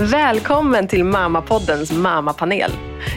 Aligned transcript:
Välkommen 0.00 0.88
till 0.88 1.04
Mammapoddens 1.04 1.92
mammapanel. 1.92 2.70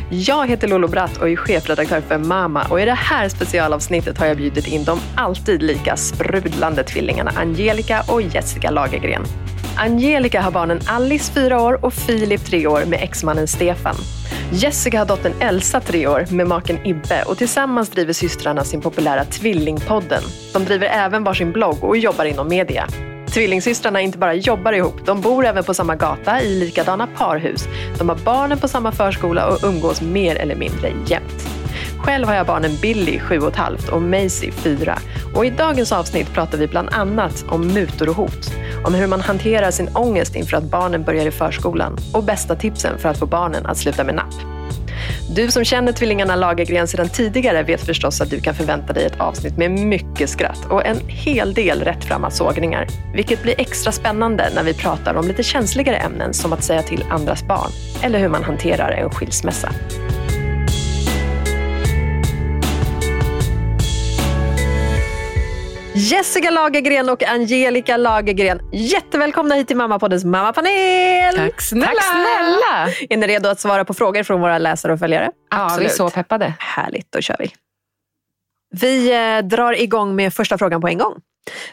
Jag 0.10 0.48
heter 0.48 0.68
Lolo 0.68 0.88
Bratt 0.88 1.18
och 1.18 1.30
är 1.30 1.36
chefredaktör 1.36 2.02
för 2.02 2.18
Mamma 2.18 2.66
och 2.70 2.82
i 2.82 2.86
det 2.86 2.94
här 2.94 3.30
specialavsnittet 3.30 4.18
har 4.18 4.26
jag 4.26 4.38
bjudit 4.38 4.68
in 4.68 4.84
de 4.84 5.00
alltid 5.16 5.64
lika 5.64 5.98
sprudlande 5.98 6.84
tvillingarna 6.84 7.32
Angelica 7.36 8.04
och 8.08 8.22
Jessica 8.22 8.72
Lagergren. 8.72 9.24
Angelica 9.78 10.42
har 10.42 10.52
barnen 10.52 10.80
Alice, 10.88 11.34
fyra 11.34 11.62
år, 11.62 11.86
och 11.86 11.94
Filip, 11.94 12.46
tre 12.46 12.68
år, 12.68 12.86
med 12.86 13.00
exmannen 13.04 13.48
Stefan. 13.48 13.96
Jessica 14.52 15.00
har 15.00 15.06
dottern 15.06 15.34
Elsa, 15.40 15.80
tre 15.80 16.08
år, 16.08 16.26
med 16.32 16.48
maken 16.48 16.88
Ibbe 16.88 17.24
och 17.24 17.38
tillsammans 17.38 17.90
driver 17.90 18.14
systrarna 18.14 18.64
sin 18.64 18.82
populära 18.82 19.26
Tvillingpodden. 19.26 20.24
De 20.54 20.66
driver 20.66 20.88
även 20.88 21.24
varsin 21.24 21.52
blogg 21.52 21.84
och 21.84 21.98
jobbar 21.98 22.26
inom 22.26 22.48
media. 22.48 22.88
Tvillingsystrarna 23.34 24.02
inte 24.02 24.18
bara 24.18 24.34
jobbar 24.34 24.74
ihop, 24.74 25.06
de 25.06 25.22
bor 25.22 25.46
även 25.46 25.64
på 25.64 25.74
samma 25.74 25.96
gata 25.96 26.42
i 26.42 26.60
likadana 26.60 27.08
parhus. 27.08 27.68
De 27.98 28.10
har 28.10 28.16
barnen 28.16 28.58
på 28.58 28.68
samma 28.68 28.92
förskola 28.92 29.48
och 29.48 29.64
umgås 29.64 30.02
mer 30.02 30.36
eller 30.36 30.56
mindre 30.56 30.94
jämt. 31.08 31.50
Själv 32.00 32.28
har 32.28 32.36
jag 32.36 32.46
barnen 32.46 32.72
Billy, 32.82 33.20
7,5 33.20 33.90
och 33.90 34.02
Maisie, 34.02 34.52
4. 34.52 35.00
Och 35.36 35.46
i 35.46 35.50
dagens 35.50 35.92
avsnitt 35.92 36.34
pratar 36.34 36.58
vi 36.58 36.68
bland 36.68 36.90
annat 36.92 37.46
om 37.50 37.68
mutor 37.68 38.10
och 38.10 38.16
hot. 38.16 38.52
Om 38.86 38.94
hur 38.94 39.08
man 39.08 39.22
hanterar 39.22 39.72
sin 39.72 39.90
ångest 39.96 40.36
inför 40.36 40.58
att 40.58 40.64
barnen 40.64 41.04
börjar 41.04 41.26
i 41.26 41.32
förskolan 41.32 41.98
och 42.14 42.24
bästa 42.24 42.56
tipsen 42.56 42.98
för 42.98 43.10
att 43.10 43.20
få 43.20 43.26
barnen 43.26 43.66
att 43.66 43.78
sluta 43.78 44.04
med 44.04 44.16
napp. 44.16 44.59
Du 45.36 45.52
som 45.52 45.64
känner 45.64 45.92
tvillingarna 45.92 46.36
Lagergren 46.36 46.88
sedan 46.88 47.10
tidigare 47.10 47.64
vet 47.64 47.82
förstås 47.82 48.22
att 48.22 48.30
du 48.30 48.40
kan 48.40 48.56
förvänta 48.56 48.94
dig 48.94 49.06
ett 49.06 49.20
avsnitt 49.20 49.58
med 49.58 49.72
mycket 49.72 50.30
skratt 50.30 50.66
och 50.70 50.86
en 50.86 50.98
hel 51.08 51.54
del 51.54 51.82
rättframma 51.82 52.32
sågningar. 52.32 52.88
Vilket 53.14 53.44
blir 53.44 53.56
extra 53.58 53.92
spännande 53.92 54.50
när 54.56 54.64
vi 54.64 54.74
pratar 54.74 55.16
om 55.16 55.28
lite 55.28 55.44
känsligare 55.44 55.98
ämnen 55.98 56.34
som 56.34 56.54
att 56.54 56.64
säga 56.64 56.82
till 56.82 57.04
andras 57.10 57.48
barn 57.48 57.72
eller 58.02 58.20
hur 58.20 58.30
man 58.30 58.44
hanterar 58.44 58.92
en 58.92 59.10
skilsmässa. 59.10 59.70
Jessica 66.00 66.50
Lagergren 66.50 67.10
och 67.10 67.24
Angelica 67.24 67.98
Lagergren, 67.98 68.60
jättevälkomna 68.74 69.56
hit 69.56 69.68
till 69.68 69.78
Mammapoddens 69.78 70.26
mammapanel! 70.26 71.36
Tack 71.36 71.62
snälla! 71.62 71.86
Tack 71.86 72.04
snälla! 72.04 73.08
Är 73.10 73.18
ni 73.18 73.28
redo 73.28 73.50
att 73.50 73.60
svara 73.60 73.86
på 73.86 73.94
frågor 73.94 74.24
från 74.24 74.42
våra 74.42 74.58
läsare 74.58 74.94
och 74.94 75.00
följare? 75.00 75.32
Ja, 75.52 75.78
vi 75.80 75.86
är 75.86 75.90
så 75.90 76.10
peppade. 76.10 76.54
Härligt, 76.60 77.12
då 77.12 77.22
kör 77.22 77.36
vi. 77.40 77.52
Vi 78.72 79.12
eh, 79.12 79.48
drar 79.48 79.82
igång 79.82 80.16
med 80.16 80.34
första 80.34 80.58
frågan 80.58 80.82
på 80.82 80.88
en 80.88 80.98
gång. 80.98 81.14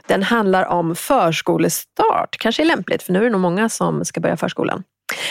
Den 0.07 0.23
handlar 0.23 0.65
om 0.65 0.97
förskolestart. 0.97 2.37
Kanske 2.39 2.63
är 2.63 2.67
lämpligt, 2.67 3.03
för 3.03 3.13
nu 3.13 3.19
är 3.19 3.25
det 3.25 3.31
nog 3.31 3.41
många 3.41 3.69
som 3.69 4.05
ska 4.05 4.21
börja 4.21 4.37
förskolan. 4.37 4.83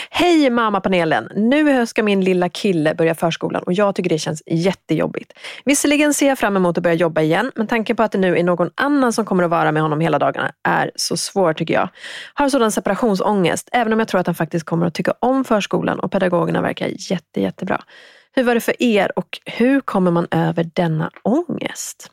Hej 0.10 0.50
mammapanelen! 0.50 1.30
Nu 1.36 1.70
i 1.70 1.74
höst 1.74 1.90
ska 1.90 2.04
min 2.04 2.22
lilla 2.22 2.50
kille 2.50 2.96
börja 2.96 3.16
förskolan 3.16 3.64
och 3.64 3.74
jag 3.74 3.96
tycker 3.96 4.10
det 4.10 4.18
känns 4.18 4.44
jättejobbigt. 4.46 5.34
Visserligen 5.66 6.14
ser 6.14 6.28
jag 6.28 6.40
fram 6.40 6.56
emot 6.56 6.78
att 6.78 6.84
börja 6.84 6.96
jobba 6.96 7.22
igen, 7.22 7.52
men 7.56 7.68
tanken 7.68 7.96
på 7.96 8.04
att 8.04 8.12
det 8.12 8.18
nu 8.18 8.38
är 8.38 8.44
någon 8.44 8.70
annan 8.76 9.14
som 9.14 9.26
kommer 9.26 9.44
att 9.44 9.50
vara 9.50 9.72
med 9.72 9.82
honom 9.82 10.00
hela 10.00 10.20
dagarna 10.20 10.52
är 10.64 10.92
så 10.96 11.18
svår 11.18 11.54
tycker 11.54 11.74
jag. 11.74 11.90
Har 12.34 12.50
sådan 12.50 12.72
separationsångest, 12.72 13.70
även 13.72 13.94
om 13.94 14.00
jag 14.00 14.08
tror 14.08 14.22
att 14.22 14.28
han 14.28 14.36
faktiskt 14.36 14.66
kommer 14.66 14.86
att 14.88 14.94
tycka 14.94 15.14
om 15.20 15.44
förskolan 15.44 16.00
och 16.00 16.12
pedagogerna 16.12 16.62
verkar 16.62 16.88
jätte, 17.12 17.42
jättebra. 17.42 17.84
Hur 18.32 18.44
var 18.44 18.54
det 18.54 18.62
för 18.62 18.84
er 18.84 19.12
och 19.20 19.40
hur 19.46 19.82
kommer 19.82 20.12
man 20.12 20.28
över 20.32 20.70
denna 20.74 21.12
ångest? 21.24 22.12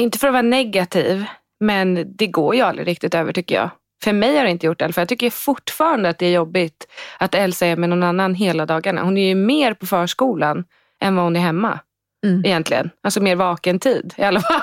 Inte 0.00 0.18
för 0.18 0.26
att 0.26 0.32
vara 0.32 0.42
negativ, 0.42 1.24
men 1.60 2.16
det 2.16 2.26
går 2.26 2.54
ju 2.54 2.60
aldrig 2.60 2.88
riktigt 2.88 3.14
över 3.14 3.32
tycker 3.32 3.54
jag. 3.54 3.70
För 4.04 4.12
mig 4.12 4.36
har 4.36 4.44
det 4.44 4.50
inte 4.50 4.66
gjort 4.66 4.78
det. 4.78 4.92
För 4.92 5.00
jag 5.00 5.08
tycker 5.08 5.30
fortfarande 5.30 6.08
att 6.08 6.18
det 6.18 6.26
är 6.26 6.32
jobbigt 6.32 6.86
att 7.18 7.34
Elsa 7.34 7.66
är 7.66 7.76
med 7.76 7.88
någon 7.88 8.02
annan 8.02 8.34
hela 8.34 8.66
dagarna. 8.66 9.02
Hon 9.02 9.18
är 9.18 9.28
ju 9.28 9.34
mer 9.34 9.74
på 9.74 9.86
förskolan 9.86 10.64
än 11.02 11.16
vad 11.16 11.24
hon 11.24 11.36
är 11.36 11.40
hemma. 11.40 11.78
Mm. 12.26 12.44
Egentligen. 12.44 12.90
Alltså 13.02 13.20
mer 13.20 13.36
vaken 13.36 13.78
tid 13.78 14.14
i 14.16 14.22
alla 14.22 14.40
fall. 14.40 14.60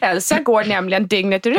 Elsa 0.00 0.40
går 0.40 0.64
nämligen 0.64 1.06
dygnet 1.06 1.46
runt. 1.46 1.58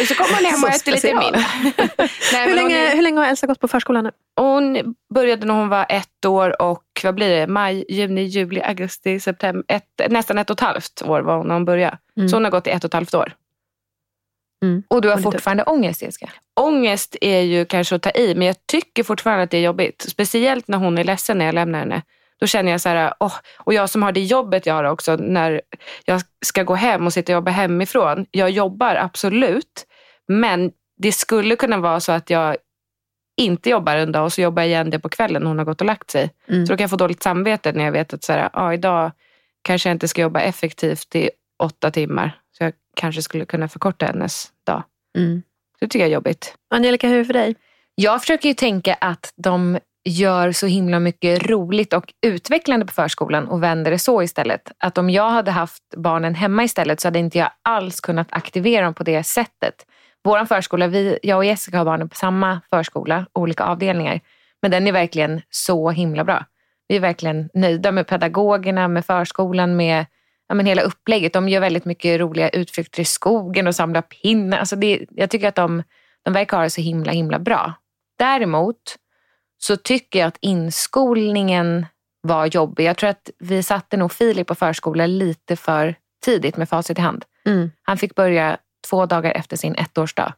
och 0.00 0.06
så 0.08 0.14
kommer 0.14 0.34
hon 0.34 0.44
hem 0.44 0.64
och 0.64 0.70
äter 0.70 0.92
lite 0.92 1.14
middag. 1.14 1.38
hur, 2.46 2.54
länge, 2.54 2.94
hur 2.94 3.02
länge 3.02 3.18
har 3.18 3.26
Elsa 3.26 3.46
gått 3.46 3.60
på 3.60 3.68
förskolan 3.68 4.04
nu? 4.04 4.10
Hon 4.36 4.94
började 5.14 5.46
när 5.46 5.54
hon 5.54 5.68
var 5.68 5.86
ett 5.88 6.24
år 6.24 6.62
och 6.62 6.84
vad 7.02 7.14
blir 7.14 7.28
det? 7.28 7.46
Maj, 7.46 7.84
juni, 7.88 8.22
juli, 8.22 8.60
augusti, 8.60 9.20
september. 9.20 9.64
Ett, 9.68 10.10
nästan 10.10 10.38
ett 10.38 10.50
och 10.50 10.56
ett 10.56 10.60
halvt 10.60 11.02
år 11.04 11.20
var 11.20 11.36
hon 11.36 11.46
när 11.46 11.54
hon 11.54 11.64
började. 11.64 11.98
Mm. 12.16 12.28
Så 12.28 12.36
hon 12.36 12.44
har 12.44 12.50
gått 12.50 12.66
i 12.66 12.70
ett 12.70 12.84
och 12.84 12.88
ett 12.88 12.94
halvt 12.94 13.14
år. 13.14 13.32
Mm. 14.62 14.82
Och 14.88 15.02
du 15.02 15.08
har 15.08 15.18
fortfarande 15.18 15.62
ångest 15.62 16.02
Jessica? 16.02 16.30
Ångest 16.60 17.16
är 17.20 17.40
ju 17.40 17.64
kanske 17.64 17.94
att 17.94 18.02
ta 18.02 18.10
i, 18.10 18.34
men 18.34 18.46
jag 18.46 18.56
tycker 18.66 19.02
fortfarande 19.02 19.44
att 19.44 19.50
det 19.50 19.56
är 19.56 19.62
jobbigt. 19.62 20.06
Speciellt 20.08 20.68
när 20.68 20.78
hon 20.78 20.98
är 20.98 21.04
ledsen 21.04 21.38
när 21.38 21.44
jag 21.44 21.54
lämnar 21.54 21.78
henne. 21.78 22.02
Då 22.40 22.46
känner 22.46 22.72
jag 22.72 22.80
så 22.80 22.88
här, 22.88 23.14
oh, 23.20 23.34
och 23.58 23.74
jag 23.74 23.90
som 23.90 24.02
har 24.02 24.12
det 24.12 24.20
jobbet 24.20 24.66
jag 24.66 24.74
har 24.74 24.84
också, 24.84 25.16
när 25.16 25.60
jag 26.04 26.20
ska 26.46 26.62
gå 26.62 26.74
hem 26.74 27.06
och 27.06 27.12
sitta 27.12 27.32
och 27.32 27.34
jobba 27.34 27.50
hemifrån. 27.50 28.26
Jag 28.30 28.50
jobbar 28.50 28.94
absolut, 28.94 29.86
men 30.28 30.70
det 30.96 31.12
skulle 31.12 31.56
kunna 31.56 31.78
vara 31.78 32.00
så 32.00 32.12
att 32.12 32.30
jag 32.30 32.56
inte 33.36 33.70
jobbar 33.70 33.96
en 33.96 34.12
dag 34.12 34.24
och 34.24 34.32
så 34.32 34.40
jobbar 34.40 34.62
jag 34.62 34.68
igen 34.68 34.90
det 34.90 34.98
på 34.98 35.08
kvällen 35.08 35.42
när 35.42 35.48
hon 35.48 35.58
har 35.58 35.64
gått 35.64 35.80
och 35.80 35.86
lagt 35.86 36.10
sig. 36.10 36.30
Mm. 36.48 36.66
Så 36.66 36.72
då 36.72 36.76
kan 36.76 36.82
jag 36.82 36.90
få 36.90 36.96
dåligt 36.96 37.22
samvete 37.22 37.72
när 37.72 37.84
jag 37.84 37.92
vet 37.92 38.14
att 38.14 38.24
så 38.24 38.32
här, 38.32 38.50
ah, 38.52 38.72
idag 38.72 39.12
kanske 39.62 39.88
jag 39.88 39.94
inte 39.94 40.08
ska 40.08 40.22
jobba 40.22 40.40
effektivt 40.40 41.14
i 41.14 41.30
åtta 41.58 41.90
timmar. 41.90 42.40
Så 42.58 42.64
jag 42.64 42.72
kanske 42.96 43.22
skulle 43.22 43.44
kunna 43.44 43.68
förkorta 43.68 44.06
hennes 44.06 44.52
dag. 44.66 44.82
Mm. 45.18 45.42
Det 45.80 45.86
tycker 45.86 45.98
jag 45.98 46.08
är 46.08 46.14
jobbigt. 46.14 46.54
Angelica, 46.70 47.08
hur 47.08 47.14
är 47.14 47.18
det 47.18 47.24
för 47.24 47.32
dig? 47.32 47.56
Jag 47.94 48.20
försöker 48.20 48.48
ju 48.48 48.54
tänka 48.54 48.94
att 48.94 49.32
de 49.36 49.78
gör 50.04 50.52
så 50.52 50.66
himla 50.66 51.00
mycket 51.00 51.46
roligt 51.46 51.92
och 51.92 52.14
utvecklande 52.26 52.86
på 52.86 52.92
förskolan 52.92 53.48
och 53.48 53.62
vänder 53.62 53.90
det 53.90 53.98
så 53.98 54.22
istället. 54.22 54.72
Att 54.78 54.98
om 54.98 55.10
jag 55.10 55.30
hade 55.30 55.50
haft 55.50 55.82
barnen 55.96 56.34
hemma 56.34 56.64
istället 56.64 57.00
så 57.00 57.08
hade 57.08 57.18
inte 57.18 57.38
jag 57.38 57.50
alls 57.62 58.00
kunnat 58.00 58.28
aktivera 58.30 58.84
dem 58.84 58.94
på 58.94 59.02
det 59.02 59.22
sättet. 59.24 59.86
Vår 60.24 60.44
förskola, 60.44 60.86
vi, 60.86 61.18
jag 61.22 61.36
och 61.36 61.44
Jessica 61.44 61.78
har 61.78 61.84
barnen 61.84 62.08
på 62.08 62.16
samma 62.16 62.60
förskola, 62.70 63.26
olika 63.32 63.64
avdelningar. 63.64 64.20
Men 64.62 64.70
den 64.70 64.86
är 64.86 64.92
verkligen 64.92 65.42
så 65.50 65.90
himla 65.90 66.24
bra. 66.24 66.44
Vi 66.88 66.96
är 66.96 67.00
verkligen 67.00 67.50
nöjda 67.54 67.92
med 67.92 68.06
pedagogerna, 68.06 68.88
med 68.88 69.04
förskolan, 69.04 69.76
med 69.76 70.06
ja, 70.48 70.54
men 70.54 70.66
hela 70.66 70.82
upplägget. 70.82 71.32
De 71.32 71.48
gör 71.48 71.60
väldigt 71.60 71.84
mycket 71.84 72.20
roliga 72.20 72.48
utflykter 72.48 73.02
i 73.02 73.04
skogen 73.04 73.66
och 73.66 73.74
samlar 73.74 74.02
pinnar. 74.02 74.58
Alltså 74.58 74.76
det, 74.76 75.06
jag 75.10 75.30
tycker 75.30 75.48
att 75.48 75.54
de, 75.54 75.82
de 76.22 76.34
verkar 76.34 76.56
ha 76.56 76.64
det 76.64 76.70
så 76.70 76.80
himla, 76.80 77.12
himla 77.12 77.38
bra. 77.38 77.74
Däremot 78.18 78.96
så 79.58 79.76
tycker 79.76 80.18
jag 80.18 80.26
att 80.28 80.38
inskolningen 80.40 81.86
var 82.20 82.46
jobbig. 82.46 82.84
Jag 82.84 82.96
tror 82.96 83.10
att 83.10 83.30
vi 83.38 83.62
satte 83.62 83.96
nog 83.96 84.12
Filip 84.12 84.46
på 84.46 84.54
förskola 84.54 85.06
lite 85.06 85.56
för 85.56 85.94
tidigt 86.24 86.56
med 86.56 86.68
facit 86.68 86.98
i 86.98 87.00
hand. 87.00 87.24
Mm. 87.46 87.70
Han 87.82 87.98
fick 87.98 88.14
börja 88.14 88.58
två 88.90 89.06
dagar 89.06 89.32
efter 89.32 89.56
sin 89.56 89.74
ettårsdag. 89.74 90.34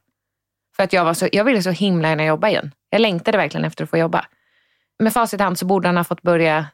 För 0.77 0.83
att 0.83 0.93
jag, 0.93 1.05
var 1.05 1.15
så, 1.15 1.29
jag 1.33 1.45
ville 1.45 1.63
så 1.63 1.71
himla 1.71 2.09
gärna 2.09 2.25
jobba 2.25 2.49
igen. 2.49 2.75
Jag 2.91 3.01
längtade 3.01 3.39
verkligen 3.39 3.65
efter 3.65 3.85
att 3.85 3.91
få 3.91 3.99
jobba. 3.99 4.27
Med 4.99 5.13
facit 5.13 5.41
i 5.41 5.43
hand 5.43 5.59
så 5.59 5.67
borde 5.67 5.89
han 5.89 5.97
ha 5.97 6.05
fått 6.05 6.23
börja 6.23 6.67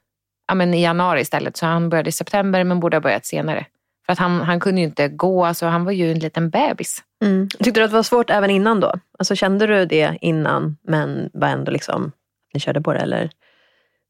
ja, 0.49 0.55
men 0.55 0.75
i 0.75 0.83
januari 0.83 1.21
istället. 1.21 1.57
Så 1.57 1.67
han 1.67 1.89
började 1.89 2.09
i 2.09 2.13
september 2.13 2.65
men 2.65 2.81
borde 2.81 2.97
ha 2.97 3.01
börjat 3.01 3.27
senare. 3.27 3.67
För 4.07 4.13
att 4.13 4.19
han, 4.19 4.41
han 4.41 4.61
kunde 4.61 4.81
ju 4.81 4.87
inte 4.87 5.09
gå, 5.09 5.45
alltså, 5.45 5.67
han 5.67 5.85
var 5.85 5.93
ju 5.93 6.13
en 6.13 6.19
liten 6.19 6.51
bebis. 6.51 7.03
Mm. 7.25 7.49
Tyckte 7.49 7.81
du 7.81 7.85
att 7.85 7.91
det 7.91 7.97
var 7.97 8.03
svårt 8.03 8.31
även 8.31 8.51
innan 8.51 8.81
då? 8.81 8.95
Alltså, 9.19 9.35
kände 9.35 9.67
du 9.67 9.87
det 9.87 10.19
innan 10.21 10.77
men 10.83 11.31
var 11.33 11.49
ändå 11.49 11.73
liksom, 11.73 12.13
ni 12.55 12.61
körde 12.61 12.81
på 12.81 12.93
det? 12.93 12.99
Eller 12.99 13.31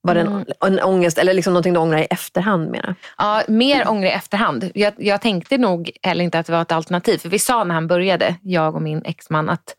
var 0.01 0.15
det 0.15 0.21
en, 0.21 0.27
mm. 0.27 0.45
en 0.61 0.81
ångest 0.81 1.19
eller 1.19 1.35
liksom 1.35 1.53
någonting 1.53 1.73
du 1.73 1.81
ångrar 1.81 1.99
i 1.99 2.07
efterhand? 2.11 2.71
Menar? 2.71 2.95
Ja, 3.19 3.43
mer 3.49 3.89
ångrar 3.89 4.09
i 4.09 4.13
efterhand. 4.13 4.71
Jag, 4.75 4.95
jag 4.97 5.21
tänkte 5.21 5.59
nog 5.59 5.91
heller 6.03 6.25
inte 6.25 6.39
att 6.39 6.47
det 6.47 6.53
var 6.53 6.63
ett 6.63 6.73
alternativ. 6.73 7.19
För 7.19 7.29
vi 7.29 7.39
sa 7.39 7.65
när 7.65 7.75
han 7.75 7.87
började, 7.87 8.35
jag 8.43 8.75
och 8.75 8.83
min 8.83 9.03
exman, 9.05 9.49
att 9.49 9.77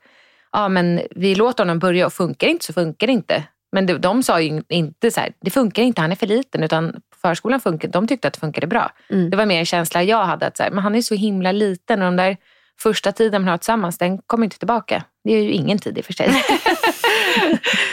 ja, 0.52 0.70
men 0.70 1.02
vi 1.12 1.36
låter 1.36 1.64
honom 1.64 1.80
börja 1.80 2.06
och 2.06 2.14
funkar 2.14 2.48
inte 2.48 2.66
så 2.66 2.74
funkar 2.74 3.08
det 3.08 3.14
inte. 3.14 3.44
Men 3.72 3.86
de, 3.86 3.94
de 3.98 4.24
sa 4.24 4.42
ju 4.42 4.64
inte 4.70 5.12
så 5.12 5.20
här, 5.20 5.34
det 5.42 5.50
funkar 5.50 5.84
inte, 5.84 6.02
han 6.02 6.12
är 6.12 6.16
för 6.16 6.28
liten. 6.28 6.64
Utan 6.64 7.02
förskolan 7.22 7.60
funkar, 7.60 7.88
de 7.88 8.08
tyckte 8.08 8.28
att 8.28 8.34
det 8.34 8.40
funkade 8.40 8.68
bra. 8.68 8.92
Mm. 9.10 9.30
Det 9.30 9.38
var 9.38 9.46
mer 9.46 9.60
en 9.60 9.66
känsla 9.66 10.04
jag 10.04 10.26
hade, 10.26 10.48
att 10.48 10.58
så 10.58 10.64
här, 10.64 10.72
men 10.72 10.84
han 10.84 10.96
är 10.96 11.02
så 11.02 11.16
himla 11.16 11.52
liten 11.52 12.02
och 12.02 12.06
de 12.06 12.16
där 12.16 12.38
första 12.80 13.12
tiden 13.12 13.42
man 13.42 13.50
har 13.50 13.58
tillsammans, 13.58 13.98
den 13.98 14.18
kommer 14.18 14.44
inte 14.44 14.58
tillbaka. 14.58 15.04
Det 15.24 15.34
är 15.34 15.44
ju 15.44 15.52
ingen 15.52 15.80
tid 15.80 15.98
i 15.98 16.02
och 16.02 16.06
för 16.06 16.14
sig. 16.14 16.30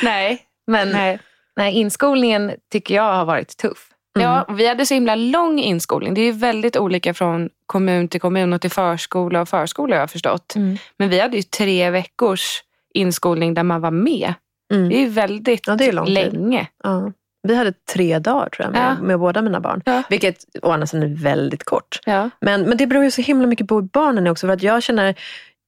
nej. 0.03 0.43
Men 0.67 0.91
nej. 0.91 1.19
Nej, 1.57 1.75
inskolningen 1.75 2.53
tycker 2.73 2.95
jag 2.95 3.15
har 3.15 3.25
varit 3.25 3.57
tuff. 3.57 3.91
Mm. 4.19 4.29
Ja, 4.29 4.47
vi 4.55 4.69
hade 4.69 4.87
så 4.87 4.95
himla 4.95 5.15
lång 5.15 5.59
inskolning. 5.59 6.15
Det 6.15 6.21
är 6.21 6.25
ju 6.25 6.33
väldigt 6.33 6.77
olika 6.77 7.15
från 7.15 7.51
kommun 7.67 8.09
till 8.09 8.21
kommun 8.21 8.53
och 8.53 8.61
till 8.61 8.71
förskola 8.71 9.41
och 9.41 9.49
förskola 9.49 9.97
har 9.97 10.01
jag 10.01 10.11
förstått. 10.11 10.55
Mm. 10.55 10.77
Men 10.97 11.09
vi 11.09 11.21
hade 11.21 11.37
ju 11.37 11.43
tre 11.43 11.91
veckors 11.91 12.63
inskolning 12.95 13.55
där 13.55 13.63
man 13.63 13.81
var 13.81 13.91
med. 13.91 14.35
Mm. 14.73 14.89
Det 14.89 14.97
är 14.97 15.09
väldigt 15.09 15.67
ja, 15.67 15.77
det 15.77 15.89
är 15.89 16.07
länge. 16.07 16.67
Ja. 16.83 17.13
Vi 17.49 17.55
hade 17.55 17.73
tre 17.73 18.19
dagar 18.19 18.49
tror 18.49 18.67
jag 18.67 18.73
med, 18.73 18.97
ja. 18.99 19.03
med 19.03 19.19
båda 19.19 19.43
mina 19.43 19.61
barn. 19.61 19.83
Ja. 19.85 20.03
Vilket 20.11 20.37
å 20.63 20.71
andra 20.71 20.87
sidan 20.87 21.11
är 21.11 21.17
väldigt 21.23 21.65
kort. 21.65 22.01
Ja. 22.07 22.31
Men, 22.41 22.63
men 22.63 22.79
det 22.79 22.87
beror 22.87 23.05
ju 23.05 23.11
så 23.11 23.23
himla 23.23 23.47
mycket 23.47 23.69
på 23.69 23.83
barnen 23.83 24.27
också. 24.27 24.47
För 24.47 24.55
att 24.55 24.63
jag 24.63 24.83
känner 24.83 25.15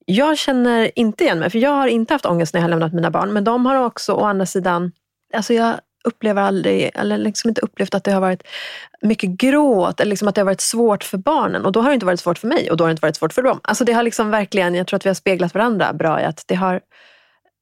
Jag 0.09 0.39
känner 0.39 0.91
inte 0.99 1.25
igen 1.25 1.39
mig, 1.39 1.51
för 1.51 1.59
jag 1.59 1.71
har 1.71 1.87
inte 1.87 2.15
haft 2.15 2.27
ångest 2.27 2.55
när 2.55 2.61
jag 2.61 2.65
har 2.65 2.71
lämnat 2.71 2.93
mina 2.93 3.11
barn. 3.11 3.33
Men 3.33 3.45
de 3.45 3.67
har 3.67 3.77
också 3.85 4.13
å 4.13 4.25
andra 4.25 4.47
sidan, 4.47 4.93
alltså 5.35 5.55
jag 5.55 5.75
upplever 6.05 6.43
aldrig, 6.43 6.91
eller 6.95 7.19
liksom 7.19 7.49
inte 7.49 7.61
upplevt 7.61 7.95
att 7.95 8.05
det 8.05 8.13
har 8.13 8.21
varit 8.21 8.43
mycket 9.03 9.31
gråt 9.31 10.01
eller 10.01 10.11
liksom 10.11 10.29
att 10.29 10.35
det 10.35 10.41
har 10.41 10.47
varit 10.47 10.61
svårt 10.61 11.05
för 11.05 11.19
barnen. 11.19 11.67
Och 11.67 11.73
då 11.73 11.81
har 11.81 11.89
det 11.89 11.95
inte 11.95 12.07
varit 12.07 12.21
svårt 12.21 12.39
för 12.39 12.49
mig 12.49 12.71
och 12.71 12.77
då 12.77 12.85
har 12.85 12.89
det 12.89 12.91
inte 12.91 13.07
varit 13.07 13.17
svårt 13.17 13.33
för 13.33 13.43
dem. 13.43 13.61
Alltså 13.63 13.85
det 13.85 13.93
har 13.93 14.03
liksom 14.03 14.31
verkligen, 14.31 14.75
jag 14.75 14.87
tror 14.87 14.97
att 14.97 15.07
vi 15.07 15.11
har 15.11 15.15
speglat 15.15 15.55
varandra 15.55 15.93
bra 15.93 16.21
i 16.21 16.25
att 16.25 16.45
det 16.47 16.55
har 16.55 16.81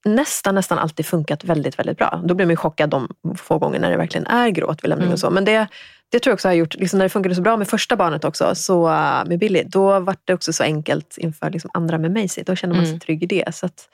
nästan, 0.05 0.55
nästan 0.55 0.79
alltid 0.79 1.07
funkat 1.07 1.45
väldigt, 1.45 1.79
väldigt 1.79 1.99
bra. 1.99 2.23
Då 2.25 2.35
blir 2.35 2.47
man 2.47 2.57
chockad 2.57 2.91
de 2.91 3.09
få 3.37 3.59
gånger 3.59 3.81
när 3.81 3.91
det 3.91 3.97
verkligen 3.97 4.27
är 4.27 4.49
gråt 4.49 4.85
vid 4.85 4.89
lämning 4.89 5.13
och 5.13 5.19
så. 5.19 5.31
Men 5.31 5.45
det, 5.45 5.67
det 6.13 6.19
tror 6.19 6.31
jag 6.31 6.35
också 6.35 6.49
har 6.49 6.53
gjort, 6.53 6.75
liksom 6.75 6.99
när 6.99 7.05
det 7.05 7.11
funkade 7.11 7.35
så 7.35 7.43
bra 7.43 7.57
med 7.57 7.69
första 7.69 7.97
barnet 7.97 8.25
också, 8.25 8.55
så, 8.55 8.89
uh, 8.89 9.25
med 9.27 9.39
Billy, 9.39 9.63
då 9.67 10.01
var 10.01 10.17
det 10.25 10.35
också 10.35 10.53
så 10.53 10.63
enkelt 10.63 11.19
inför 11.19 11.51
liksom 11.51 11.71
andra 11.75 11.99
med 11.99 12.11
mig. 12.11 12.29
Då 12.47 12.57
känner 12.57 12.75
man 12.75 12.87
sig 12.87 13.01
trygg 13.01 13.23
i 13.23 13.27
det. 13.27 13.55
Så 13.55 13.67
att, 13.67 13.89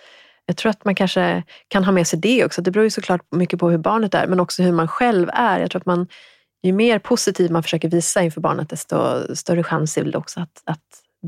jag 0.47 0.57
tror 0.57 0.71
att 0.71 0.85
man 0.85 0.95
kanske 0.95 1.43
kan 1.69 1.85
ha 1.85 1.93
med 1.93 2.07
sig 2.07 2.19
det 2.19 2.45
också. 2.45 2.63
Det 2.63 2.71
beror 2.71 2.85
ju 2.85 2.91
såklart 2.91 3.21
mycket 3.31 3.59
på 3.59 3.71
hur 3.71 3.79
barnet 3.79 4.15
är, 4.15 4.27
men 4.27 4.41
också 4.41 4.63
hur 4.63 4.73
man 4.73 4.89
själv 4.89 5.31
är. 5.33 5.61
Jag 5.61 5.71
tror 5.71 5.81
att 5.81 5.87
man, 5.87 6.07
ju 6.63 6.73
mer 6.73 6.99
positiv 6.99 7.51
man 7.51 7.63
försöker 7.63 7.89
visa 7.89 8.23
inför 8.23 8.41
barnet, 8.41 8.69
desto 8.69 8.97
större 9.37 9.63
chans 9.63 9.99
är 9.99 10.05
det 10.05 10.19
också 10.19 10.41
att, 10.41 10.63
att 10.65 10.81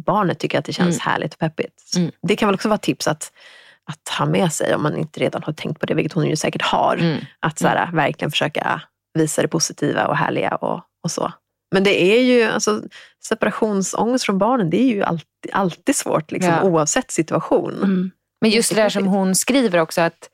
barnet 0.07 0.39
tycker 0.39 0.59
att 0.59 0.65
det 0.65 0.73
känns 0.73 0.97
mm. 0.97 1.13
härligt 1.13 1.33
och 1.33 1.39
peppigt. 1.39 1.93
Mm. 1.97 2.11
Det 2.23 2.37
kan 2.37 2.49
väl 2.49 2.55
också 2.55 2.69
vara 2.69 2.75
ett 2.75 2.83
tips 2.83 3.09
att, 3.09 3.33
att 3.91 4.15
ha 4.19 4.27
med 4.27 4.53
sig 4.53 4.75
om 4.75 4.83
man 4.83 4.97
inte 4.97 5.21
redan 5.21 5.43
har 5.43 5.53
tänkt 5.53 5.81
på 5.81 5.87
det, 5.87 5.95
vilket 5.95 6.13
hon 6.13 6.27
ju 6.27 6.37
säkert 6.37 6.63
har. 6.63 6.97
Mm. 6.97 7.19
Att 7.41 7.59
så 7.59 7.69
här, 7.69 7.93
verkligen 7.93 8.31
försöka 8.31 8.83
visa 9.15 9.43
det 9.43 9.49
positiva 9.49 10.07
och 10.07 10.17
härliga 10.17 10.55
och, 10.55 10.81
och 11.05 11.11
så. 11.11 11.33
Men 11.73 11.85
det 11.85 12.03
är 12.03 12.23
ju, 12.23 12.43
alltså, 12.45 12.83
separationsångest 13.25 14.25
från 14.25 14.39
barnen, 14.39 14.71
det 14.71 14.81
är 14.83 14.95
ju 14.95 15.03
alltid, 15.03 15.53
alltid 15.53 15.97
svårt 15.97 16.33
liksom, 16.33 16.53
ja. 16.53 16.63
oavsett 16.63 17.11
situation. 17.11 17.77
Mm. 17.77 18.11
Men 18.41 18.51
just 18.51 18.75
det 18.75 18.83
där 18.83 18.89
som 18.89 19.07
hon 19.07 19.35
skriver 19.35 19.79
också 19.79 20.01
att 20.01 20.29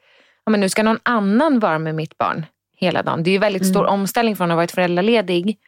ja, 0.44 0.50
men 0.50 0.60
nu 0.60 0.68
ska 0.68 0.82
någon 0.82 1.00
annan 1.02 1.58
vara 1.58 1.78
med 1.78 1.94
mitt 1.94 2.18
barn 2.18 2.46
hela 2.76 3.02
dagen. 3.02 3.22
Det 3.22 3.30
är 3.30 3.32
ju 3.32 3.38
väldigt 3.38 3.62
mm. 3.62 3.74
stor 3.74 3.86
omställning 3.86 4.36
från 4.36 4.50
att 4.50 4.54
ha 4.54 4.56
varit 4.56 4.70
föräldraledig 4.70 5.58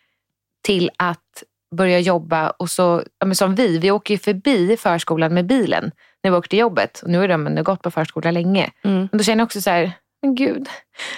till 0.63 0.91
att 0.97 1.43
börja 1.77 1.99
jobba 1.99 2.51
och 2.51 2.71
så, 2.71 3.03
ja, 3.19 3.27
men 3.27 3.37
som 3.37 3.55
vi, 3.55 3.79
vi 3.79 3.91
åker 3.91 4.15
ju 4.15 4.19
förbi 4.19 4.77
förskolan 4.77 5.35
med 5.35 5.47
bilen 5.47 5.91
när 6.23 6.31
vi 6.31 6.37
åker 6.37 6.49
till 6.49 6.59
jobbet. 6.59 7.01
Och 7.03 7.11
nu 7.11 7.19
har 7.19 7.29
de 7.29 7.63
gått 7.63 7.83
på 7.83 7.91
förskola 7.91 8.31
länge. 8.31 8.71
Mm. 8.85 9.09
Men 9.13 9.19
då 9.19 9.25
känner 9.25 9.41
jag 9.41 9.47
också 9.47 9.61
så 9.61 9.71
här, 9.71 9.93
men 10.23 10.35
gud, 10.35 10.69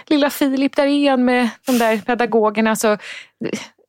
lilla 0.07 0.31
Filip, 0.31 0.77
där 0.77 0.87
är 0.87 1.11
han 1.11 1.25
med 1.25 1.49
de 1.67 1.79
där 1.79 1.97
pedagogerna. 1.97 2.77
Så, 2.77 2.99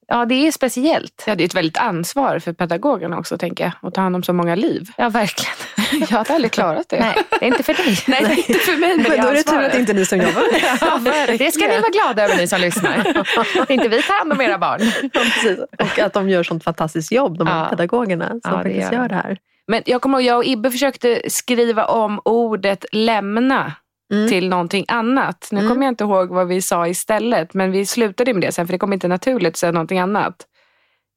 ja, 0.08 0.26
det 0.26 0.48
är 0.48 0.52
speciellt. 0.52 1.24
Ja, 1.28 1.36
det 1.36 1.44
är 1.44 1.46
ett 1.46 1.56
väldigt 1.56 1.78
ansvar 1.78 2.40
för 2.40 2.54
pedagogerna 2.54 3.18
också, 3.18 3.38
tänker 3.38 3.64
jag. 3.64 3.74
Att 3.88 3.94
ta 3.94 4.02
hand 4.02 4.16
om 4.16 4.24
så 4.24 4.34
många 4.34 4.56
liv. 4.56 4.90
Ja, 4.98 5.10
verkligen. 5.10 5.54
Jag 6.10 6.18
hade 6.18 6.34
aldrig 6.34 6.52
klarat 6.52 6.90
det. 6.90 7.00
Nej, 7.00 7.16
det 7.30 7.46
är 7.46 7.48
inte 7.48 7.64
för 7.64 7.74
dig. 7.74 7.98
Nej, 8.08 8.24
är 8.24 8.38
inte 8.38 8.54
för 8.54 8.78
mig. 8.78 8.98
Men 8.98 9.22
då 9.22 9.28
är 9.28 9.34
det 9.34 9.44
tur 9.44 9.64
att 9.64 9.72
det 9.72 9.80
inte 9.80 9.92
är 9.92 9.96
ni 9.96 10.06
som 10.06 10.20
jobbar 10.20 10.44
ja, 10.82 11.36
Det 11.38 11.52
ska 11.52 11.68
ni 11.68 11.80
vara 11.80 11.92
glada 11.92 12.24
över, 12.24 12.38
ni 12.38 12.48
som 12.48 12.62
lyssnar. 12.62 13.26
inte 13.72 13.88
vi 13.88 14.02
tar 14.02 14.20
hand 14.20 14.34
om 14.34 14.42
era 14.42 14.58
barn. 14.58 14.82
Ja, 15.02 15.10
precis. 15.20 15.60
Och 15.80 16.00
att 16.00 16.14
de 16.14 16.30
gör 16.30 16.44
sånt 16.44 16.64
fantastiskt 16.64 17.12
jobb, 17.12 17.38
de 17.38 17.48
här 17.48 17.64
ja. 17.64 17.70
pedagogerna 17.70 18.30
som 18.30 18.42
ja, 18.44 18.52
faktiskt 18.52 18.92
gör. 18.92 19.02
gör 19.02 19.10
det 19.10 19.16
här. 19.16 19.38
Men 19.68 19.82
jag 19.86 20.02
kommer 20.02 20.20
ihåg, 20.20 20.28
jag 20.28 20.38
och 20.38 20.46
Ibbe 20.46 20.72
försökte 20.72 21.22
skriva 21.30 21.86
om 21.86 22.22
ordet 22.26 22.86
lämna 22.92 23.74
mm. 24.14 24.30
till 24.30 24.50
någonting 24.50 24.86
annat. 24.88 25.48
Nu 25.52 25.60
mm. 25.60 25.70
kommer 25.70 25.86
jag 25.86 25.92
inte 25.92 26.04
ihåg 26.04 26.30
vad 26.30 26.48
vi 26.48 26.62
sa 26.62 26.88
istället, 26.88 27.54
men 27.54 27.72
vi 27.72 27.86
slutade 27.86 28.34
med 28.34 28.42
det 28.42 28.52
sen 28.52 28.68
för 28.68 28.72
det 28.72 28.78
kom 28.78 28.94
inte 28.94 29.08
naturligt 29.08 29.50
att 29.50 29.58
säga 29.58 29.72
någonting 29.72 30.00
annat. 30.00 30.36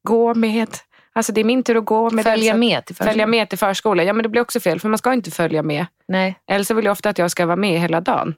Gå 0.07 0.33
med. 0.33 0.67
Alltså 1.13 1.31
det 1.31 1.41
är 1.41 1.45
min 1.45 1.63
tur 1.63 1.77
att 1.77 1.85
gå 1.85 2.09
med. 2.09 2.25
Följa 2.25 2.51
den, 2.51 2.59
med 2.59 2.85
till 2.85 2.95
förskolan. 2.95 3.13
Följa 3.13 3.27
med 3.27 3.49
till 3.49 3.57
förskolan. 3.57 4.05
Ja 4.05 4.13
men 4.13 4.23
det 4.23 4.29
blir 4.29 4.41
också 4.41 4.59
fel 4.59 4.79
för 4.79 4.89
man 4.89 4.97
ska 4.97 5.13
inte 5.13 5.31
följa 5.31 5.63
med. 5.63 5.85
Nej. 6.07 6.39
Eller 6.51 6.65
så 6.65 6.73
vill 6.73 6.85
jag 6.85 6.91
ofta 6.91 7.09
att 7.09 7.17
jag 7.17 7.31
ska 7.31 7.45
vara 7.45 7.55
med 7.55 7.79
hela 7.79 8.01
dagen. 8.01 8.35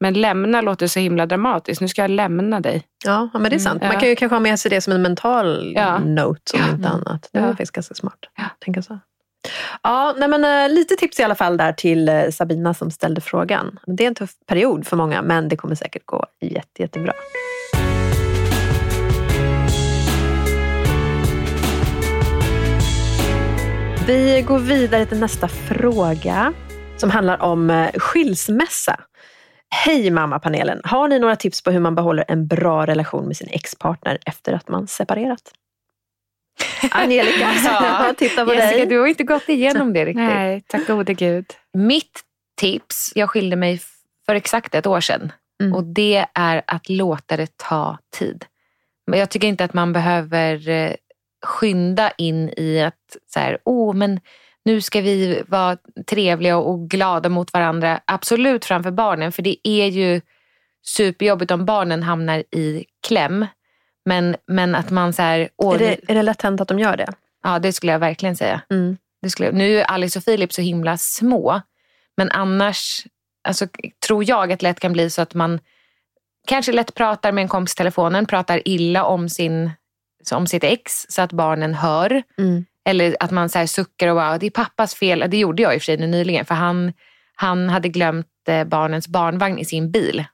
Men 0.00 0.14
lämna 0.14 0.60
låter 0.60 0.86
så 0.86 1.00
himla 1.00 1.26
dramatiskt. 1.26 1.80
Nu 1.80 1.88
ska 1.88 2.02
jag 2.02 2.10
lämna 2.10 2.60
dig. 2.60 2.82
Ja, 3.04 3.30
men 3.32 3.42
det 3.42 3.56
är 3.56 3.58
sant. 3.58 3.82
Mm, 3.82 3.92
man 3.92 4.00
kan 4.00 4.08
ju 4.08 4.16
kanske 4.16 4.34
ha 4.34 4.40
med 4.40 4.60
sig 4.60 4.70
det 4.70 4.80
som 4.80 4.92
en 4.92 5.02
mental 5.02 5.72
ja. 5.76 5.98
note 5.98 6.56
om 6.56 6.60
ja. 6.60 6.74
inte 6.74 6.88
annat. 6.88 7.28
Det 7.32 7.38
är 7.38 7.42
ja. 7.42 7.48
faktiskt 7.48 7.72
ganska 7.72 7.94
smart. 7.94 8.18
Ja. 8.36 8.44
Tänka 8.64 8.82
så. 8.82 8.98
Ja, 9.82 10.14
nej 10.18 10.28
men, 10.28 10.44
eh, 10.44 10.74
lite 10.74 10.96
tips 10.96 11.20
i 11.20 11.22
alla 11.22 11.34
fall 11.34 11.56
där 11.56 11.72
till 11.72 12.08
eh, 12.08 12.30
Sabina 12.30 12.74
som 12.74 12.90
ställde 12.90 13.20
frågan. 13.20 13.78
Det 13.86 14.04
är 14.04 14.08
en 14.08 14.14
tuff 14.14 14.30
period 14.46 14.86
för 14.86 14.96
många 14.96 15.22
men 15.22 15.48
det 15.48 15.56
kommer 15.56 15.74
säkert 15.74 16.06
gå 16.06 16.26
jätte, 16.40 16.82
jättebra. 16.82 17.12
Vi 24.08 24.44
går 24.48 24.58
vidare 24.58 25.06
till 25.06 25.18
nästa 25.18 25.48
fråga 25.48 26.52
som 26.96 27.10
handlar 27.10 27.42
om 27.42 27.70
eh, 27.70 27.90
skilsmässa. 27.94 29.00
Hej 29.70 30.10
mammapanelen! 30.10 30.80
Har 30.84 31.08
ni 31.08 31.18
några 31.18 31.36
tips 31.36 31.62
på 31.62 31.70
hur 31.70 31.80
man 31.80 31.94
behåller 31.94 32.24
en 32.28 32.46
bra 32.46 32.86
relation 32.86 33.26
med 33.26 33.36
sin 33.36 33.48
expartner 33.50 34.18
efter 34.26 34.52
att 34.52 34.68
man 34.68 34.86
separerat? 34.86 35.52
Angelica, 36.90 37.52
ja. 37.64 38.14
titta 38.18 38.44
på 38.44 38.54
Jessica, 38.54 38.76
dig. 38.76 38.86
Du 38.86 38.98
har 38.98 39.06
inte 39.06 39.24
gått 39.24 39.48
igenom 39.48 39.92
det 39.92 40.04
riktigt. 40.04 40.24
Nej, 40.24 40.62
tack 40.66 40.86
gode 40.86 41.14
gud. 41.14 41.46
Mitt 41.72 42.20
tips, 42.60 43.12
jag 43.14 43.30
skilde 43.30 43.56
mig 43.56 43.80
för 44.26 44.34
exakt 44.34 44.74
ett 44.74 44.86
år 44.86 45.00
sedan. 45.00 45.32
Mm. 45.62 45.74
Och 45.74 45.84
det 45.84 46.26
är 46.34 46.62
att 46.66 46.88
låta 46.88 47.36
det 47.36 47.56
ta 47.56 47.98
tid. 48.18 48.44
Men 49.06 49.18
jag 49.18 49.30
tycker 49.30 49.48
inte 49.48 49.64
att 49.64 49.74
man 49.74 49.92
behöver 49.92 50.68
eh, 50.68 50.94
skynda 51.46 52.10
in 52.18 52.48
i 52.56 52.80
att 52.82 53.16
så 53.26 53.40
här, 53.40 53.58
oh, 53.64 53.94
men 53.94 54.20
nu 54.64 54.80
ska 54.80 55.00
vi 55.00 55.42
vara 55.46 55.76
trevliga 56.06 56.56
och 56.56 56.90
glada 56.90 57.28
mot 57.28 57.52
varandra. 57.52 58.00
Absolut 58.04 58.64
framför 58.64 58.90
barnen, 58.90 59.32
för 59.32 59.42
det 59.42 59.68
är 59.68 59.86
ju 59.86 60.20
superjobbigt 60.86 61.50
om 61.50 61.64
barnen 61.64 62.02
hamnar 62.02 62.38
i 62.38 62.84
kläm. 63.06 63.46
Men, 64.08 64.36
men 64.46 64.74
att 64.74 64.90
man 64.90 65.12
så 65.12 65.22
här... 65.22 65.48
Åh, 65.56 65.74
är, 65.74 65.78
det, 65.78 66.10
är 66.10 66.14
det 66.14 66.22
lätt 66.22 66.42
hänt 66.42 66.60
att 66.60 66.68
de 66.68 66.78
gör 66.78 66.96
det? 66.96 67.12
Ja, 67.42 67.58
det 67.58 67.72
skulle 67.72 67.92
jag 67.92 67.98
verkligen 67.98 68.36
säga. 68.36 68.60
Mm. 68.70 68.96
Det 69.22 69.30
skulle, 69.30 69.52
nu 69.52 69.80
är 69.80 69.84
Alice 69.84 70.18
och 70.18 70.24
Filip 70.24 70.52
så 70.52 70.62
himla 70.62 70.96
små. 70.98 71.60
Men 72.16 72.30
annars 72.30 73.06
alltså, 73.48 73.66
tror 74.06 74.28
jag 74.28 74.52
att 74.52 74.60
det 74.60 74.66
lätt 74.66 74.80
kan 74.80 74.92
bli 74.92 75.10
så 75.10 75.22
att 75.22 75.34
man 75.34 75.60
kanske 76.46 76.72
lätt 76.72 76.94
pratar 76.94 77.32
med 77.32 77.42
en 77.42 77.48
kompis 77.48 77.74
i 77.74 77.76
telefonen, 77.76 78.26
pratar 78.26 78.68
illa 78.68 79.04
om, 79.04 79.28
sin, 79.28 79.70
om 80.32 80.46
sitt 80.46 80.64
ex 80.64 81.06
så 81.08 81.22
att 81.22 81.32
barnen 81.32 81.74
hör. 81.74 82.22
Mm. 82.38 82.64
Eller 82.84 83.16
att 83.20 83.30
man 83.30 83.48
så 83.48 83.66
suckar 83.66 84.08
och 84.08 84.16
bara, 84.16 84.38
det 84.38 84.46
är 84.46 84.50
pappas 84.50 84.94
fel. 84.94 85.24
Det 85.28 85.38
gjorde 85.38 85.62
jag 85.62 85.74
i 85.74 85.78
och 85.78 85.82
för 85.82 85.84
sig 85.84 85.96
nyligen 85.96 86.44
för 86.44 86.54
han, 86.54 86.92
han 87.34 87.68
hade 87.68 87.88
glömt 87.88 88.26
eh, 88.48 88.64
barnens 88.64 89.08
barnvagn 89.08 89.58
i 89.58 89.64
sin 89.64 89.90
bil 89.90 90.24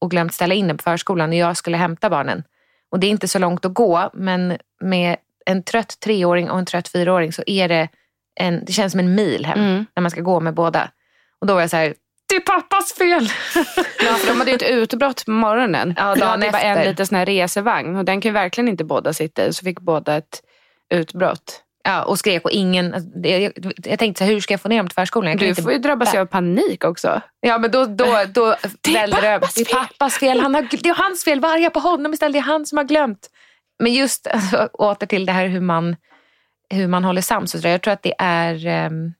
och 0.00 0.10
glömt 0.10 0.34
ställa 0.34 0.54
in 0.54 0.68
den 0.68 0.76
på 0.76 0.82
förskolan 0.82 1.30
när 1.30 1.38
jag 1.38 1.56
skulle 1.56 1.76
hämta 1.76 2.10
barnen. 2.10 2.44
Och 2.94 3.00
det 3.00 3.06
är 3.06 3.10
inte 3.10 3.28
så 3.28 3.38
långt 3.38 3.64
att 3.64 3.74
gå, 3.74 4.10
men 4.12 4.58
med 4.80 5.16
en 5.46 5.62
trött 5.62 6.00
treåring 6.00 6.50
och 6.50 6.58
en 6.58 6.66
trött 6.66 6.88
fyraåring 6.88 7.32
så 7.32 7.42
är 7.46 7.68
det, 7.68 7.88
en, 8.40 8.64
det 8.64 8.72
känns 8.72 8.92
som 8.92 9.00
en 9.00 9.14
mil 9.14 9.46
hem 9.46 9.58
mm. 9.58 9.86
när 9.96 10.00
man 10.00 10.10
ska 10.10 10.20
gå 10.20 10.40
med 10.40 10.54
båda. 10.54 10.90
Och 11.40 11.46
då 11.46 11.54
var 11.54 11.60
jag 11.60 11.70
så 11.70 11.76
här, 11.76 11.94
det 12.28 12.36
är 12.36 12.40
pappas 12.40 12.92
fel. 12.92 13.28
ja, 14.06 14.14
för 14.14 14.26
de 14.26 14.38
hade 14.38 14.50
ju 14.50 14.56
ett 14.56 14.70
utbrott 14.70 15.24
på 15.24 15.30
morgonen. 15.30 15.94
Ja, 15.96 16.14
dagen 16.14 16.40
det 16.40 16.50
var 16.50 16.60
en 16.60 16.88
liten 16.88 17.06
sån 17.06 17.18
här 17.18 17.26
resevagn 17.26 17.96
och 17.96 18.04
den 18.04 18.20
kan 18.20 18.28
ju 18.28 18.32
verkligen 18.32 18.68
inte 18.68 18.84
båda 18.84 19.12
sitta 19.12 19.46
i. 19.46 19.52
Så 19.52 19.64
fick 19.64 19.80
båda 19.80 20.16
ett 20.16 20.42
utbrott. 20.90 21.63
Ja, 21.86 22.02
och 22.02 22.18
skrek 22.18 22.44
och 22.44 22.50
ingen... 22.50 22.94
Alltså, 22.94 23.18
jag, 23.18 23.52
jag 23.84 23.98
tänkte 23.98 24.18
så 24.18 24.24
här, 24.24 24.32
hur 24.32 24.40
ska 24.40 24.54
jag 24.54 24.60
få 24.60 24.68
ner 24.68 24.76
dem 24.76 24.88
till 24.88 24.94
förskolan? 24.94 25.36
du 25.36 25.54
får 25.54 25.72
ju 25.72 25.78
drabbas 25.78 26.14
av 26.14 26.26
panik 26.26 26.84
också. 26.84 27.20
Ja 27.40 27.58
men 27.58 27.70
då, 27.70 27.84
då, 27.84 28.06
då 28.34 28.56
det 28.80 28.96
är 28.96 29.38
pappas 29.38 29.54
det. 29.54 29.60
är 29.60 29.74
pappas 29.74 30.18
fel. 30.18 30.40
Han 30.40 30.54
har, 30.54 30.62
det 30.62 30.88
är 30.88 30.94
hans 30.94 31.24
fel. 31.24 31.40
Varga 31.40 31.70
på 31.70 31.80
honom 31.80 32.12
istället. 32.12 32.32
Det 32.32 32.38
är 32.38 32.52
han 32.52 32.66
som 32.66 32.78
har 32.78 32.84
glömt. 32.84 33.30
Men 33.78 33.94
just 33.94 34.26
alltså, 34.32 34.68
åter 34.72 35.06
till 35.06 35.26
det 35.26 35.32
här 35.32 35.46
hur 35.46 35.60
man, 35.60 35.96
hur 36.70 36.88
man 36.88 37.04
håller 37.04 37.22
sams. 37.22 37.54
Jag 37.54 37.82
tror 37.82 37.92
att 37.92 38.02
det 38.02 38.14
är 38.18 38.86
um, 38.86 39.14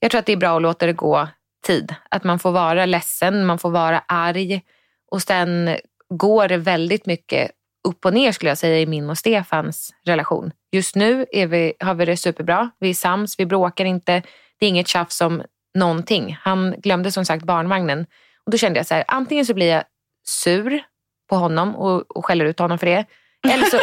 jag 0.00 0.10
tror 0.10 0.18
att 0.18 0.26
det 0.26 0.32
är 0.32 0.36
bra 0.36 0.56
att 0.56 0.62
låta 0.62 0.86
det 0.86 0.92
gå 0.92 1.28
tid. 1.66 1.94
Att 2.10 2.24
man 2.24 2.38
får 2.38 2.50
vara 2.50 2.86
ledsen, 2.86 3.46
man 3.46 3.58
får 3.58 3.70
vara 3.70 4.02
arg. 4.08 4.62
Och 5.10 5.22
sen 5.22 5.76
går 6.08 6.48
det 6.48 6.56
väldigt 6.56 7.06
mycket 7.06 7.50
upp 7.88 8.04
och 8.04 8.12
ner 8.12 8.32
skulle 8.32 8.50
jag 8.50 8.58
säga 8.58 8.78
i 8.78 8.86
min 8.86 9.10
och 9.10 9.18
Stefans 9.18 9.94
relation. 10.06 10.52
Just 10.72 10.96
nu 10.96 11.26
vi, 11.32 11.72
har 11.80 11.94
vi 11.94 12.04
det 12.04 12.16
superbra. 12.16 12.70
Vi 12.80 12.90
är 12.90 12.94
sams, 12.94 13.40
vi 13.40 13.46
bråkar 13.46 13.84
inte. 13.84 14.22
Det 14.58 14.66
är 14.66 14.68
inget 14.68 14.88
tjafs 14.88 15.20
om 15.20 15.42
någonting. 15.74 16.38
Han 16.42 16.74
glömde 16.78 17.12
som 17.12 17.24
sagt 17.24 17.44
barnvagnen. 17.44 18.06
Och 18.44 18.50
då 18.50 18.58
kände 18.58 18.78
jag 18.78 18.86
så 18.86 18.94
här, 18.94 19.04
antingen 19.08 19.46
så 19.46 19.54
blir 19.54 19.70
jag 19.70 19.84
sur 20.26 20.82
på 21.28 21.36
honom 21.36 21.76
och, 21.76 22.16
och 22.16 22.26
skäller 22.26 22.44
ut 22.44 22.58
honom 22.58 22.78
för 22.78 22.86
det. 22.86 23.04
Eller 23.48 23.64
så... 23.64 23.78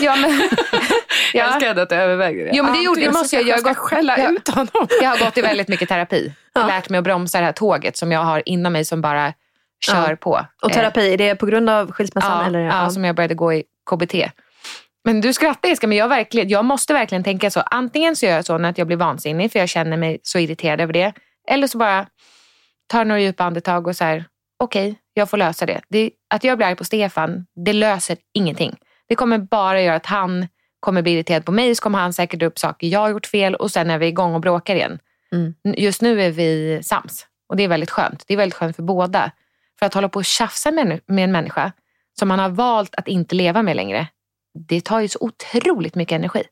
ja, 0.04 0.16
men, 0.16 0.30
ja. 0.30 0.48
Jag 1.34 1.54
älskar 1.54 1.82
att 1.82 1.88
du 1.88 1.94
överväger 1.94 2.44
det. 2.44 2.50
Jo, 2.54 2.64
men 2.64 2.72
det 2.72 2.82
gjorde, 2.82 3.00
det 3.00 3.12
måste 3.12 3.36
jag. 3.36 3.46
Jag, 3.46 3.66
jag, 3.66 3.76
skälla 3.76 4.18
jag, 4.18 4.32
ut 4.32 4.48
honom. 4.48 4.88
jag 5.02 5.10
har 5.10 5.18
gått 5.18 5.38
i 5.38 5.42
väldigt 5.42 5.68
mycket 5.68 5.88
terapi. 5.88 6.32
Ja. 6.54 6.66
Lärt 6.66 6.88
mig 6.88 6.98
att 6.98 7.04
bromsa 7.04 7.38
det 7.38 7.44
här 7.44 7.52
tåget 7.52 7.96
som 7.96 8.12
jag 8.12 8.20
har 8.20 8.42
inom 8.46 8.72
mig 8.72 8.84
som 8.84 9.00
bara 9.00 9.32
kör 9.80 10.10
ja. 10.10 10.16
på. 10.16 10.46
Och 10.62 10.72
terapi, 10.72 11.12
är 11.12 11.18
det 11.18 11.34
på 11.34 11.46
grund 11.46 11.70
av 11.70 11.92
skilsmässan? 11.92 12.40
Ja, 12.40 12.46
eller? 12.46 12.60
ja, 12.60 12.90
som 12.90 13.04
jag 13.04 13.16
började 13.16 13.34
gå 13.34 13.52
i 13.52 13.64
KBT. 13.90 14.14
Men 15.04 15.20
du 15.20 15.32
skrattar 15.32 15.68
Jessica, 15.68 15.86
men 15.86 15.98
jag, 15.98 16.08
verkligen, 16.08 16.48
jag 16.48 16.64
måste 16.64 16.92
verkligen 16.92 17.24
tänka 17.24 17.50
så. 17.50 17.60
Antingen 17.60 18.16
så 18.16 18.26
gör 18.26 18.32
jag 18.32 18.44
så 18.44 18.58
när 18.58 18.74
jag 18.76 18.86
blir 18.86 18.96
vansinnig 18.96 19.52
för 19.52 19.58
jag 19.58 19.68
känner 19.68 19.96
mig 19.96 20.18
så 20.22 20.38
irriterad 20.38 20.80
över 20.80 20.92
det. 20.92 21.12
Eller 21.48 21.66
så 21.66 21.78
bara 21.78 22.06
tar 22.86 23.04
några 23.04 23.20
djupa 23.20 23.44
andetag 23.44 23.86
och 23.86 23.96
så 23.96 24.04
här, 24.04 24.24
okej, 24.58 24.90
okay, 24.90 25.00
jag 25.14 25.30
får 25.30 25.36
lösa 25.36 25.66
det. 25.66 25.80
det. 25.88 26.10
Att 26.30 26.44
jag 26.44 26.58
blir 26.58 26.66
arg 26.66 26.76
på 26.76 26.84
Stefan, 26.84 27.46
det 27.64 27.72
löser 27.72 28.16
ingenting. 28.34 28.76
Det 29.08 29.14
kommer 29.14 29.38
bara 29.38 29.82
göra 29.82 29.96
att 29.96 30.06
han 30.06 30.48
kommer 30.80 31.02
bli 31.02 31.12
irriterad 31.12 31.44
på 31.44 31.52
mig, 31.52 31.74
så 31.74 31.82
kommer 31.82 31.98
han 31.98 32.12
säkert 32.12 32.42
upp 32.42 32.58
saker 32.58 32.86
jag 32.86 33.00
har 33.00 33.08
gjort 33.08 33.26
fel 33.26 33.54
och 33.54 33.70
sen 33.70 33.90
är 33.90 33.98
vi 33.98 34.06
igång 34.06 34.34
och 34.34 34.40
bråkar 34.40 34.74
igen. 34.74 34.98
Mm. 35.32 35.54
Just 35.76 36.02
nu 36.02 36.22
är 36.22 36.30
vi 36.30 36.80
sams 36.82 37.26
och 37.48 37.56
det 37.56 37.62
är 37.62 37.68
väldigt 37.68 37.90
skönt. 37.90 38.24
Det 38.26 38.34
är 38.34 38.38
väldigt 38.38 38.54
skönt 38.54 38.76
för 38.76 38.82
båda. 38.82 39.30
För 39.78 39.86
att 39.86 39.94
hålla 39.94 40.08
på 40.08 40.18
och 40.18 40.24
tjafsa 40.24 40.70
med 40.70 41.00
en 41.06 41.32
människa 41.32 41.72
som 42.18 42.28
man 42.28 42.38
har 42.38 42.48
valt 42.48 42.94
att 42.94 43.08
inte 43.08 43.34
leva 43.34 43.62
med 43.62 43.76
längre, 43.76 44.06
det 44.68 44.80
tar 44.80 45.00
ju 45.00 45.08
så 45.08 45.18
otroligt 45.20 45.94
mycket 45.94 46.16
energi. 46.16 46.42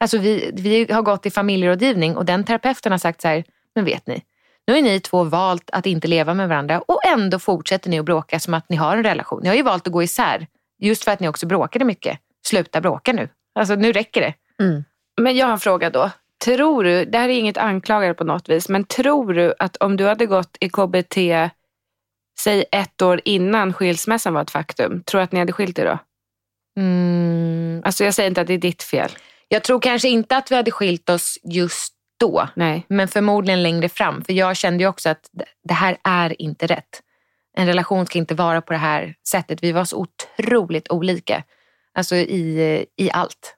Alltså 0.00 0.18
vi, 0.18 0.50
vi 0.54 0.92
har 0.92 1.02
gått 1.02 1.26
i 1.26 1.30
familjerådgivning 1.30 2.16
och 2.16 2.24
den 2.24 2.44
terapeuten 2.44 2.92
har 2.92 2.98
sagt 2.98 3.20
så 3.20 3.28
här, 3.28 3.44
men 3.74 3.84
vet 3.84 4.06
ni, 4.06 4.22
nu 4.66 4.74
har 4.74 4.82
ni 4.82 5.00
två 5.00 5.24
valt 5.24 5.70
att 5.72 5.86
inte 5.86 6.08
leva 6.08 6.34
med 6.34 6.48
varandra 6.48 6.80
och 6.80 7.06
ändå 7.06 7.38
fortsätter 7.38 7.90
ni 7.90 7.98
att 7.98 8.04
bråka 8.04 8.40
som 8.40 8.54
att 8.54 8.68
ni 8.68 8.76
har 8.76 8.96
en 8.96 9.02
relation. 9.02 9.40
Ni 9.42 9.48
har 9.48 9.56
ju 9.56 9.62
valt 9.62 9.86
att 9.86 9.92
gå 9.92 10.02
isär 10.02 10.46
just 10.78 11.04
för 11.04 11.10
att 11.10 11.20
ni 11.20 11.28
också 11.28 11.46
bråkade 11.46 11.84
mycket. 11.84 12.18
Sluta 12.46 12.80
bråka 12.80 13.12
nu. 13.12 13.28
Alltså 13.54 13.74
nu 13.74 13.92
räcker 13.92 14.20
det. 14.20 14.34
Mm. 14.64 14.84
Men 15.20 15.36
jag 15.36 15.46
har 15.46 15.52
en 15.52 15.60
fråga 15.60 15.90
då. 15.90 16.10
Tror 16.44 16.84
du, 16.84 17.04
det 17.04 17.18
här 17.18 17.28
är 17.28 17.38
inget 17.38 17.58
anklagande 17.58 18.14
på 18.14 18.24
något 18.24 18.48
vis, 18.48 18.68
men 18.68 18.84
tror 18.84 19.32
du 19.32 19.54
att 19.58 19.76
om 19.76 19.96
du 19.96 20.06
hade 20.06 20.26
gått 20.26 20.56
i 20.60 20.68
KBT, 20.68 21.16
säg 22.38 22.64
ett 22.72 23.02
år 23.02 23.20
innan 23.24 23.72
skilsmässan 23.72 24.34
var 24.34 24.42
ett 24.42 24.50
faktum, 24.50 25.02
tror 25.02 25.18
du 25.18 25.24
att 25.24 25.32
ni 25.32 25.38
hade 25.38 25.52
skilt 25.52 25.78
er 25.78 25.84
då? 25.84 25.98
Mm. 26.80 27.82
Alltså 27.84 28.04
jag 28.04 28.14
säger 28.14 28.28
inte 28.28 28.40
att 28.40 28.46
det 28.46 28.54
är 28.54 28.58
ditt 28.58 28.82
fel. 28.82 29.10
Jag 29.48 29.64
tror 29.64 29.80
kanske 29.80 30.08
inte 30.08 30.36
att 30.36 30.50
vi 30.50 30.54
hade 30.54 30.70
skilt 30.70 31.10
oss 31.10 31.38
just 31.44 31.94
då. 32.20 32.48
Nej. 32.54 32.86
Men 32.88 33.08
förmodligen 33.08 33.62
längre 33.62 33.88
fram. 33.88 34.24
För 34.24 34.32
jag 34.32 34.56
kände 34.56 34.84
ju 34.84 34.88
också 34.88 35.08
att 35.08 35.30
det 35.68 35.74
här 35.74 35.96
är 36.04 36.42
inte 36.42 36.66
rätt. 36.66 37.00
En 37.56 37.66
relation 37.66 38.06
ska 38.06 38.18
inte 38.18 38.34
vara 38.34 38.60
på 38.60 38.72
det 38.72 38.78
här 38.78 39.14
sättet. 39.28 39.62
Vi 39.62 39.72
var 39.72 39.84
så 39.84 39.96
otroligt 39.96 40.90
olika. 40.90 41.42
Alltså 41.94 42.16
i, 42.16 42.86
i 42.96 43.10
allt. 43.10 43.53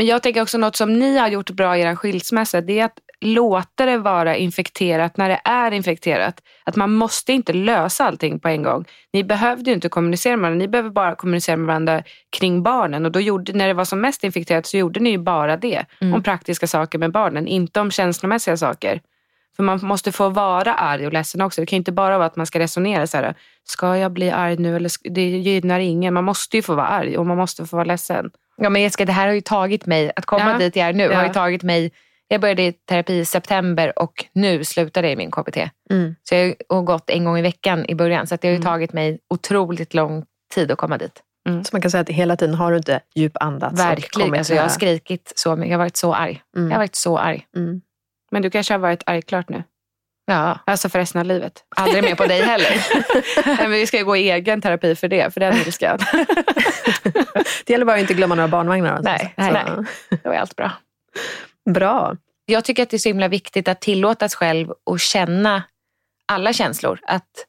Men 0.00 0.06
jag 0.06 0.22
tänker 0.22 0.42
också 0.42 0.58
något 0.58 0.76
som 0.76 0.98
ni 0.98 1.18
har 1.18 1.28
gjort 1.28 1.50
bra 1.50 1.76
i 1.76 1.80
er 1.80 1.94
skilsmässa. 1.94 2.60
Det 2.60 2.78
är 2.78 2.84
att 2.84 2.98
låta 3.20 3.86
det 3.86 3.98
vara 3.98 4.36
infekterat 4.36 5.16
när 5.16 5.28
det 5.28 5.40
är 5.44 5.72
infekterat. 5.72 6.42
Att 6.64 6.76
man 6.76 6.92
måste 6.92 7.32
inte 7.32 7.52
lösa 7.52 8.04
allting 8.04 8.40
på 8.40 8.48
en 8.48 8.62
gång. 8.62 8.84
Ni 9.12 9.24
behövde 9.24 9.70
ju 9.70 9.74
inte 9.74 9.88
kommunicera 9.88 10.36
med 10.36 10.42
varandra. 10.42 10.58
Ni 10.58 10.68
behöver 10.68 10.90
bara 10.90 11.14
kommunicera 11.14 11.56
med 11.56 11.66
varandra 11.66 12.02
kring 12.30 12.62
barnen. 12.62 13.04
Och 13.04 13.12
då 13.12 13.20
gjorde, 13.20 13.52
när 13.52 13.68
det 13.68 13.74
var 13.74 13.84
som 13.84 14.00
mest 14.00 14.24
infekterat 14.24 14.66
så 14.66 14.76
gjorde 14.76 15.00
ni 15.00 15.10
ju 15.10 15.18
bara 15.18 15.56
det. 15.56 15.86
Mm. 16.00 16.14
Om 16.14 16.22
praktiska 16.22 16.66
saker 16.66 16.98
med 16.98 17.12
barnen, 17.12 17.46
inte 17.46 17.80
om 17.80 17.90
känslomässiga 17.90 18.56
saker. 18.56 19.00
För 19.56 19.62
man 19.62 19.80
måste 19.82 20.12
få 20.12 20.28
vara 20.28 20.74
arg 20.74 21.06
och 21.06 21.12
ledsen 21.12 21.40
också. 21.40 21.60
Det 21.60 21.66
kan 21.66 21.76
inte 21.76 21.92
bara 21.92 22.18
vara 22.18 22.26
att 22.26 22.36
man 22.36 22.46
ska 22.46 22.58
resonera 22.58 23.06
så 23.06 23.16
här. 23.16 23.34
Ska 23.64 23.96
jag 23.96 24.12
bli 24.12 24.30
arg 24.30 24.56
nu? 24.56 24.76
Eller 24.76 24.90
det 25.10 25.28
gynnar 25.28 25.80
ingen. 25.80 26.14
Man 26.14 26.24
måste 26.24 26.56
ju 26.56 26.62
få 26.62 26.74
vara 26.74 26.86
arg 26.86 27.18
och 27.18 27.26
man 27.26 27.36
måste 27.36 27.66
få 27.66 27.76
vara 27.76 27.84
ledsen. 27.84 28.30
Ja 28.56 28.70
men 28.70 28.82
Jessica, 28.82 29.04
det 29.04 29.12
här 29.12 29.26
har 29.26 29.34
ju 29.34 29.40
tagit 29.40 29.86
mig, 29.86 30.12
att 30.16 30.26
komma 30.26 30.50
ja. 30.50 30.58
dit 30.58 30.76
jag 30.76 30.88
är 30.88 30.92
nu, 30.92 31.04
ja. 31.04 31.16
har 31.16 31.24
ju 31.24 31.32
tagit 31.32 31.62
mig 31.62 31.92
jag 32.32 32.40
började 32.40 32.62
i 32.62 32.72
terapi 32.72 33.18
i 33.18 33.24
september 33.24 33.98
och 33.98 34.24
nu 34.32 34.64
slutade 34.64 35.06
jag 35.06 35.12
i 35.12 35.16
min 35.16 35.30
KBT. 35.30 35.56
Mm. 35.90 36.14
Så 36.22 36.34
jag 36.34 36.54
har 36.68 36.82
gått 36.82 37.10
en 37.10 37.24
gång 37.24 37.38
i 37.38 37.42
veckan 37.42 37.84
i 37.88 37.94
början. 37.94 38.26
Så 38.26 38.36
det 38.36 38.48
har 38.48 38.52
ju 38.52 38.56
mm. 38.56 38.66
tagit 38.66 38.92
mig 38.92 39.18
otroligt 39.30 39.94
lång 39.94 40.24
tid 40.54 40.70
att 40.70 40.78
komma 40.78 40.98
dit. 40.98 41.22
Mm. 41.48 41.64
Så 41.64 41.70
man 41.72 41.82
kan 41.82 41.90
säga 41.90 42.00
att 42.00 42.08
hela 42.08 42.36
tiden 42.36 42.54
har 42.54 42.70
du 42.70 42.76
inte 42.76 43.00
djupandats? 43.14 43.80
Verkligen. 43.80 44.34
Alltså 44.34 44.54
jag 44.54 44.62
har 44.62 44.68
skrikit 44.68 45.32
så 45.36 45.56
mycket. 45.56 45.70
Jag 45.70 45.78
har 45.78 45.84
varit 45.84 45.96
så 45.96 46.14
arg. 46.14 46.42
Mm. 46.56 46.68
Jag 46.68 46.74
har 46.74 46.80
varit 46.80 46.96
så 46.96 47.18
arg. 47.18 47.46
Men 48.30 48.42
du 48.42 48.50
kanske 48.50 48.74
har 48.74 48.78
varit 48.78 49.02
arg 49.06 49.22
klart 49.22 49.48
nu? 49.48 49.62
Ja. 50.26 50.58
Alltså 50.66 50.88
för 50.88 50.98
resten 50.98 51.20
av 51.20 51.26
livet. 51.26 51.64
Aldrig 51.76 52.04
mer 52.04 52.14
på 52.14 52.26
dig 52.26 52.42
heller. 52.42 52.86
Men 53.62 53.70
vi 53.70 53.86
ska 53.86 54.02
gå 54.02 54.16
i 54.16 54.30
egen 54.30 54.60
terapi 54.60 54.94
för 54.96 55.08
det, 55.08 55.34
för 55.34 55.40
den 55.40 55.54
jag. 55.80 55.98
det 57.64 57.72
gäller 57.72 57.84
bara 57.84 57.94
att 57.94 58.00
inte 58.00 58.14
glömma 58.14 58.34
några 58.34 58.48
barnvagnar. 58.48 58.90
Alltså. 58.90 59.10
Nej, 59.10 59.34
nej, 59.36 59.52
nej. 59.52 60.20
då 60.24 60.30
är 60.30 60.38
allt 60.38 60.56
bra. 60.56 60.72
Bra. 61.70 62.16
Jag 62.46 62.64
tycker 62.64 62.82
att 62.82 62.90
det 62.90 62.96
är 62.96 62.98
så 62.98 63.08
himla 63.08 63.28
viktigt 63.28 63.68
att 63.68 63.80
tillåta 63.80 64.28
sig 64.28 64.36
själv 64.36 64.72
och 64.84 65.00
känna 65.00 65.62
alla 66.26 66.52
känslor. 66.52 67.00
Att 67.06 67.46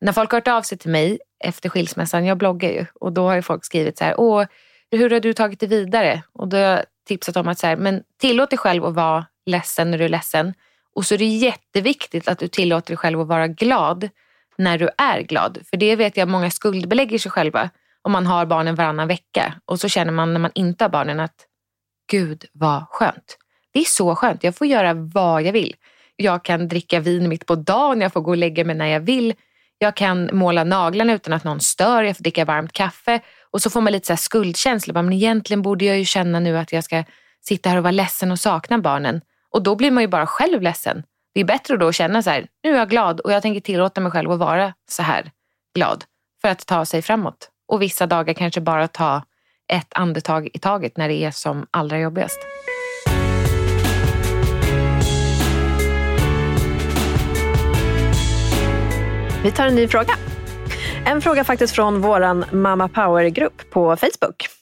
när 0.00 0.12
folk 0.12 0.30
har 0.30 0.36
hört 0.36 0.48
av 0.48 0.62
sig 0.62 0.78
till 0.78 0.90
mig 0.90 1.18
efter 1.44 1.68
skilsmässan, 1.68 2.26
jag 2.26 2.38
bloggar 2.38 2.70
ju, 2.70 2.86
och 2.94 3.12
då 3.12 3.28
har 3.28 3.40
folk 3.40 3.64
skrivit 3.64 3.98
så 3.98 4.04
här, 4.04 4.14
Åh, 4.20 4.44
hur 4.90 5.10
har 5.10 5.20
du 5.20 5.32
tagit 5.32 5.60
det 5.60 5.66
vidare? 5.66 6.22
Och 6.32 6.48
då 6.48 6.56
har 6.56 6.64
jag 6.64 6.84
tipsat 7.08 7.36
om 7.36 7.48
att 7.48 7.58
så 7.58 7.66
här, 7.66 7.76
men 7.76 8.02
tillåt 8.20 8.50
dig 8.50 8.58
själv 8.58 8.84
att 8.84 8.94
vara 8.94 9.26
ledsen 9.46 9.90
när 9.90 9.98
du 9.98 10.04
är 10.04 10.08
ledsen. 10.08 10.54
Och 10.94 11.06
så 11.06 11.14
är 11.14 11.18
det 11.18 11.24
jätteviktigt 11.24 12.28
att 12.28 12.38
du 12.38 12.48
tillåter 12.48 12.88
dig 12.88 12.96
själv 12.96 13.20
att 13.20 13.26
vara 13.26 13.48
glad 13.48 14.08
när 14.58 14.78
du 14.78 14.90
är 14.98 15.20
glad. 15.20 15.58
För 15.70 15.76
det 15.76 15.96
vet 15.96 16.16
jag 16.16 16.28
många 16.28 16.50
skuldbelägger 16.50 17.18
sig 17.18 17.30
själva 17.30 17.70
om 18.02 18.12
man 18.12 18.26
har 18.26 18.46
barnen 18.46 18.74
varannan 18.74 19.08
vecka. 19.08 19.54
Och 19.64 19.80
så 19.80 19.88
känner 19.88 20.12
man 20.12 20.32
när 20.32 20.40
man 20.40 20.50
inte 20.54 20.84
har 20.84 20.88
barnen 20.88 21.20
att 21.20 21.46
gud 22.10 22.44
vad 22.52 22.88
skönt. 22.88 23.38
Det 23.72 23.80
är 23.80 23.84
så 23.84 24.16
skönt. 24.16 24.44
Jag 24.44 24.56
får 24.56 24.66
göra 24.66 24.94
vad 24.94 25.42
jag 25.42 25.52
vill. 25.52 25.74
Jag 26.16 26.44
kan 26.44 26.68
dricka 26.68 27.00
vin 27.00 27.28
mitt 27.28 27.46
på 27.46 27.54
dagen, 27.54 28.00
jag 28.00 28.12
får 28.12 28.20
gå 28.20 28.30
och 28.30 28.36
lägga 28.36 28.64
mig 28.64 28.76
när 28.76 28.86
jag 28.86 29.00
vill. 29.00 29.34
Jag 29.78 29.96
kan 29.96 30.30
måla 30.32 30.64
naglarna 30.64 31.12
utan 31.12 31.32
att 31.32 31.44
någon 31.44 31.60
stör, 31.60 32.02
jag 32.02 32.16
får 32.16 32.24
dricka 32.24 32.44
varmt 32.44 32.72
kaffe. 32.72 33.20
Och 33.50 33.62
så 33.62 33.70
får 33.70 33.80
man 33.80 33.92
lite 33.92 34.06
så 34.06 34.12
här 34.12 34.18
skuldkänsla. 34.18 35.02
Men 35.02 35.12
egentligen 35.12 35.62
borde 35.62 35.84
jag 35.84 35.98
ju 35.98 36.04
känna 36.04 36.40
nu 36.40 36.58
att 36.58 36.72
jag 36.72 36.84
ska 36.84 37.04
sitta 37.40 37.68
här 37.68 37.76
och 37.76 37.82
vara 37.82 37.90
ledsen 37.90 38.32
och 38.32 38.38
sakna 38.38 38.78
barnen. 38.78 39.20
Och 39.52 39.62
då 39.62 39.76
blir 39.76 39.90
man 39.90 40.02
ju 40.02 40.08
bara 40.08 40.26
själv 40.26 40.62
ledsen. 40.62 41.02
Det 41.34 41.40
är 41.40 41.44
bättre 41.44 41.76
då 41.76 41.88
att 41.88 41.94
känna 41.94 42.22
så 42.22 42.30
här, 42.30 42.46
nu 42.62 42.74
är 42.74 42.78
jag 42.78 42.88
glad 42.90 43.20
och 43.20 43.32
jag 43.32 43.42
tänker 43.42 43.60
tillåta 43.60 44.00
mig 44.00 44.12
själv 44.12 44.30
att 44.30 44.38
vara 44.38 44.74
så 44.90 45.02
här 45.02 45.30
glad. 45.74 46.04
För 46.42 46.48
att 46.48 46.66
ta 46.66 46.84
sig 46.84 47.02
framåt. 47.02 47.48
Och 47.68 47.82
vissa 47.82 48.06
dagar 48.06 48.34
kanske 48.34 48.60
bara 48.60 48.88
ta 48.88 49.22
ett 49.72 49.92
andetag 49.94 50.48
i 50.54 50.58
taget 50.58 50.96
när 50.96 51.08
det 51.08 51.24
är 51.24 51.30
som 51.30 51.66
allra 51.70 51.98
jobbigast. 51.98 52.38
Vi 59.44 59.52
tar 59.52 59.66
en 59.66 59.74
ny 59.74 59.88
fråga. 59.88 60.14
En 61.06 61.22
fråga 61.22 61.44
faktiskt 61.44 61.74
från 61.74 62.00
vår 62.00 62.54
Mamma 62.54 62.88
Power-grupp 62.88 63.70
på 63.70 63.96
Facebook. 63.96 64.61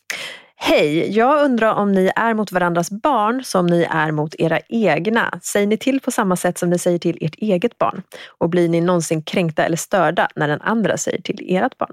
Hej, 0.63 1.17
jag 1.17 1.45
undrar 1.45 1.75
om 1.75 1.93
ni 1.93 2.11
är 2.17 2.35
mot 2.35 2.53
varandras 2.53 2.91
barn 2.91 3.45
som 3.45 3.67
ni 3.67 3.87
är 3.91 4.11
mot 4.11 4.35
era 4.39 4.61
egna. 4.69 5.41
Säger 5.43 5.67
ni 5.67 5.77
till 5.77 6.01
på 6.01 6.11
samma 6.11 6.37
sätt 6.37 6.59
som 6.59 6.71
ni 6.71 6.79
säger 6.79 6.99
till 6.99 7.19
ert 7.21 7.35
eget 7.35 7.79
barn? 7.79 8.03
Och 8.39 8.51
blir 8.51 8.69
ni 8.69 8.81
någonsin 8.81 9.23
kränkta 9.23 9.65
eller 9.65 9.77
störda 9.77 10.29
när 10.35 10.49
den 10.49 10.61
andra 10.61 10.97
säger 10.97 11.23
till 11.23 11.57
ert 11.57 11.79
barn? 11.79 11.93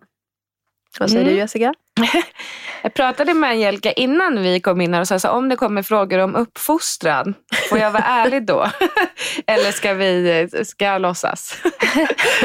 Vad 1.00 1.10
säger 1.10 1.22
mm. 1.22 1.34
du 1.34 1.40
Jessica? 1.40 1.74
jag 2.84 2.94
pratade 2.94 3.34
med 3.34 3.50
Angelica 3.50 3.92
innan 3.92 4.44
vi 4.44 4.60
kom 4.60 4.82
in 4.82 4.94
här 4.94 5.02
och 5.02 5.08
sa 5.08 5.20
så 5.20 5.30
om 5.30 5.50
det 5.50 5.56
kommer 5.56 5.84
frågor 5.84 6.20
om 6.20 6.36
uppfostran, 6.36 7.34
får 7.70 7.78
jag 7.78 7.92
vara 7.92 8.04
ärlig 8.08 8.46
då? 8.46 8.68
Eller 9.48 9.72
ska 9.72 9.94
vi 9.94 10.48
ska 10.66 10.86
jag 10.86 11.02
låtsas? 11.02 11.62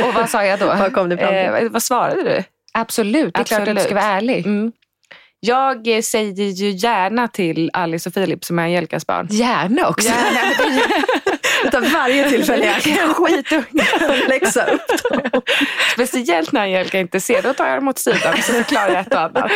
och 0.04 0.14
vad 0.14 0.30
sa 0.30 0.44
jag 0.44 0.58
då? 0.58 0.66
Vad 0.66 0.94
kom 0.94 1.08
du 1.08 1.16
fram 1.16 1.28
till? 1.28 1.66
Eh, 1.66 1.70
vad 1.70 1.82
svarade 1.82 2.22
du? 2.22 2.44
Absolut, 2.74 3.34
det 3.34 3.38
är 3.38 3.40
Absolut. 3.40 3.64
klart 3.64 3.68
att 3.68 3.76
du 3.76 3.82
ska 3.82 3.94
vara 3.94 4.04
ärlig. 4.04 4.46
Mm. 4.46 4.72
Jag 5.44 6.04
säger 6.04 6.44
ju 6.44 6.70
gärna 6.70 7.28
till 7.28 7.70
Alice 7.72 8.08
och 8.08 8.14
Filip 8.14 8.44
som 8.44 8.58
är 8.58 8.62
Angelicas 8.62 9.06
barn. 9.06 9.26
Gärna 9.30 9.88
också? 9.88 10.08
Gärna. 10.08 11.70
Ta 11.70 11.80
varje 11.80 12.28
tillfälle 12.28 12.66
jag 12.66 12.82
kan 12.82 13.14
skitunga 13.14 13.84
och 14.08 14.28
läxa 14.28 14.66
upp 14.66 14.86
dem. 15.10 15.42
Speciellt 15.92 16.52
när 16.52 16.60
Angelica 16.60 16.98
inte 16.98 17.20
ser, 17.20 17.42
då 17.42 17.54
tar 17.54 17.66
jag 17.66 17.76
dem 17.78 17.88
åt 17.88 17.98
sidan 17.98 18.36
så 18.36 18.52
förklarar 18.52 18.88
jag 18.88 19.00
ett 19.00 19.14
och 19.14 19.20
annat. 19.20 19.50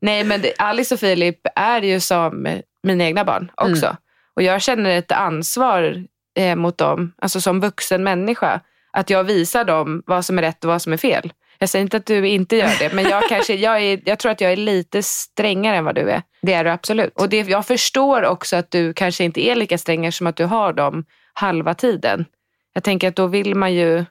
Nej 0.00 0.24
men 0.24 0.44
Alice 0.58 0.94
och 0.94 1.00
Filip 1.00 1.40
är 1.54 1.82
ju 1.82 2.00
som 2.00 2.60
mina 2.82 3.04
egna 3.04 3.24
barn 3.24 3.50
också. 3.54 3.86
Mm. 3.86 3.96
Och 4.36 4.42
jag 4.42 4.62
känner 4.62 4.98
ett 4.98 5.12
ansvar 5.12 6.04
eh, 6.38 6.56
mot 6.56 6.78
dem, 6.78 7.12
alltså 7.22 7.40
som 7.40 7.60
vuxen 7.60 8.04
människa. 8.04 8.60
Att 8.92 9.10
jag 9.10 9.24
visar 9.24 9.64
dem 9.64 10.02
vad 10.06 10.24
som 10.24 10.38
är 10.38 10.42
rätt 10.42 10.64
och 10.64 10.70
vad 10.70 10.82
som 10.82 10.92
är 10.92 10.96
fel. 10.96 11.32
Jag 11.62 11.68
säger 11.68 11.82
inte 11.82 11.96
att 11.96 12.06
du 12.06 12.28
inte 12.28 12.56
gör 12.56 12.78
det, 12.78 12.92
men 12.92 13.04
jag, 13.04 13.28
kanske, 13.28 13.54
jag, 13.54 13.82
är, 13.82 14.00
jag 14.04 14.18
tror 14.18 14.32
att 14.32 14.40
jag 14.40 14.52
är 14.52 14.56
lite 14.56 15.02
strängare 15.02 15.76
än 15.76 15.84
vad 15.84 15.94
du 15.94 16.10
är. 16.10 16.22
Det 16.42 16.52
är 16.52 16.64
du 16.64 16.70
absolut. 16.70 17.12
Och 17.14 17.28
det, 17.28 17.48
jag 17.48 17.66
förstår 17.66 18.24
också 18.24 18.56
att 18.56 18.70
du 18.70 18.92
kanske 18.94 19.24
inte 19.24 19.40
är 19.40 19.54
lika 19.54 19.78
sträng 19.78 20.12
som 20.12 20.26
att 20.26 20.36
du 20.36 20.44
har 20.44 20.72
dem 20.72 21.04
halva 21.32 21.74
tiden. 21.74 22.24
Jag 22.72 22.84
tänker 22.84 23.08
att 23.08 23.16
då 23.16 23.26
vill 23.26 23.54
man 23.54 23.74
ju 23.74 24.04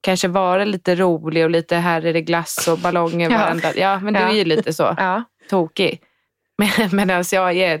kanske 0.00 0.28
vara 0.28 0.64
lite 0.64 0.94
rolig 0.94 1.44
och 1.44 1.50
lite 1.50 1.76
här 1.76 2.06
är 2.06 2.12
det 2.12 2.22
glass 2.22 2.68
och 2.68 2.78
ballonger 2.78 3.30
ja. 3.30 3.38
varenda. 3.38 3.74
Ja, 3.76 4.00
men 4.00 4.14
du 4.14 4.20
är 4.20 4.32
ju 4.32 4.44
lite 4.44 4.72
så 4.72 4.94
ja. 4.98 5.24
tokig. 5.50 6.00
Medan 6.92 7.10
alltså 7.10 7.36
jag 7.36 7.56
är, 7.56 7.80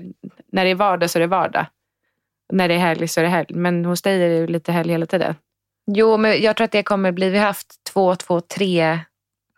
när 0.52 0.64
det 0.64 0.70
är 0.70 0.74
vardag 0.74 1.10
så 1.10 1.18
är 1.18 1.20
det 1.20 1.26
vardag. 1.26 1.66
När 2.52 2.68
det 2.68 2.74
är 2.74 2.78
helg 2.78 3.08
så 3.08 3.20
är 3.20 3.24
det 3.24 3.30
helg. 3.30 3.54
Men 3.54 3.84
hos 3.84 4.02
dig 4.02 4.22
är 4.22 4.40
det 4.40 4.46
lite 4.46 4.72
helg 4.72 4.92
hela 4.92 5.06
tiden. 5.06 5.34
Jo, 5.86 6.16
men 6.16 6.42
jag 6.42 6.56
tror 6.56 6.64
att 6.64 6.72
det 6.72 6.82
kommer 6.82 7.12
bli, 7.12 7.30
vi 7.30 7.38
har 7.38 7.46
haft 7.46 7.84
två, 7.92 8.16
två, 8.16 8.40
tre 8.40 8.98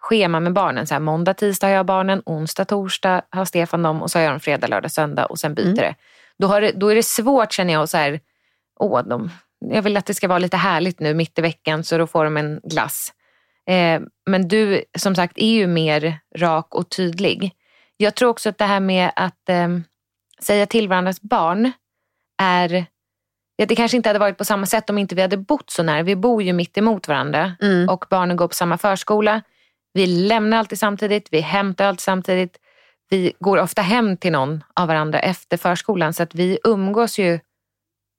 schema 0.02 0.40
med 0.40 0.52
barnen. 0.52 0.87
Så 0.87 0.94
här, 0.94 1.00
måndag, 1.00 1.35
tisdag 1.35 1.66
har 1.66 1.75
jag 1.75 1.87
barnen, 1.87 2.23
onsdag, 2.26 2.64
torsdag 2.64 3.23
har 3.30 3.44
Stefan 3.44 3.82
dem 3.82 4.02
och 4.02 4.11
så 4.11 4.18
har 4.18 4.25
jag 4.25 4.32
dem 4.32 4.40
fredag, 4.40 4.66
lördag, 4.66 4.90
söndag 4.92 5.26
och 5.26 5.38
sen 5.38 5.54
byter 5.54 5.64
Mm. 5.66 5.76
det. 5.76 5.94
Då, 6.38 6.47
har 6.47 6.61
det. 6.61 6.73
då 6.73 6.88
är 6.88 6.94
det 6.94 7.02
svårt 7.02 7.52
känner 7.52 7.73
jag. 7.73 7.82
att 7.82 7.90
Så 7.90 7.97
här, 7.97 8.21
åh, 8.80 9.02
de, 9.02 9.30
jag 9.61 9.82
vill 9.82 9.97
att 9.97 10.06
det 10.06 10.14
ska 10.14 10.28
vara 10.28 10.38
lite 10.38 10.56
härligt 10.56 11.00
nu 11.00 11.14
mitt 11.14 11.38
i 11.38 11.42
veckan 11.42 11.85
så 11.85 11.99
då 11.99 12.06
får 12.06 12.25
de 12.25 12.37
en 12.37 12.61
glass. 12.64 13.12
Eh, 13.66 14.00
men 14.26 14.49
du 14.49 14.85
som 14.99 15.14
sagt 15.14 15.38
är 15.38 15.52
ju 15.52 15.66
mer 15.66 16.18
rak 16.38 16.75
och 16.75 16.88
tydlig. 16.90 17.52
Jag 17.97 18.14
tror 18.14 18.28
också 18.30 18.49
att 18.49 18.59
det 18.59 18.64
här 18.64 18.80
med 18.80 19.11
att 19.16 19.49
eh, 19.49 19.68
säga 20.40 20.66
till 20.66 20.88
varandras 20.88 21.21
barn 21.21 21.73
är 22.42 22.87
Ja, 23.56 23.66
det 23.66 23.76
kanske 23.76 23.97
inte 23.97 24.09
hade 24.09 24.18
varit 24.18 24.38
på 24.38 24.44
samma 24.44 24.66
sätt 24.66 24.90
om 24.90 24.99
inte 24.99 25.14
vi 25.14 25.23
hade 25.23 25.37
bott 25.37 25.71
så 25.71 25.82
nära. 25.82 26.02
Vi 26.02 26.16
bor 26.16 26.42
ju 26.42 26.52
mitt 26.52 26.78
emot 26.78 27.09
varandra 27.09 27.52
Mm. 27.62 27.88
och 27.88 28.04
barnen 28.11 28.37
går 28.37 28.49
på 28.49 28.54
samma 28.54 28.78
förskola. 28.78 29.42
Vi 29.92 30.06
lämnar 30.06 30.58
alltid 30.58 30.78
samtidigt, 30.78 31.28
vi 31.30 31.40
hämtar 31.40 31.84
alltid 31.84 32.00
samtidigt. 32.00 32.56
Vi 33.11 33.32
går 33.40 33.58
ofta 33.58 33.82
hem 33.82 34.16
till 34.16 34.32
någon 34.32 34.64
av 34.75 34.88
varandra 34.88 35.18
efter 35.20 35.56
förskolan 35.56 36.14
så 36.14 36.22
att 36.22 36.34
vi 36.34 36.58
umgås 36.64 37.18
ju 37.18 37.40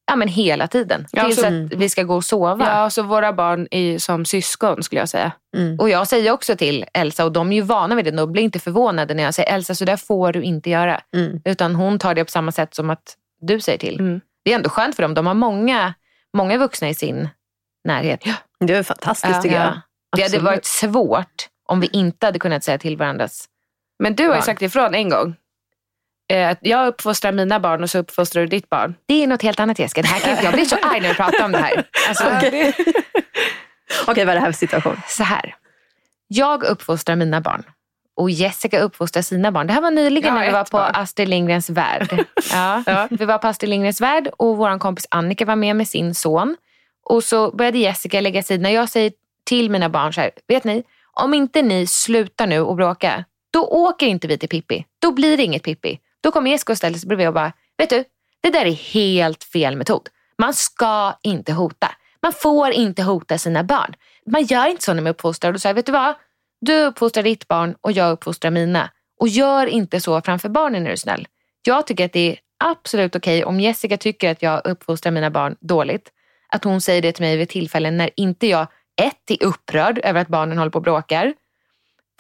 ja, 0.08 0.15
men 0.15 0.27
hela 0.27 0.68
tiden. 0.68 1.06
Ja, 1.12 1.24
Tills 1.25 1.39
så- 1.42 1.48
att 1.48 1.53
vi 1.74 1.89
ska 1.89 2.03
gå 2.03 2.15
och 2.15 2.24
sova. 2.25 2.65
Ja, 2.68 2.89
så 2.89 3.03
våra 3.03 3.34
barn 3.34 3.68
är 3.72 3.80
ju 3.80 4.00
som 4.00 4.25
syskon 4.25 4.84
skulle 4.84 5.01
jag 5.01 5.10
säga. 5.10 5.32
Mm. 5.58 5.80
Och 5.80 5.89
jag 5.89 6.08
säger 6.08 6.32
också 6.32 6.56
till 6.56 6.86
Elsa, 6.94 7.25
och 7.25 7.32
de 7.32 7.51
är 7.51 7.56
ju 7.56 7.62
vana 7.62 7.96
vid 7.96 8.06
det, 8.06 8.12
de 8.12 8.32
blir 8.32 8.44
inte 8.44 8.60
förvånade 8.60 9.13
när 9.13 9.24
jag 9.24 9.34
säger 9.34 9.53
Elsa, 9.56 9.75
så 9.75 9.86
där 9.86 9.98
får 9.98 10.34
du 10.34 10.42
inte 10.44 10.70
göra. 10.70 11.01
Mm. 11.15 11.42
Utan 11.46 11.75
hon 11.75 12.00
tar 12.00 12.15
det 12.15 12.24
på 12.25 12.32
samma 12.32 12.51
sätt 12.51 12.75
som 12.75 12.89
att 12.89 13.18
du 13.42 13.60
säger 13.60 13.77
till. 13.80 14.00
Mm. 14.00 14.22
Det 14.46 14.51
är 14.51 14.56
ändå 14.56 14.70
skönt 14.70 14.96
för 14.96 15.03
dem. 15.03 15.13
De 15.13 15.27
har 15.27 15.34
många, 15.34 15.94
många 16.38 16.58
vuxna 16.58 16.89
i 16.89 16.94
sin 16.94 17.30
närhet. 17.88 18.24
Det 18.60 18.74
är 18.74 18.84
fantastiskt 18.84 19.42
tycker 19.42 19.56
jag. 19.56 19.82
Det 20.15 20.22
hade 20.24 20.39
varit 20.39 20.65
svårt 20.65 21.48
om 21.65 21.79
vi 21.79 21.88
inte 21.93 22.25
hade 22.25 22.39
kunnat 22.39 22.63
säga 22.63 22.77
till 22.77 22.98
varandras. 22.98 23.46
Men 24.00 24.15
du 24.15 24.24
har 24.24 24.29
ju 24.29 24.34
Barn. 24.36 24.43
sagt 24.43 24.62
ifrån 24.62 24.96
en 24.96 25.10
gång. 25.10 25.36
Eh, 26.29 26.50
att 26.50 26.60
jag 26.62 26.88
uppfostrar 26.88 27.32
mina 27.32 27.60
barn 27.60 27.84
och 27.84 27.89
så 27.89 27.98
uppfostrar 28.00 28.41
du 28.41 28.48
ditt 28.48 28.70
barn. 28.70 28.96
Det 29.05 29.24
är 29.24 29.27
något 29.27 29.41
helt 29.41 29.60
annat 29.60 29.79
Jessica. 29.79 30.01
Det 30.01 30.08
här 30.08 30.20
kan, 30.36 30.43
jag 30.43 30.53
blir 30.53 30.65
så 30.65 30.75
arg 30.75 31.00
när 31.01 31.10
vi 31.10 31.15
pratar 31.15 31.46
om 31.46 31.51
det 31.51 31.58
här. 31.58 31.84
Alltså, 32.08 32.24
Okej. 32.38 32.74
Okej, 34.08 34.25
vad 34.25 34.29
är 34.29 34.36
det 34.36 34.39
här 34.39 34.51
för 34.51 34.58
situation? 34.60 35.01
Så 35.08 35.24
här. 35.24 35.55
Jag 36.27 36.63
uppfostrar 36.63 37.15
mina 37.15 37.41
barn 37.41 37.63
och 38.15 38.29
Jessica 38.29 38.79
uppfostrar 38.79 39.22
sina 39.22 39.51
barn. 39.51 39.67
Det 39.67 39.74
här 39.74 39.82
var 39.82 39.91
nyligen 39.91 40.34
Ja, 40.34 40.39
när 40.39 40.46
vi 40.46 40.51
var 40.51 40.63
på 40.63 40.77
barn. 40.77 40.91
Astrid 40.93 41.29
Lindgrens 41.29 41.70
värld. 41.70 42.25
Ja. 42.51 43.08
Vi 43.10 43.25
var 43.25 43.38
på 43.38 43.48
Astrid 43.48 43.70
Lindgrens 43.70 44.01
värld 44.01 44.29
och 44.38 44.58
vår 44.58 44.79
kompis 44.79 45.08
Annika 45.12 45.46
var 45.46 45.55
med 45.55 45.75
med 45.75 45.88
sin 45.88 46.15
son. 46.15 46.58
Och 47.05 47.24
så 47.24 47.51
började 47.51 47.77
Jessica 47.77 48.22
lägga 48.22 48.43
sig. 48.43 48.58
När 48.58 48.70
jag 48.70 48.89
säger 48.89 49.12
till 49.46 49.70
mina 49.70 49.89
barn 49.89 50.13
så 50.13 50.22
här, 50.22 50.32
vet 50.48 50.63
ni, 50.63 50.84
om 51.13 51.34
inte 51.34 51.62
ni 51.62 51.88
slutar 51.88 52.48
nu 52.48 52.60
och 52.60 52.75
bråka, 52.75 53.25
då 53.53 53.67
åker 53.67 54.08
inte 54.08 54.27
vi 54.27 54.38
till 54.38 54.50
Pippi. 54.50 54.86
Då 55.01 55.12
blir 55.12 55.38
det 55.38 55.43
inget 55.43 55.63
Pippi. 55.63 56.00
Då 56.24 56.32
kommer 56.32 56.51
Jessica 56.51 56.72
och 56.72 56.77
ställer 56.77 56.98
sig 56.98 57.08
bredvid 57.08 57.27
och 57.27 57.34
bara, 57.34 57.51
vet 57.77 57.89
du, 57.89 58.03
det 58.41 58.50
där 58.50 58.65
är 58.65 58.72
helt 58.72 59.43
fel 59.43 59.75
metod. 59.75 60.10
Man 60.38 60.53
ska 60.53 61.20
inte 61.22 61.53
hota. 61.53 61.91
Man 62.22 62.34
får 62.34 62.72
inte 62.72 63.03
hota 63.03 63.38
sina 63.38 63.63
barn. 63.63 63.96
Man 64.25 64.43
gör 64.43 64.67
inte 64.67 64.84
så 64.84 64.93
när 64.93 65.01
man 65.01 65.12
uppfostrar. 65.12 65.50
Och 65.50 65.53
då 65.53 65.60
säger 65.60 65.75
vet 65.75 65.86
du 65.86 65.91
vad? 65.91 66.15
Du 66.62 66.84
uppfostrar 66.84 67.24
ditt 67.24 67.48
barn 67.48 67.75
och 67.82 67.91
jag 67.91 68.12
uppfostrar 68.12 68.51
mina. 68.51 68.89
Och 69.20 69.27
gör 69.27 69.67
inte 69.67 70.01
så 70.01 70.22
framför 70.22 70.50
barnen 70.50 70.88
är 70.88 70.91
du 70.91 70.98
snäll. 70.98 71.27
Jag 71.65 71.88
tycker 71.88 72.05
att 72.05 72.13
det 72.13 72.32
är 72.32 72.38
absolut 72.63 73.15
okej 73.15 73.46
om 73.46 73.60
Jessica 73.60 73.98
tycker 73.98 74.32
att 74.32 74.41
jag 74.41 74.62
uppfostrar 74.67 75.12
mina 75.12 75.29
barn 75.29 75.55
dåligt. 75.60 76.12
Att 76.50 76.63
hon 76.63 76.82
säger 76.82 77.01
det 77.01 77.12
till 77.12 77.25
mig 77.25 77.38
vid 77.38 77.50
tillfällen 77.50 77.98
när 77.98 78.10
inte 78.15 78.48
jag 78.48 78.67
ett 79.02 79.32
är 79.32 79.44
upprörd 79.44 80.00
över 80.04 80.22
att 80.22 80.28
barnen 80.28 80.58
håller 80.58 80.72
på 80.72 80.78
och 80.78 80.84
bråkar. 80.84 81.34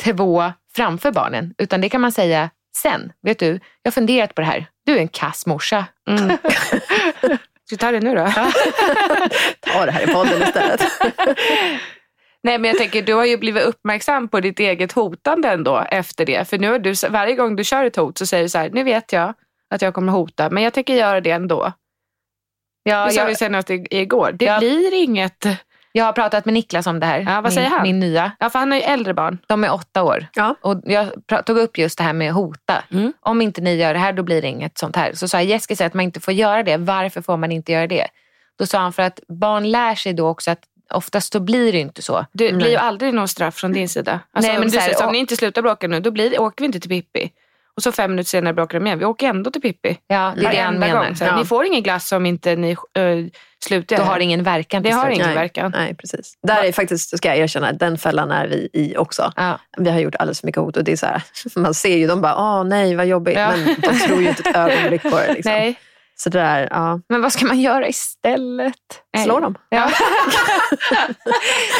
Två 0.03 0.51
framför 0.75 1.11
barnen. 1.11 1.53
Utan 1.57 1.81
det 1.81 1.89
kan 1.89 2.01
man 2.01 2.11
säga 2.11 2.49
sen. 2.77 3.13
Vet 3.21 3.39
du, 3.39 3.47
jag 3.81 3.91
har 3.91 3.91
funderat 3.91 4.35
på 4.35 4.41
det 4.41 4.47
här. 4.47 4.65
Du 4.85 4.93
är 4.93 4.99
en 4.99 5.07
kass 5.07 5.45
morsa. 5.45 5.85
Mm. 6.09 6.37
Ska 7.65 7.75
vi 7.75 7.77
ta 7.77 7.91
det 7.91 7.99
nu 7.99 8.15
då? 8.15 8.25
Ta 9.59 9.85
det 9.85 9.91
här 9.91 10.09
i 10.09 10.13
podden 10.13 10.43
istället. 10.43 10.81
Nej 12.43 12.57
men 12.57 12.63
jag 12.63 12.77
tänker, 12.77 13.01
du 13.01 13.13
har 13.13 13.25
ju 13.25 13.37
blivit 13.37 13.63
uppmärksam 13.63 14.27
på 14.27 14.39
ditt 14.39 14.59
eget 14.59 14.91
hotande 14.91 15.49
ändå 15.49 15.85
efter 15.91 16.25
det. 16.25 16.49
För 16.49 16.57
nu 16.57 16.71
har 16.71 16.79
du, 16.79 16.93
varje 17.09 17.35
gång 17.35 17.55
du 17.55 17.63
kör 17.63 17.85
ett 17.85 17.95
hot 17.95 18.17
så 18.17 18.25
säger 18.25 18.43
du 18.43 18.49
så 18.49 18.57
här, 18.57 18.69
nu 18.69 18.83
vet 18.83 19.13
jag 19.13 19.33
att 19.69 19.81
jag 19.81 19.93
kommer 19.93 20.11
hota, 20.11 20.49
men 20.49 20.63
jag 20.63 20.73
tänker 20.73 20.93
göra 20.93 21.21
det 21.21 21.31
ändå. 21.31 21.73
Ja, 22.83 23.05
det 23.05 23.11
sa 23.11 23.21
jag, 23.21 23.27
vi 23.27 23.35
senast 23.35 23.69
igår. 23.69 24.31
Det 24.31 24.45
Ja. 24.45 24.59
blir 24.59 24.93
inget. 24.93 25.45
Jag 25.95 26.05
har 26.05 26.13
pratat 26.13 26.45
med 26.45 26.53
Niklas 26.53 26.87
om 26.87 26.99
det 26.99 27.05
här. 27.05 27.19
Ja, 27.19 27.33
vad 27.33 27.43
min, 27.43 27.51
säger 27.51 27.69
han? 27.69 27.83
Min 27.83 27.99
nya. 27.99 28.31
Ja, 28.39 28.49
för 28.49 28.59
han 28.59 28.71
har 28.71 28.77
ju 28.77 28.83
äldre 28.83 29.13
barn. 29.13 29.37
De 29.47 29.63
är 29.63 29.73
åtta 29.73 30.03
år. 30.03 30.27
Ja. 30.33 30.55
Och 30.61 30.81
jag 30.85 31.07
tog 31.45 31.57
upp 31.57 31.77
just 31.77 31.97
det 31.97 32.03
här 32.03 32.13
med 32.13 32.33
hota. 32.33 32.83
Mm. 32.91 33.13
Om 33.19 33.41
inte 33.41 33.61
ni 33.61 33.75
gör 33.75 33.93
det 33.93 33.99
här 33.99 34.13
då 34.13 34.23
blir 34.23 34.41
det 34.41 34.47
inget 34.47 34.77
sånt 34.77 34.95
här. 34.95 35.13
Så 35.13 35.27
sa 35.27 35.37
jag, 35.37 35.45
Jessica 35.45 35.75
säger 35.75 35.87
att 35.87 35.93
man 35.93 36.05
inte 36.05 36.19
får 36.19 36.33
göra 36.33 36.63
det. 36.63 36.77
Varför 36.77 37.21
får 37.21 37.37
man 37.37 37.51
inte 37.51 37.71
göra 37.71 37.87
det? 37.87 38.07
Då 38.59 38.65
sa 38.65 38.79
han 38.79 38.93
för 38.93 39.03
att 39.03 39.19
barn 39.27 39.71
lär 39.71 39.95
sig 39.95 40.13
då 40.13 40.27
också 40.27 40.51
att 40.51 40.63
oftast 40.93 41.33
så 41.33 41.39
blir 41.39 41.71
det 41.71 41.79
inte 41.79 42.01
så. 42.01 42.25
Det 42.31 42.53
blir 42.53 42.69
ju 42.69 42.75
aldrig 42.75 43.13
någon 43.13 43.27
straff 43.27 43.55
från 43.55 43.71
din 43.71 43.89
sida. 43.89 44.19
Alltså, 44.31 44.47
Nej, 44.51 44.59
men 44.59 44.67
om 44.67 44.71
du 44.71 44.77
säger 44.77 45.05
om 45.05 45.11
ni 45.11 45.17
inte 45.17 45.35
slutar 45.35 45.61
bråka 45.61 45.87
nu, 45.87 45.99
då 45.99 46.11
blir, 46.11 46.41
åker 46.41 46.61
vi 46.61 46.65
inte 46.65 46.79
till 46.79 46.89
Pippi. 46.89 47.31
Och 47.77 47.83
så 47.83 47.91
fem 47.91 48.11
minuter 48.11 48.29
senare 48.29 48.53
bråkar 48.53 48.79
de 48.79 48.85
igen. 48.87 48.99
Vi 48.99 49.05
åker 49.05 49.27
ändå 49.29 49.51
till 49.51 49.61
Pippi. 49.61 49.97
Ja, 50.07 50.33
det 50.37 50.45
är 50.45 50.51
det 50.51 50.57
han 50.57 50.79
Varenda 50.79 50.87
menar. 50.87 51.05
gång. 51.07 51.15
Så 51.15 51.23
här, 51.23 51.31
Ja. 51.31 51.37
Ni 51.37 51.45
får 51.45 51.65
ingen 51.65 51.83
glass 51.83 52.11
om 52.11 52.25
inte 52.25 52.55
ni 52.55 52.71
äh, 52.71 52.77
slutar. 53.65 53.97
Då 53.97 54.03
har 54.03 54.17
det 54.17 54.23
ingen 54.23 54.43
verkan. 54.43 54.83
Det 54.83 54.89
har 54.89 55.09
ingen 55.09 55.25
Nej. 55.25 55.35
verkan. 55.35 55.71
Nej, 55.75 55.95
precis. 55.95 56.33
Där 56.47 56.63
är 56.63 56.71
faktiskt, 56.71 57.17
ska 57.17 57.27
jag 57.27 57.37
erkänna, 57.37 57.71
den 57.71 57.97
fällan 57.97 58.31
är 58.31 58.47
vi 58.47 58.69
i 58.73 58.97
också. 58.97 59.31
Ja. 59.35 59.59
Vi 59.77 59.89
har 59.89 59.99
gjort 59.99 60.15
alldeles 60.15 60.39
för 60.39 60.47
mycket 60.47 60.61
hot 60.61 60.77
och 60.77 60.83
det 60.83 60.91
är 60.91 60.95
så 60.95 61.05
här, 61.05 61.21
man 61.55 61.73
ser 61.73 61.97
ju, 61.97 62.07
de 62.07 62.21
bara, 62.21 62.35
åh 62.35 62.63
nej 62.63 62.95
vad 62.95 63.05
jobbigt. 63.05 63.37
Ja. 63.37 63.51
Men 63.55 63.75
de 63.81 63.99
tror 63.99 64.21
ju 64.21 64.27
inte 64.29 64.49
ett 64.49 64.55
ögonblick 64.71 65.01
på 65.03 65.09
det. 65.17 65.33
Liksom. 65.33 65.51
Nej. 65.51 65.79
Så 66.15 66.29
det 66.29 66.39
där, 66.39 66.67
ja. 66.71 66.99
Men 67.09 67.21
vad 67.21 67.33
ska 67.33 67.45
man 67.45 67.59
göra 67.59 67.87
istället? 67.87 68.73
Slå 69.23 69.39
dem. 69.39 69.55
Ja. 69.69 69.85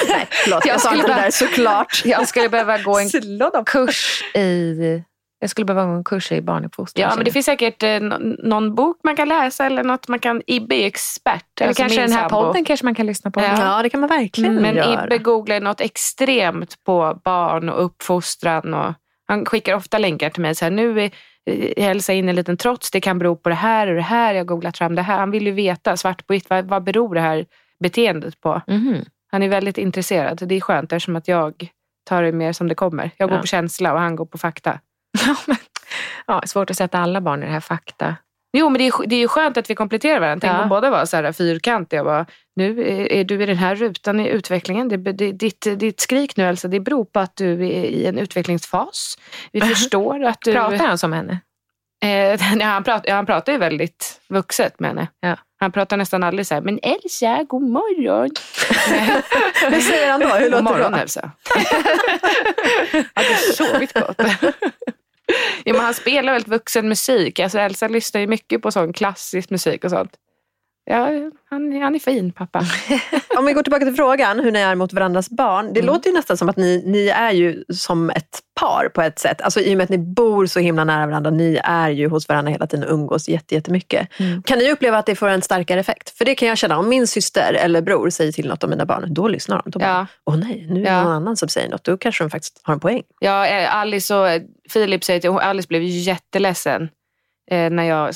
Nej, 0.10 0.27
förlåt. 0.29 0.65
Jag, 0.65 0.73
Jag 0.75 0.82
sa 0.82 0.95
inte 0.95 1.08
det 1.08 1.13
där 1.21 1.32
såklart. 1.32 2.01
Jag 2.06 2.27
skulle 2.27 2.49
behöva 2.49 2.77
gå 2.77 2.99
en 2.99 3.10
kurs 3.65 4.23
i 4.34 5.03
jag 5.43 5.49
skulle 5.49 5.65
behöva 5.65 5.86
gå 5.86 5.91
en 5.97 6.03
kurs 6.03 6.32
i 6.32 6.41
barnuppfostran. 6.41 7.10
Ja, 7.10 7.15
men 7.15 7.25
det 7.25 7.32
finns 7.32 7.45
säkert 7.45 7.84
eh, 7.84 7.99
nå- 7.99 8.17
någon 8.43 8.75
bok 8.75 8.97
man 9.03 9.15
kan 9.15 9.27
läsa 9.27 9.65
eller 9.65 9.84
något 9.84 10.08
man 10.08 10.19
kan... 10.19 10.41
Ibbe 10.47 10.75
är 10.75 10.88
expert. 10.88 11.45
Eller 11.62 11.67
alltså 11.67 11.84
kanske 11.84 12.01
den 12.01 12.12
här 12.12 12.29
sambo. 12.29 12.45
podden 12.47 12.65
kanske 12.65 12.86
man 12.86 12.95
kan 12.95 13.06
lyssna 13.06 13.32
på. 13.32 13.39
Ja. 13.41 13.56
Ja, 13.77 13.84
det 13.84 13.89
kan 13.89 13.99
man 13.99 14.10
verkligen 14.10 14.56
Men 14.56 14.75
göra. 14.75 15.03
Ibbe 15.06 15.17
googlar 15.17 15.60
något 15.60 15.82
extremt 15.82 16.84
på 16.86 17.19
barn 17.23 17.69
och 17.69 17.86
uppfostran. 17.86 18.73
Och 18.73 18.93
han 19.27 19.45
skickar 19.45 19.75
ofta 19.75 19.97
länkar 19.97 20.29
till 20.29 20.41
mig. 20.41 20.56
Så 20.56 20.65
här, 20.65 20.71
nu 20.71 21.01
är 21.01 21.12
eh, 21.49 21.88
Elsa 21.89 22.13
inne 22.13 22.27
i 22.27 22.29
en 22.29 22.36
liten 22.36 22.58
trots. 22.58 22.91
Det 22.91 23.01
kan 23.01 23.19
bero 23.19 23.36
på 23.36 23.49
det 23.49 23.56
här 23.56 23.88
och 23.88 23.95
det 23.95 24.01
här. 24.01 24.34
Jag 24.34 24.39
har 24.39 24.45
googlat 24.45 24.77
fram 24.77 24.95
det 24.95 25.01
här. 25.01 25.19
Han 25.19 25.32
vill 25.32 25.45
ju 25.45 25.51
veta 25.51 25.97
svart 25.97 26.27
på 26.27 26.34
vitt. 26.34 26.49
Vad, 26.49 26.65
vad 26.65 26.84
beror 26.84 27.15
det 27.15 27.21
här 27.21 27.45
beteendet 27.79 28.41
på? 28.41 28.62
Mhm. 28.67 29.06
Han 29.32 29.43
är 29.43 29.49
väldigt 29.49 29.77
intresserad. 29.77 30.41
Det 30.47 30.56
är 30.56 30.62
skönt 30.62 30.91
eftersom 30.93 31.15
att 31.15 31.27
jag 31.27 31.53
tar 32.10 32.23
det 32.23 32.32
mer 32.32 32.53
som 32.53 32.67
det 32.67 32.75
kommer. 32.75 33.12
Jag 33.17 33.29
går 33.29 33.38
Ja. 33.38 33.41
på 33.41 33.47
känsla 33.47 33.93
och 33.93 33.99
han 33.99 34.15
går 34.15 34.25
på 34.25 34.38
fakta. 34.38 34.79
Ja, 35.28 35.36
men, 35.47 35.58
ja, 36.28 36.41
svårt 36.45 36.69
att 36.69 36.78
sätta 36.78 36.99
alla 36.99 37.21
barn 37.21 37.43
i 37.43 37.45
det 37.45 37.52
här 37.52 37.60
fakta. 37.60 38.15
Jo, 38.58 38.69
men 38.69 38.80
det 38.80 38.88
är, 38.88 39.08
det 39.08 39.15
är 39.15 39.19
ju 39.19 39.28
skönt 39.28 39.58
att 39.58 39.69
vi 39.69 39.76
kompletterar 39.76 40.19
varandra. 40.19 40.47
Tänk 40.47 40.60
Ja. 40.60 40.63
om 40.63 40.69
båda 40.69 40.89
var 40.89 41.06
så 41.06 41.17
här 41.17 41.32
fyrkantiga. 41.32 41.97
Jag 41.97 42.06
bara, 42.06 42.26
nu 42.56 42.82
är, 42.82 43.12
är 43.12 43.23
du 43.23 43.43
i 43.43 43.45
den 43.45 43.58
här 43.58 43.76
rutan 43.76 44.19
i 44.19 44.28
utvecklingen. 44.28 44.89
Det, 44.89 44.97
det, 44.97 45.32
ditt, 45.32 45.67
ditt 45.80 45.99
skrik 45.99 46.38
nu 46.38 46.43
Elsa, 46.43 46.67
det 46.67 46.80
beror 46.80 47.06
på 47.06 47.19
att 47.19 47.36
du 47.36 47.54
är 47.54 47.84
i 47.84 48.06
en 48.06 48.17
utvecklingsfas. 48.17 49.17
Vi 49.52 49.62
förstår 49.76 50.23
att 50.23 50.41
du... 50.41 50.54
Pratar 50.54 50.78
han 50.88 50.97
som 50.97 51.13
henne? 51.13 51.32
Eh, 52.04 52.39
nej, 52.56 52.62
han, 52.62 52.84
pratar, 52.84 53.10
ja, 53.10 53.15
han 53.15 53.26
pratar 53.26 53.52
ju 53.52 53.58
väldigt 53.58 54.21
vuxet 54.30 54.80
med 54.80 54.89
henne. 54.89 55.08
Ja. 55.19 55.38
Han 55.60 55.71
pratar 55.71 55.97
nästan 55.97 56.23
aldrig 56.23 56.47
så 56.47 56.54
här, 56.54 56.62
men 56.62 56.80
Elsa, 56.84 57.43
god 57.43 57.62
morgon. 57.69 58.30
Hur 59.71 59.80
säger 59.82 60.12
han 60.12 60.19
då? 60.19 60.28
Hur 60.28 60.41
god 60.41 60.52
låter 60.52 60.63
morgon 60.63 60.91
det? 60.91 60.97
Elsa. 61.02 61.32
Har 63.13 63.23
du 63.23 63.54
sovit 63.54 63.93
gott? 63.93 64.17
Ja, 65.63 65.73
men 65.73 65.81
han 65.81 65.93
spelar 65.93 66.33
väldigt 66.33 66.51
vuxen 66.51 66.89
musik. 66.89 67.39
Alltså, 67.39 67.59
Elsa 67.59 67.88
lyssnar 67.88 68.21
ju 68.21 68.27
mycket 68.27 68.62
på 68.62 68.71
sån 68.71 68.93
klassisk 68.93 69.49
musik 69.49 69.83
och 69.83 69.89
sånt. 69.89 70.17
Ja, 70.85 71.09
han, 71.49 71.81
han 71.81 71.95
är 71.95 71.99
fin 71.99 72.31
pappa. 72.31 72.59
Om 73.37 73.45
vi 73.45 73.53
går 73.53 73.63
tillbaka 73.63 73.85
till 73.85 73.95
frågan 73.95 74.39
hur 74.39 74.51
ni 74.51 74.59
är 74.59 74.75
mot 74.75 74.93
varandras 74.93 75.29
barn. 75.29 75.73
Det 75.73 75.79
Mm. 75.79 75.93
låter 75.93 76.09
ju 76.09 76.15
nästan 76.15 76.37
som 76.37 76.49
att 76.49 76.57
ni, 76.57 76.83
ni 76.85 77.07
är 77.07 77.31
ju 77.31 77.63
som 77.73 78.09
ett 78.09 78.39
par 78.59 78.89
på 78.89 79.01
ett 79.01 79.19
sätt. 79.19 79.41
Alltså 79.41 79.59
i 79.59 79.73
och 79.73 79.77
med 79.77 79.83
att 79.83 79.89
ni 79.89 79.97
bor 79.97 80.45
så 80.45 80.59
himla 80.59 80.83
nära 80.83 81.05
varandra. 81.07 81.31
Ni 81.31 81.59
är 81.63 81.89
ju 81.89 82.07
hos 82.09 82.27
varandra 82.29 82.51
hela 82.51 82.67
tiden 82.67 82.85
och 82.89 82.93
umgås 82.93 83.29
jätte- 83.29 83.55
jättemycket. 83.55 84.07
Mm. 84.19 84.43
Kan 84.43 84.57
ni 84.59 84.71
uppleva 84.71 84.97
att 84.97 85.05
det 85.05 85.15
får 85.15 85.27
en 85.27 85.41
starkare 85.41 85.79
effekt? 85.79 86.17
För 86.17 86.25
det 86.25 86.35
kan 86.35 86.47
jag 86.47 86.57
känna. 86.57 86.77
Om 86.79 86.89
min 86.89 87.07
syster 87.07 87.53
eller 87.53 87.81
bror 87.81 88.09
säger 88.09 88.31
till 88.31 88.47
något 88.49 88.63
om 88.63 88.69
mina 88.69 88.85
barn, 88.85 89.13
då 89.13 89.27
lyssnar 89.27 89.61
de. 89.65 89.71
Då 89.71 89.79
bara, 89.79 89.89
Ja. 89.89 90.07
åh 90.25 90.37
nej, 90.37 90.65
nu 90.69 90.79
är 90.79 90.83
det 90.83 90.89
Ja. 90.91 91.03
någon 91.03 91.11
annan 91.13 91.37
som 91.37 91.49
säger 91.49 91.69
något. 91.69 91.83
Då 91.83 91.97
kanske 91.97 92.23
de 92.23 92.29
faktiskt 92.29 92.59
har 92.63 92.73
en 92.73 92.79
poäng. 92.79 93.01
Ja, 93.19 93.47
eh, 93.47 93.75
Alice 93.75 94.15
och 94.15 94.27
Filip 94.69 95.03
säger 95.03 95.19
till 95.19 95.29
Alice 95.29 95.67
blev 95.67 95.81
jätteledsen 95.83 96.89
eh, 97.51 97.69
när 97.69 97.84
jag 97.84 98.13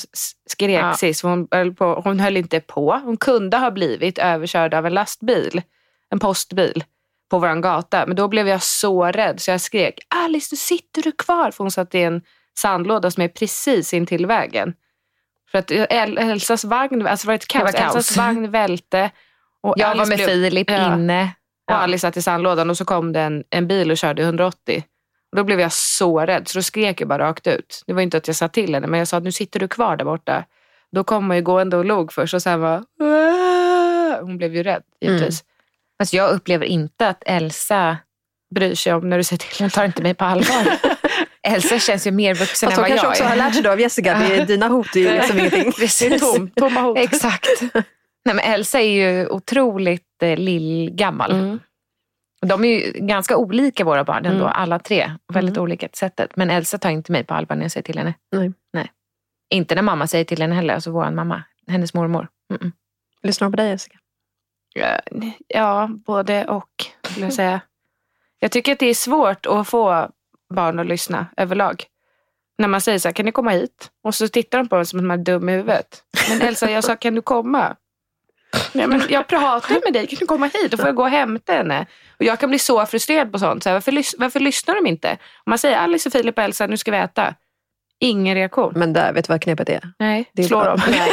skrek 0.50 0.80
Ja. 0.82 0.94
sist. 0.94 1.22
Hon 1.22 1.48
höll, 1.50 1.74
på, 1.74 2.00
hon 2.04 2.20
höll 2.20 2.36
inte 2.36 2.60
på. 2.60 3.00
Hon 3.04 3.16
kunde 3.16 3.56
ha 3.56 3.70
blivit 3.70 4.18
överkörd 4.18 4.74
av 4.74 4.86
en 4.86 4.94
lastbil, 4.94 5.62
en 6.10 6.18
postbil, 6.18 6.84
på 7.30 7.38
vår 7.38 7.60
gata. 7.62 8.06
Men 8.06 8.16
då 8.16 8.28
blev 8.28 8.48
jag 8.48 8.62
så 8.62 9.04
rädd 9.06 9.40
så 9.40 9.50
jag 9.50 9.60
skrek 9.60 9.98
Alice, 10.08 10.48
nu 10.52 10.56
sitter 10.56 11.02
du 11.02 11.12
kvar? 11.12 11.50
För 11.50 11.64
hon 11.64 11.70
satt 11.70 11.94
i 11.94 12.02
en 12.02 12.22
sandlåda 12.58 13.10
som 13.10 13.22
är 13.22 13.28
precis 13.28 13.94
intill 13.94 14.26
vägen. 14.26 14.74
För 15.50 15.58
att 15.58 15.70
El- 15.70 16.18
Elsas 16.18 16.64
vagn, 16.64 17.06
alltså 17.06 17.26
var 17.26 17.34
ett 17.34 17.48
kaos. 17.48 17.60
Det 17.72 17.78
var 17.78 17.84
kaos. 17.86 17.94
Elsas 17.96 18.16
vagn 18.16 18.50
välte. 18.50 19.10
Och 19.62 19.74
Jag 19.76 19.86
var 19.86 19.94
Alice 19.94 20.08
med 20.08 20.16
blev- 20.18 20.26
Filip 20.28 20.70
Ja. 20.70 20.94
inne. 20.94 21.30
och 21.70 21.76
Alice 21.82 22.00
satt 22.00 22.16
i 22.16 22.22
sandlådan 22.22 22.70
och 22.70 22.76
så 22.76 22.84
kom 22.84 23.12
det 23.12 23.20
en, 23.20 23.44
en 23.50 23.66
bil 23.68 23.90
och 23.90 23.96
körde 23.98 24.22
180. 24.22 24.84
Då 25.36 25.44
blev 25.44 25.60
jag 25.60 25.72
så 25.72 26.20
rädd 26.20 26.48
så 26.48 26.58
då 26.58 26.62
skrek 26.62 27.00
jag 27.00 27.08
bara 27.08 27.18
rakt 27.28 27.46
ut. 27.46 27.82
Det 27.86 27.92
var 27.92 28.02
inte 28.02 28.16
att 28.16 28.26
jag 28.26 28.36
sa 28.36 28.48
till 28.48 28.74
henne 28.74 28.86
men 28.86 28.98
jag 28.98 29.08
sa 29.08 29.18
nu 29.18 29.32
sitter 29.32 29.60
du 29.60 29.68
kvar 29.68 29.96
där 29.96 30.04
borta. 30.04 30.44
Då 30.92 31.04
kom 31.04 31.26
hon 31.26 31.36
ju 31.36 31.42
gående 31.42 31.76
och 31.76 31.84
log 31.84 32.12
först 32.12 32.34
och 32.34 32.42
sen 32.42 32.60
var! 32.60 32.84
Hon 34.20 34.38
blev 34.38 34.54
ju 34.56 34.62
rädd 34.62 34.82
givetvis. 35.00 35.44
Fast 35.98 36.12
jag 36.12 36.30
upplever 36.30 36.66
inte 36.66 37.08
att 37.08 37.22
Elsa, 37.26 37.96
Bryr 38.54 38.74
sig 38.74 38.92
om 38.94 39.10
när 39.10 39.16
du 39.18 39.24
säger 39.24 39.38
till. 39.38 39.64
hon 39.64 39.70
tar 39.70 39.84
inte 39.84 40.02
mig 40.02 40.14
på 40.14 40.24
allvar. 40.24 40.78
Elsa 41.42 41.78
känns 41.78 42.06
ju 42.06 42.10
mer 42.10 42.34
vuxen 42.34 42.70
Fast 42.70 42.78
än 42.78 42.84
hon 42.84 42.90
vad 42.90 43.00
kanske 43.00 43.06
jag 43.06 43.10
också 43.10 43.24
är. 43.24 43.28
har 43.28 43.36
lärt 43.36 43.54
sig 43.54 43.62
då 43.62 43.70
av 43.70 43.80
Jessica. 43.80 44.14
Är, 44.14 44.46
dina 44.46 44.68
hot 44.68 44.96
är 44.96 45.00
ju 45.00 45.12
liksom 45.12 45.38
ingenting. 45.38 45.72
Det 45.78 46.02
är 46.02 46.18
tom, 46.18 46.50
tomma 46.50 46.80
hot. 46.80 46.98
Exakt. 46.98 47.48
Nej, 48.24 48.34
men 48.34 48.38
Elsa 48.38 48.80
är 48.80 48.90
ju 48.90 49.28
otroligt 49.28 50.22
eh, 50.22 50.36
lillgammal. 50.36 51.32
Mm. 51.32 51.58
De 52.40 52.64
är 52.64 52.68
ju 52.68 52.92
ganska 52.92 53.36
olika 53.36 53.84
våra 53.84 54.04
barn 54.04 54.26
ändå, 54.26 54.44
Mm. 54.44 54.52
alla 54.54 54.78
tre. 54.78 55.12
Väldigt 55.32 55.56
Mm. 55.56 55.62
olika 55.62 55.88
till 55.88 55.98
sättet. 55.98 56.36
Men 56.36 56.50
Elsa 56.50 56.78
tar 56.78 56.90
inte 56.90 57.12
mig 57.12 57.24
på 57.24 57.34
allvar 57.34 57.56
när 57.56 57.62
jag 57.64 57.72
säger 57.72 57.84
till 57.84 57.98
henne. 57.98 58.14
Nej. 58.32 58.52
Nej. 58.72 58.92
Inte 59.50 59.74
när 59.74 59.82
mamma 59.82 60.06
säger 60.06 60.24
till 60.24 60.42
henne 60.42 60.54
heller, 60.54 60.74
alltså 60.74 60.90
vår 60.90 61.10
mamma, 61.10 61.42
hennes 61.68 61.94
mormor. 61.94 62.28
Mm-mm. 62.52 62.72
Lyssnar 63.22 63.46
hon 63.46 63.52
på 63.52 63.56
dig 63.56 63.68
Jessica? 63.70 63.98
Ja, 64.74 65.00
Ja, 65.48 65.88
både 66.06 66.44
och 66.44 66.70
skulle 67.02 67.26
jag 67.26 67.32
säga. 67.32 67.60
Jag 68.38 68.50
tycker 68.52 68.72
att 68.72 68.78
det 68.78 68.86
är 68.86 68.94
svårt 68.94 69.46
att 69.46 69.68
få 69.68 70.08
barn 70.54 70.78
att 70.78 70.86
lyssna 70.86 71.26
överlag. 71.36 71.84
När 72.58 72.68
man 72.68 72.80
säger 72.80 72.98
så 72.98 73.08
här, 73.08 73.12
kan 73.12 73.26
ni 73.26 73.32
komma 73.32 73.50
hit? 73.50 73.90
Och 74.02 74.14
så 74.14 74.28
tittar 74.28 74.58
de 74.58 74.68
på 74.68 74.76
en 74.76 74.86
som 74.86 74.98
att 74.98 75.04
man 75.04 75.20
är 75.20 75.24
dum 75.24 75.48
i 75.48 75.52
huvudet. 75.52 76.02
Men 76.30 76.42
Elsa, 76.42 76.70
jag 76.70 76.84
sa, 76.84 76.96
kan 76.96 77.14
du 77.14 77.22
komma? 77.22 77.76
Nej, 78.72 78.86
men 78.86 79.02
jag 79.08 79.26
pratar 79.26 79.80
med 79.84 79.92
dig, 79.92 80.06
kan 80.06 80.16
du 80.20 80.26
komma 80.26 80.46
hit? 80.46 80.70
Då 80.70 80.76
får 80.76 80.86
jag 80.86 80.94
gå 80.94 81.02
och 81.02 81.10
hämta 81.10 81.52
henne. 81.52 81.86
Och 82.18 82.24
jag 82.24 82.40
kan 82.40 82.48
bli 82.48 82.58
så 82.58 82.86
frustrerad 82.86 83.32
på 83.32 83.38
sånt. 83.38 83.62
Så 83.62 83.68
här, 83.68 83.74
varför, 83.74 84.18
varför 84.18 84.40
lyssnar 84.40 84.74
de 84.74 84.86
inte? 84.86 85.10
Om 85.10 85.50
man 85.50 85.58
säger 85.58 85.76
Alice, 85.76 86.10
Filip 86.10 86.38
och 86.38 86.44
Elsa, 86.44 86.66
nu 86.66 86.76
ska 86.76 86.90
vi 86.90 86.96
äta. 86.98 87.34
Ingen 88.00 88.34
reaktion. 88.34 88.72
Men 88.76 88.92
där, 88.92 89.12
vet 89.12 89.26
du 89.26 89.32
vad 89.32 89.42
knepet 89.42 89.68
är? 89.68 89.80
Nej, 89.98 90.30
Det 90.32 90.42
är 90.42 90.46
slå 90.46 90.64
dem. 90.64 90.80
Nej. 90.90 91.10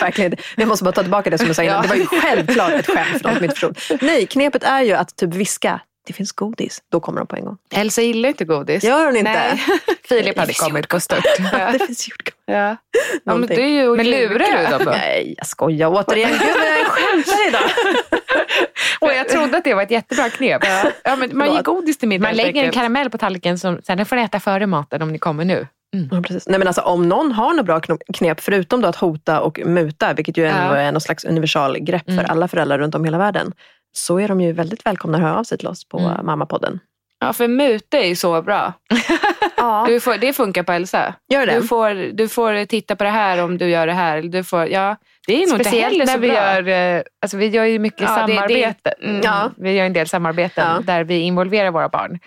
Verkligen. 0.00 0.36
Jag 0.56 0.68
måste 0.68 0.84
bara 0.84 0.92
ta 0.92 1.02
tillbaka 1.02 1.30
det 1.30 1.38
som 1.38 1.48
du 1.48 1.54
sa 1.54 1.62
innan. 1.62 1.76
Ja. 1.76 1.82
Det 1.82 1.88
var 1.88 1.96
ju 1.96 2.06
självklart 2.06 2.72
ett 2.72 2.86
skämt 2.86 3.08
för 3.08 3.28
de 3.28 3.34
som 3.34 3.44
inte 3.44 3.54
förstod. 3.54 3.78
Nej, 4.02 4.26
knepet 4.26 4.62
är 4.62 4.82
ju 4.82 4.92
att 4.92 5.16
typ 5.16 5.34
viska. 5.34 5.80
Det 6.08 6.14
finns 6.14 6.32
godis. 6.32 6.82
Då 6.92 7.00
kommer 7.00 7.20
de 7.20 7.26
på 7.26 7.36
en 7.36 7.44
gång. 7.44 7.56
Elsa 7.74 8.02
gillar 8.02 8.28
inte 8.28 8.44
godis. 8.44 8.84
Gör 8.84 9.06
hon 9.06 9.16
inte? 9.16 9.32
Nej. 9.32 9.58
Filip 10.08 10.38
hade 10.38 10.52
kommit 10.52 10.88
på 10.88 11.00
stört. 11.00 11.24
det 11.72 11.86
finns 11.86 12.08
jordgubb. 12.08 12.34
Ja. 12.46 12.76
ja 13.24 13.34
men 13.36 13.46
det 13.46 13.62
är 13.62 13.68
ju 13.68 13.96
Men 13.96 14.10
lurar 14.10 14.62
du 14.62 14.70
dem 14.70 14.84
då? 14.84 14.90
Nej, 14.90 15.34
jag 15.36 15.46
skojar 15.46 15.88
återigen. 15.88 16.30
Gud, 16.30 16.40
jag 16.80 16.86
skämtar 16.86 17.48
idag. 17.48 17.70
Och 19.00 19.12
jag 19.12 19.28
trodde 19.28 19.58
att 19.58 19.64
det 19.64 19.74
var 19.74 19.82
ett 19.82 19.90
jättebra 19.90 20.30
knep. 20.30 20.62
Ja, 21.04 21.16
men 21.16 21.38
man 21.38 21.54
ger 21.54 21.62
godis 21.62 21.98
till 21.98 22.08
middag. 22.08 22.22
Man 22.28 22.36
lägger 22.36 22.64
en 22.64 22.72
karamell 22.72 23.10
på 23.10 23.18
tallriken 23.18 23.58
som 23.58 23.80
sen 23.84 24.06
får 24.06 24.16
ni 24.16 24.22
äta 24.22 24.40
före 24.40 24.66
maten 24.66 25.02
om 25.02 25.12
ni 25.12 25.18
kommer 25.18 25.44
nu. 25.44 25.66
Ja, 26.10 26.22
precis. 26.22 26.48
Nej, 26.48 26.58
men 26.58 26.68
alltså, 26.68 26.80
om 26.82 27.08
någon 27.08 27.32
har 27.32 27.50
några 27.50 27.62
bra 27.62 27.80
knep, 28.14 28.40
förutom 28.40 28.80
då 28.80 28.88
att 28.88 28.96
hota 28.96 29.40
och 29.40 29.60
muta, 29.64 30.12
vilket 30.12 30.36
ju 30.36 30.46
ändå 30.46 30.74
Ja. 30.74 30.80
är 30.80 30.92
någon 30.92 31.00
slags 31.00 31.24
universalgrepp 31.24 32.04
för 32.04 32.12
Mm. 32.12 32.26
alla 32.28 32.48
föräldrar 32.48 32.78
runt 32.78 32.94
om 32.94 33.04
i 33.04 33.08
hela 33.08 33.18
världen, 33.18 33.52
så 33.92 34.18
är 34.20 34.28
de 34.28 34.40
ju 34.40 34.52
väldigt 34.52 34.86
välkomna 34.86 35.18
att 35.18 35.24
höra 35.24 35.38
av 35.38 35.44
sig 35.44 35.58
till 35.58 35.68
oss 35.68 35.84
på 35.88 35.98
Mm. 35.98 36.26
Mammapodden. 36.26 36.80
Ja, 37.20 37.32
för 37.32 37.48
muta 37.48 37.98
är 37.98 38.06
ju 38.06 38.16
så 38.16 38.42
bra. 38.42 38.72
Ja, 39.56 39.84
Du 39.88 40.00
får, 40.00 40.16
det 40.18 40.32
funkar 40.32 40.62
på 40.62 40.72
Elsa. 40.72 41.14
gör 41.32 41.46
det. 41.46 41.54
Du 41.60 41.66
får, 41.66 42.12
du 42.12 42.28
får 42.28 42.64
titta 42.64 42.96
på 42.96 43.04
det 43.04 43.10
här 43.10 43.44
om 43.44 43.58
du 43.58 43.68
gör 43.70 43.86
det 43.86 43.92
här. 43.92 44.22
Du 44.22 44.44
får, 44.44 44.66
ja, 44.66 44.96
det 45.28 45.42
är 45.42 45.46
nog 45.46 45.54
inte 45.58 45.64
Speciellt 45.64 45.92
heller 45.92 46.06
när 46.06 46.12
så 46.12 46.18
vi 46.18 46.28
bra. 46.28 46.36
gör, 46.36 46.96
eh, 46.96 47.02
alltså 47.22 47.36
vi 47.36 47.46
gör 47.46 47.64
ju 47.64 47.78
mycket 47.78 48.00
Ja, 48.00 48.08
det- 48.26 48.32
det- 48.32 48.36
samarbete. 48.36 48.94
mm. 49.02 49.20
Ja. 49.24 49.50
Vi 49.56 49.72
gör 49.72 49.84
en 49.84 49.92
del 49.92 50.08
samarbeten 50.08 50.66
Ja. 50.66 50.80
där 50.82 51.04
vi 51.04 51.18
involverar 51.18 51.70
våra 51.70 51.88
barn. 51.88 52.18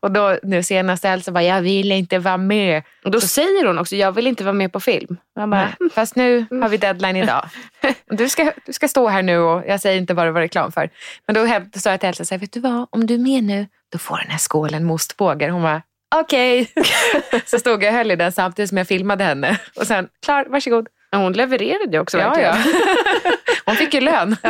Och 0.00 0.10
då 0.10 0.38
nu 0.42 0.62
senast 0.62 1.04
Elsa 1.04 1.32
bara, 1.32 1.44
jag 1.44 1.62
vill 1.62 1.92
inte 1.92 2.18
vara 2.18 2.36
med. 2.36 2.82
Och 3.04 3.10
då 3.10 3.20
säger 3.20 3.66
hon 3.66 3.78
också, 3.78 3.96
jag 3.96 4.12
vill 4.12 4.26
inte 4.26 4.44
vara 4.44 4.52
med 4.52 4.72
på 4.72 4.80
film. 4.80 5.16
Bara, 5.36 5.46
Nej. 5.46 5.68
Fast 5.94 6.16
nu 6.16 6.46
har 6.50 6.68
vi 6.68 6.76
deadline 6.76 7.16
idag. 7.16 7.44
Du 8.10 8.28
ska, 8.28 8.52
du 8.66 8.72
ska 8.72 8.88
stå 8.88 9.08
här 9.08 9.22
nu 9.22 9.38
och 9.38 9.62
jag 9.66 9.80
säger 9.80 9.98
inte 9.98 10.14
vad 10.14 10.26
det 10.26 10.30
var 10.32 10.40
reklam 10.40 10.72
för. 10.72 10.90
Men 11.26 11.34
då 11.34 11.46
sa 11.80 11.90
jag 11.90 12.00
till 12.00 12.08
Elsa, 12.08 12.24
så 12.24 12.34
här, 12.34 12.40
vet 12.40 12.52
du 12.52 12.60
vad, 12.60 12.86
om 12.90 13.06
du 13.06 13.14
är 13.14 13.18
med 13.18 13.44
nu, 13.44 13.66
då 13.92 13.98
får 13.98 14.16
den 14.16 14.30
här 14.30 14.38
skålen 14.38 14.86
med 14.86 14.94
ostbågar. 14.94 15.48
Hon 15.48 15.62
bara, 15.62 15.82
okej. 16.16 16.70
så 17.46 17.58
stod 17.58 17.82
jag 17.84 17.90
och 17.92 17.96
höll 17.98 18.10
i 18.10 18.16
den 18.16 18.32
samtidigt 18.32 18.68
som 18.68 18.78
jag 18.78 18.86
filmade 18.88 19.24
henne. 19.24 19.58
Och 19.76 19.86
sen, 19.86 20.08
klar, 20.26 20.46
varsågod. 20.48 20.88
Hon 21.16 21.32
levererade 21.32 21.92
ju 21.92 21.98
också 22.00 22.18
Ja, 22.18 22.28
verkligen. 22.28 22.54
ja. 22.54 23.30
Hon 23.66 23.76
fick 23.76 23.94
ju 23.94 24.00
lön. 24.00 24.36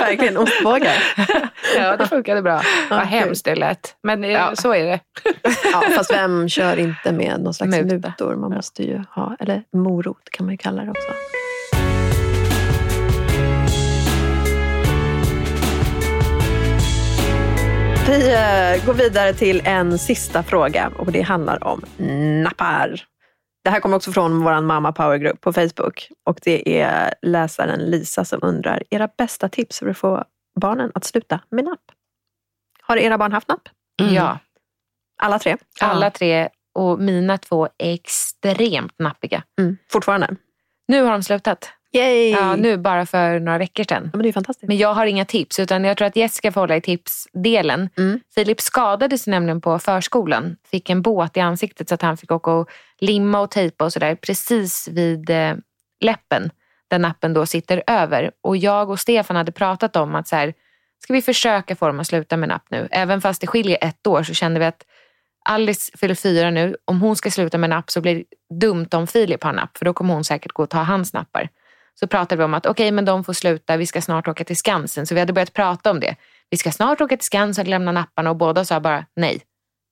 Verkligen 0.00 0.36
ostbågar. 0.36 0.94
ja, 1.76 1.96
det 1.96 2.06
funkade 2.06 2.42
bra. 2.42 2.62
Vad 2.90 3.00
kul. 3.00 3.08
hemskt 3.08 3.44
det 3.44 3.54
lät. 3.54 3.96
Men 4.02 4.24
eh, 4.24 4.30
Ja. 4.30 4.50
så 4.56 4.74
är 4.74 4.84
det. 4.84 5.00
Ja, 5.72 5.82
fast 5.96 6.12
vem 6.12 6.48
kör 6.48 6.76
inte 6.78 7.12
med 7.12 7.40
någon 7.40 7.54
slags 7.54 7.76
Muta. 7.76 8.08
mutor? 8.08 8.36
Man 8.36 8.50
måste 8.52 8.82
ju 8.82 9.02
ha, 9.10 9.36
eller 9.40 9.62
morot 9.72 10.30
kan 10.30 10.46
man 10.46 10.52
ju 10.54 10.58
kalla 10.58 10.82
det 10.84 10.90
också. 10.90 11.08
Vi 18.08 18.32
eh, 18.34 18.86
går 18.86 18.94
vidare 18.94 19.32
till 19.32 19.62
en 19.64 19.98
sista 19.98 20.42
fråga 20.42 20.90
och 20.98 21.12
det 21.12 21.22
handlar 21.22 21.64
om 21.64 21.82
nappar. 22.42 23.00
Det 23.66 23.70
här 23.70 23.80
kommer 23.80 23.96
också 23.96 24.12
från 24.12 24.44
vår 24.44 24.60
mamma 24.60 24.92
powergrupp 24.92 25.40
på 25.40 25.52
Facebook 25.52 26.08
och 26.24 26.38
det 26.42 26.80
är 26.82 27.14
läsaren 27.22 27.90
Lisa 27.90 28.24
som 28.24 28.38
undrar 28.42 28.82
era 28.90 29.08
bästa 29.18 29.48
tips 29.48 29.78
för 29.78 29.88
att 29.88 29.98
få 29.98 30.24
barnen 30.60 30.92
att 30.94 31.04
sluta 31.04 31.40
med 31.50 31.64
napp. 31.64 31.80
Har 32.82 32.96
era 32.96 33.18
barn 33.18 33.32
haft 33.32 33.48
napp? 33.48 33.68
Ja, 33.96 34.38
Alla 35.22 35.38
tre? 35.38 35.56
alla 35.80 36.10
tre 36.10 36.48
och 36.74 37.00
mina 37.00 37.38
två 37.38 37.68
är 37.78 37.94
extremt 37.94 38.98
nappiga. 38.98 39.42
Mm. 39.60 39.76
Fortfarande? 39.92 40.36
Nu 40.88 41.02
har 41.02 41.12
de 41.12 41.22
slutat. 41.22 41.70
Yay! 41.92 42.30
Ja, 42.30 42.56
nu 42.56 42.76
bara 42.76 43.06
för 43.06 43.40
några 43.40 43.58
veckor 43.58 43.84
sedan. 43.84 44.02
Ja, 44.12 44.16
men 44.16 44.22
det 44.22 44.28
är 44.28 44.32
fantastiskt. 44.32 44.68
Men 44.68 44.76
jag 44.76 44.94
har 44.94 45.06
inga 45.06 45.24
tips 45.24 45.58
utan 45.58 45.84
jag 45.84 45.96
tror 45.96 46.08
att 46.08 46.16
Jessica 46.16 46.52
får 46.52 46.60
hålla 46.60 46.76
i 46.76 46.80
tipsdelen. 46.80 47.90
Mm. 47.98 48.20
Filip 48.34 48.60
skadade 48.60 49.18
sig 49.18 49.30
nämligen 49.30 49.60
på 49.60 49.78
förskolan. 49.78 50.56
Fick 50.70 50.90
en 50.90 51.02
båt 51.02 51.36
i 51.36 51.40
ansiktet 51.40 51.88
så 51.88 51.94
att 51.94 52.02
han 52.02 52.16
fick 52.16 52.30
åka 52.32 52.50
och 52.50 52.70
limma 52.98 53.40
och 53.40 53.50
tejpa 53.50 53.84
och 53.84 53.92
sådär 53.92 54.14
precis 54.14 54.88
vid 54.88 55.30
eh, 55.30 55.54
läppen 56.00 56.50
där 56.88 56.98
nappen 56.98 57.34
då 57.34 57.46
sitter 57.46 57.82
över. 57.86 58.30
Och 58.40 58.56
jag 58.56 58.90
och 58.90 59.00
Stefan 59.00 59.36
hade 59.36 59.52
pratat 59.52 59.96
om 59.96 60.14
att 60.14 60.28
så 60.28 60.36
här, 60.36 60.54
ska 61.02 61.12
vi 61.12 61.22
försöka 61.22 61.76
få 61.76 61.86
dem 61.86 62.00
att 62.00 62.06
sluta 62.06 62.36
med 62.36 62.48
napp 62.48 62.64
nu? 62.70 62.88
Även 62.90 63.20
fast 63.20 63.40
det 63.40 63.46
skiljer 63.46 63.78
ett 63.80 64.06
år 64.06 64.22
så 64.22 64.34
kände 64.34 64.60
vi 64.60 64.66
att 64.66 64.82
Alice 65.48 65.92
fyller 65.98 66.14
fyra 66.14 66.50
nu. 66.50 66.76
Om 66.84 67.00
hon 67.00 67.16
ska 67.16 67.30
sluta 67.30 67.58
med 67.58 67.70
napp 67.70 67.90
så 67.90 68.00
blir 68.00 68.14
det 68.14 68.24
dumt 68.60 68.88
om 68.92 69.06
Filip 69.06 69.44
har 69.44 69.52
napp 69.52 69.78
för 69.78 69.84
då 69.84 69.92
kommer 69.92 70.14
hon 70.14 70.24
säkert 70.24 70.52
gå 70.52 70.62
och 70.62 70.70
ta 70.70 70.78
hans 70.78 71.12
nappar. 71.12 71.48
Så 72.00 72.06
pratade 72.06 72.38
vi 72.38 72.44
om 72.44 72.54
att 72.54 72.66
okej, 72.66 72.92
men 72.92 73.04
de 73.04 73.24
får 73.24 73.32
sluta, 73.32 73.76
vi 73.76 73.86
ska 73.86 74.00
snart 74.02 74.28
åka 74.28 74.44
till 74.44 74.56
Skansen. 74.56 75.06
Så 75.06 75.14
vi 75.14 75.20
hade 75.20 75.32
börjat 75.32 75.52
prata 75.52 75.90
om 75.90 76.00
det. 76.00 76.16
Vi 76.50 76.56
ska 76.56 76.72
snart 76.72 77.00
åka 77.00 77.16
till 77.16 77.26
Skansen 77.26 77.64
och 77.64 77.68
lämna 77.68 77.92
napparna 77.92 78.30
och 78.30 78.36
båda 78.36 78.64
sa 78.64 78.80
bara 78.80 79.06
nej. 79.16 79.42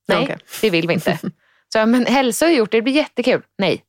Nej, 0.08 0.24
Okej. 0.24 0.38
det 0.60 0.70
vill 0.70 0.88
vi 0.88 0.94
inte. 0.94 1.18
Så 1.72 1.86
men 1.86 2.06
Hälsa 2.06 2.46
har 2.46 2.52
gjort 2.52 2.70
det, 2.70 2.78
det 2.78 2.82
blir 2.82 2.92
jättekul. 2.92 3.42
Nej, 3.58 3.84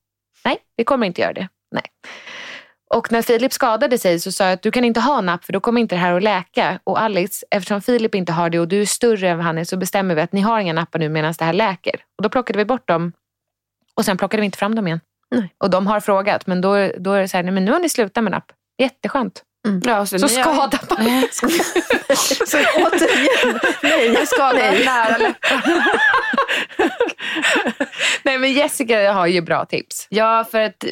nej, 0.45 0.57
vi 0.77 0.83
kommer 0.83 1.07
inte 1.07 1.21
göra 1.21 1.33
det. 1.33 1.47
Nej. 1.71 1.83
Och 2.89 3.11
när 3.11 3.21
Filip 3.21 3.53
skadade 3.53 3.97
sig 3.97 4.19
så 4.19 4.31
sa 4.31 4.43
jag 4.43 4.53
att 4.53 4.61
du 4.61 4.71
kan 4.71 4.85
inte 4.85 4.99
ha 4.99 5.21
napp 5.21 5.45
för 5.45 5.53
då 5.53 5.59
kommer 5.59 5.81
inte 5.81 5.95
det 5.95 5.99
här 5.99 6.13
att 6.13 6.23
läka. 6.23 6.79
Och 6.83 7.01
Alice, 7.01 7.45
eftersom 7.51 7.81
Filip 7.81 8.15
inte 8.15 8.31
har 8.31 8.49
det 8.49 8.59
och 8.59 8.67
du 8.67 8.81
är 8.81 8.85
större 8.85 9.29
än 9.29 9.39
han 9.39 9.57
är 9.57 9.63
så 9.63 9.77
bestämmer 9.77 10.15
vi 10.15 10.21
att 10.21 10.31
ni 10.31 10.41
har 10.41 10.59
inga 10.59 10.73
nappar 10.73 10.99
nu 10.99 11.09
medan 11.09 11.33
det 11.37 11.45
här 11.45 11.53
läker. 11.53 12.03
Och 12.17 12.23
då 12.23 12.29
plockade 12.29 12.59
vi 12.59 12.65
bort 12.65 12.87
dem 12.87 13.13
och 13.95 14.05
sen 14.05 14.17
plockade 14.17 14.41
vi 14.41 14.45
inte 14.45 14.57
fram 14.57 14.75
dem 14.75 14.87
igen. 14.87 14.99
Nej. 15.35 15.53
Och 15.57 15.69
de 15.69 15.87
har 15.87 15.99
frågat 15.99 16.47
men 16.47 16.61
då, 16.61 16.91
då 16.97 17.13
är 17.13 17.21
det 17.21 17.27
så 17.27 17.37
här, 17.37 17.43
nej, 17.43 17.51
men 17.53 17.65
nu 17.65 17.71
har 17.71 17.79
ni 17.79 17.89
slutat 17.89 18.23
med 18.23 18.31
napp. 18.31 18.51
Jätteskönt. 18.81 19.43
Ja, 19.83 20.05
Så 20.05 20.15
ni 20.15 20.21
har- 20.21 20.29
skadar 20.29 20.79
man. 20.89 21.27
Så 22.47 22.57
återigen, 22.77 24.13
nej. 24.13 24.25
skadar 24.25 24.53
nej. 24.53 24.85
nära 24.85 25.17
läpparna. 25.17 25.85
Nej 28.23 28.37
men 28.37 28.53
Jessica 28.53 29.13
har 29.13 29.27
ju 29.27 29.41
bra 29.41 29.65
tips. 29.65 30.07
Ja, 30.09 30.45
för 30.51 30.61
att 30.61 30.83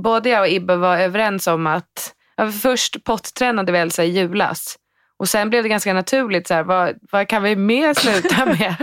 både 0.00 0.28
jag 0.28 0.40
och 0.40 0.48
Ibbe 0.48 0.76
var 0.76 0.96
överens 0.98 1.46
om 1.46 1.66
att 1.66 2.12
ja, 2.36 2.50
först 2.52 3.04
pottränade 3.04 3.72
vi 3.72 3.78
Elsa 3.78 4.04
i 4.04 4.10
julas. 4.10 4.76
Och 5.20 5.28
sen 5.28 5.50
blev 5.50 5.62
det 5.62 5.68
ganska 5.68 5.94
naturligt, 5.94 6.46
så 6.46 6.54
här, 6.54 6.62
vad, 6.62 6.98
vad 7.12 7.28
kan 7.28 7.42
vi 7.42 7.56
mer 7.56 7.94
sluta 7.94 8.46
med? 8.58 8.76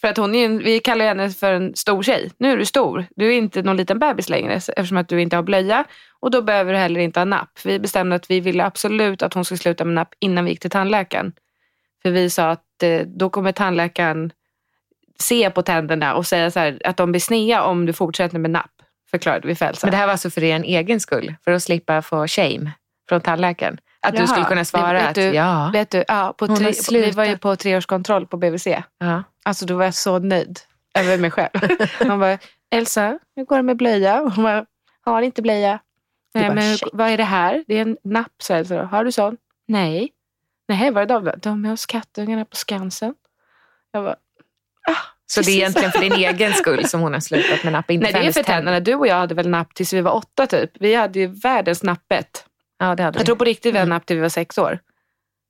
för 0.00 0.08
att 0.08 0.16
hon 0.16 0.34
är, 0.34 0.48
vi 0.48 0.80
kallar 0.80 1.04
henne 1.04 1.30
för 1.30 1.52
en 1.52 1.76
stor 1.76 2.02
tjej. 2.02 2.30
Nu 2.38 2.52
är 2.52 2.56
du 2.56 2.66
stor. 2.66 3.06
Du 3.16 3.26
är 3.28 3.32
inte 3.32 3.62
någon 3.62 3.76
liten 3.76 3.98
bebis 3.98 4.28
längre 4.28 4.54
eftersom 4.54 4.96
att 4.96 5.08
du 5.08 5.22
inte 5.22 5.36
har 5.36 5.42
blöja. 5.42 5.84
Och 6.20 6.30
då 6.30 6.42
behöver 6.42 6.72
du 6.72 6.78
heller 6.78 7.00
inte 7.00 7.20
ha 7.20 7.24
napp. 7.24 7.60
Vi 7.64 7.78
bestämde 7.78 8.16
att 8.16 8.30
vi 8.30 8.40
ville 8.40 8.64
absolut 8.64 9.22
att 9.22 9.34
hon 9.34 9.44
skulle 9.44 9.58
sluta 9.58 9.84
med 9.84 9.94
napp 9.94 10.14
innan 10.18 10.44
vi 10.44 10.50
gick 10.50 10.60
till 10.60 10.70
tandläkaren. 10.70 11.32
För 12.02 12.10
vi 12.10 12.30
sa 12.30 12.50
att 12.50 12.82
eh, 12.82 13.00
då 13.00 13.30
kommer 13.30 13.52
tandläkaren 13.52 14.32
se 15.18 15.50
på 15.50 15.62
tänderna 15.62 16.14
och 16.14 16.26
säga 16.26 16.50
så 16.50 16.60
här, 16.60 16.80
att 16.84 16.96
de 16.96 17.12
blir 17.12 17.20
sneda 17.20 17.62
om 17.62 17.86
du 17.86 17.92
fortsätter 17.92 18.38
med 18.38 18.50
napp. 18.50 18.72
Förklarade 19.10 19.48
vi 19.48 19.54
för 19.54 19.66
Elsa. 19.66 19.86
Men 19.86 19.90
det 19.90 19.96
här 19.96 20.06
var 20.06 20.12
alltså 20.12 20.30
för 20.30 20.44
er 20.44 20.62
egen 20.62 21.00
skull? 21.00 21.34
För 21.44 21.50
att 21.50 21.62
slippa 21.62 22.02
få 22.02 22.26
shame 22.26 22.72
från 23.08 23.20
tandläkaren? 23.20 23.78
Att 24.06 24.14
Jaha, 24.14 24.22
du 24.22 24.26
skulle 24.28 24.44
kunna 24.46 24.64
svara 24.64 24.92
vet 24.92 25.08
att 25.08 25.14
du- 25.14 25.22
ja. 25.34 25.70
Vet 25.72 25.90
du, 25.90 26.04
ja, 26.08 26.34
på 26.38 26.56
tre, 26.56 26.72
vi 26.90 27.10
var 27.10 27.24
ju 27.24 27.38
på 27.38 27.56
treårskontroll 27.56 28.26
på 28.26 28.36
BVC. 28.36 28.66
ja. 28.98 29.22
Alltså 29.44 29.66
då 29.66 29.76
var 29.76 29.84
jag 29.84 29.94
så 29.94 30.18
nöjd 30.18 30.60
över 30.98 31.18
mig 31.18 31.30
själv. 31.30 31.50
Hon 31.98 32.18
bara, 32.20 32.38
Elsa, 32.70 33.18
hur 33.36 33.44
går 33.44 33.56
det 33.56 33.62
med 33.62 33.76
blöja? 33.76 34.20
Och 34.22 34.32
Hon 34.32 34.44
bara, 34.44 34.64
har 35.04 35.22
inte 35.22 35.42
blöja. 35.42 35.78
Nej, 36.34 36.44
bara, 36.44 36.54
men 36.54 36.78
shit. 36.78 36.88
vad 36.92 37.08
är 37.10 37.16
det 37.16 37.24
här? 37.24 37.64
Det 37.66 37.74
är 37.78 37.82
en 37.82 37.96
napp, 38.04 38.32
sa 38.42 38.54
Elsa. 38.54 38.82
Har 38.84 39.04
du 39.04 39.12
sån? 39.12 39.36
Nej. 39.68 40.12
Nej, 40.68 40.90
var 40.90 41.02
är 41.02 41.06
de 41.06 41.24
då? 41.24 41.32
De 41.36 41.64
är 41.64 41.68
hos 41.70 41.86
kattungarna 41.86 42.44
på 42.44 42.56
Skansen. 42.56 43.14
Jag 43.92 44.04
bara, 44.04 44.16
ah, 44.88 44.96
Så 45.26 45.40
det 45.40 45.50
är 45.50 45.56
egentligen 45.56 45.92
för 45.92 46.00
din 46.00 46.12
egen 46.28 46.52
skull 46.52 46.88
som 46.88 47.00
hon 47.00 47.12
har 47.12 47.20
slutat 47.20 47.64
med 47.64 47.72
napp? 47.72 47.90
Inte 47.90 48.02
Nej, 48.12 48.22
det 48.22 48.28
är 48.28 48.32
för 48.32 48.42
tänderna. 48.42 48.80
Du 48.80 48.94
och 48.94 49.06
jag 49.06 49.14
hade 49.14 49.34
väl 49.34 49.48
napp 49.48 49.74
tills 49.74 49.92
vi 49.92 50.00
var 50.00 50.12
åtta 50.14 50.46
typ. 50.46 50.70
Vi 50.80 50.94
hade 50.94 51.18
ju 51.18 51.26
världens 51.26 51.82
nappet. 51.82 52.44
Ja, 52.78 52.94
det 52.94 53.02
hade 53.02 53.18
Jag 53.18 53.22
du. 53.22 53.24
tror 53.26 53.36
på 53.36 53.44
riktigt 53.44 53.74
vi 53.74 53.78
hade 53.78 53.88
napp 53.90 54.06
till 54.06 54.16
vi 54.16 54.22
var 54.22 54.28
sex 54.28 54.58
år. 54.58 54.78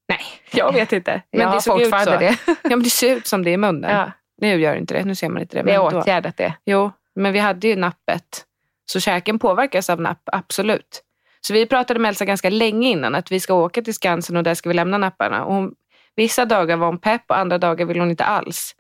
Nej, 0.09 0.21
jag 0.51 0.73
vet 0.73 0.93
inte. 0.93 1.23
Men 1.33 1.41
jag 1.41 1.53
det 1.57 1.61
såg 1.63 1.81
ut 1.81 1.89
så. 1.89 2.11
det. 2.11 2.37
Ja, 2.47 2.55
men 2.71 2.83
det 2.83 2.91
ser 2.91 3.17
ut 3.17 3.27
som 3.27 3.45
det 3.45 3.51
i 3.51 3.57
munnen. 3.57 3.91
Ja, 3.91 4.11
Nu 4.41 4.61
gör 4.61 4.73
det 4.73 4.79
inte 4.79 4.95
det. 4.95 5.05
Nu 5.05 5.15
ser 5.15 5.29
man 5.29 5.43
inte 5.43 5.57
det. 5.57 5.63
vi 5.63 5.73
har 5.73 5.95
åtgärdat 5.97 6.37
det. 6.37 6.55
Jo, 6.67 6.91
men 7.15 7.33
vi 7.33 7.39
hade 7.39 7.69
ju 7.69 7.77
nappet. 7.77 8.45
Så 8.87 9.01
käken 9.01 9.39
påverkas 9.39 9.91
av 9.91 10.01
napp, 10.01 10.23
absolut. 10.33 11.03
Så 11.41 11.53
vi 11.53 11.67
pratade 11.67 12.01
med 12.01 12.09
Elsa 12.09 12.25
ganska 12.25 12.51
länge 12.51 12.89
innan 12.89 13.15
att 13.15 13.33
vi 13.33 13.41
ska 13.41 13.55
åka 13.55 13.83
till 13.83 13.95
Skansen 13.95 14.37
och 14.37 14.43
där 14.43 14.55
ska 14.55 14.69
vi 14.69 14.75
lämna 14.75 14.99
napparna. 14.99 15.45
Och 15.45 15.55
hon, 15.55 15.75
vissa 16.17 16.45
dagar 16.45 16.77
var 16.77 16.87
hon 16.87 16.99
pepp 16.99 17.23
och 17.29 17.39
andra 17.39 17.59
dagar 17.59 17.87
ville 17.87 18.01
hon 18.01 18.11
inte 18.11 18.25
alls. 18.25 18.75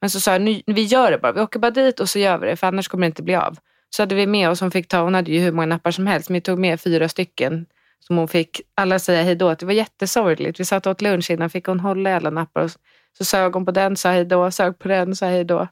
Men 0.00 0.10
så 0.10 0.20
sa 0.20 0.32
jag, 0.32 0.40
"Nu- 0.42 0.62
vi 0.66 0.82
gör 0.82 1.10
det 1.10 1.18
bara. 1.18 1.32
Vi 1.32 1.40
åker 1.40 1.58
bara 1.58 1.70
dit 1.70 2.00
och 2.00 2.08
så 2.08 2.18
gör 2.18 2.38
vi 2.38 2.46
det 2.46 2.56
för 2.56 2.66
annars 2.66 2.88
kommer 2.88 3.00
det 3.02 3.06
inte 3.06 3.22
bli 3.22 3.34
av. 3.34 3.56
Så 3.90 4.02
hade 4.02 4.14
vi 4.14 4.26
med 4.26 4.50
oss, 4.50 4.60
hon 4.60 4.70
fick 4.70 4.88
ta, 4.88 5.00
hon 5.02 5.14
hade 5.14 5.30
ju 5.30 5.38
hur 5.40 5.52
många 5.52 5.66
nappar 5.66 5.90
som 5.90 6.06
helst, 6.06 6.28
men 6.28 6.34
vi 6.34 6.40
tog 6.40 6.58
med 6.58 6.80
fyra 6.80 7.08
stycken. 7.08 7.66
Som 8.06 8.16
hon 8.16 8.28
fick 8.28 8.60
alla 8.74 8.98
säga 8.98 9.22
hej 9.22 9.34
då. 9.34 9.54
Det 9.54 9.66
var 9.66 9.72
jättesorgligt. 9.72 10.60
Vi 10.60 10.64
satt 10.64 10.86
och 10.86 10.90
åt 10.90 11.02
lunch 11.02 11.30
innan, 11.30 11.50
fick 11.50 11.66
hon 11.66 11.80
hålla 11.80 12.10
i 12.10 12.12
alla 12.12 12.30
nappar. 12.30 12.62
Och 12.62 12.70
så 13.18 13.24
sög 13.24 13.52
hon 13.52 13.64
på 13.66 13.70
den, 13.72 13.96
sa 13.96 14.10
hej 14.10 14.24
då, 14.24 14.50
sög 14.50 14.78
på 14.78 14.88
den, 14.88 15.16
sa 15.16 15.26
hej 15.26 15.44
då. 15.44 15.68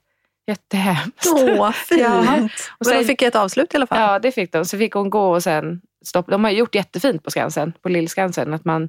Jättehemskt. 0.47 1.27
Åh, 1.37 1.71
fint. 1.89 2.01
Ja. 2.01 2.49
Och 2.79 2.87
sen- 2.87 2.95
sen 2.97 3.05
fick 3.05 3.23
jag 3.23 3.29
ett 3.29 3.37
avslut 3.37 3.75
i 3.75 3.77
alla 3.77 3.87
fall. 3.87 4.01
Ja, 4.01 4.19
det 4.19 4.33
fick 4.33 4.53
de. 4.53 4.65
Så 4.65 4.79
fick 4.79 4.93
hon 4.95 5.11
gå 5.11 5.31
och 5.35 5.43
sen 5.43 5.81
stoppa. 6.05 6.31
De 6.33 6.45
har 6.45 6.51
gjort 6.51 6.75
jättefint 6.75 7.25
på 7.25 7.31
Skansen, 7.31 7.73
på 7.83 7.89
Lillskansen. 7.89 8.55
Att 8.55 8.65
man 8.65 8.89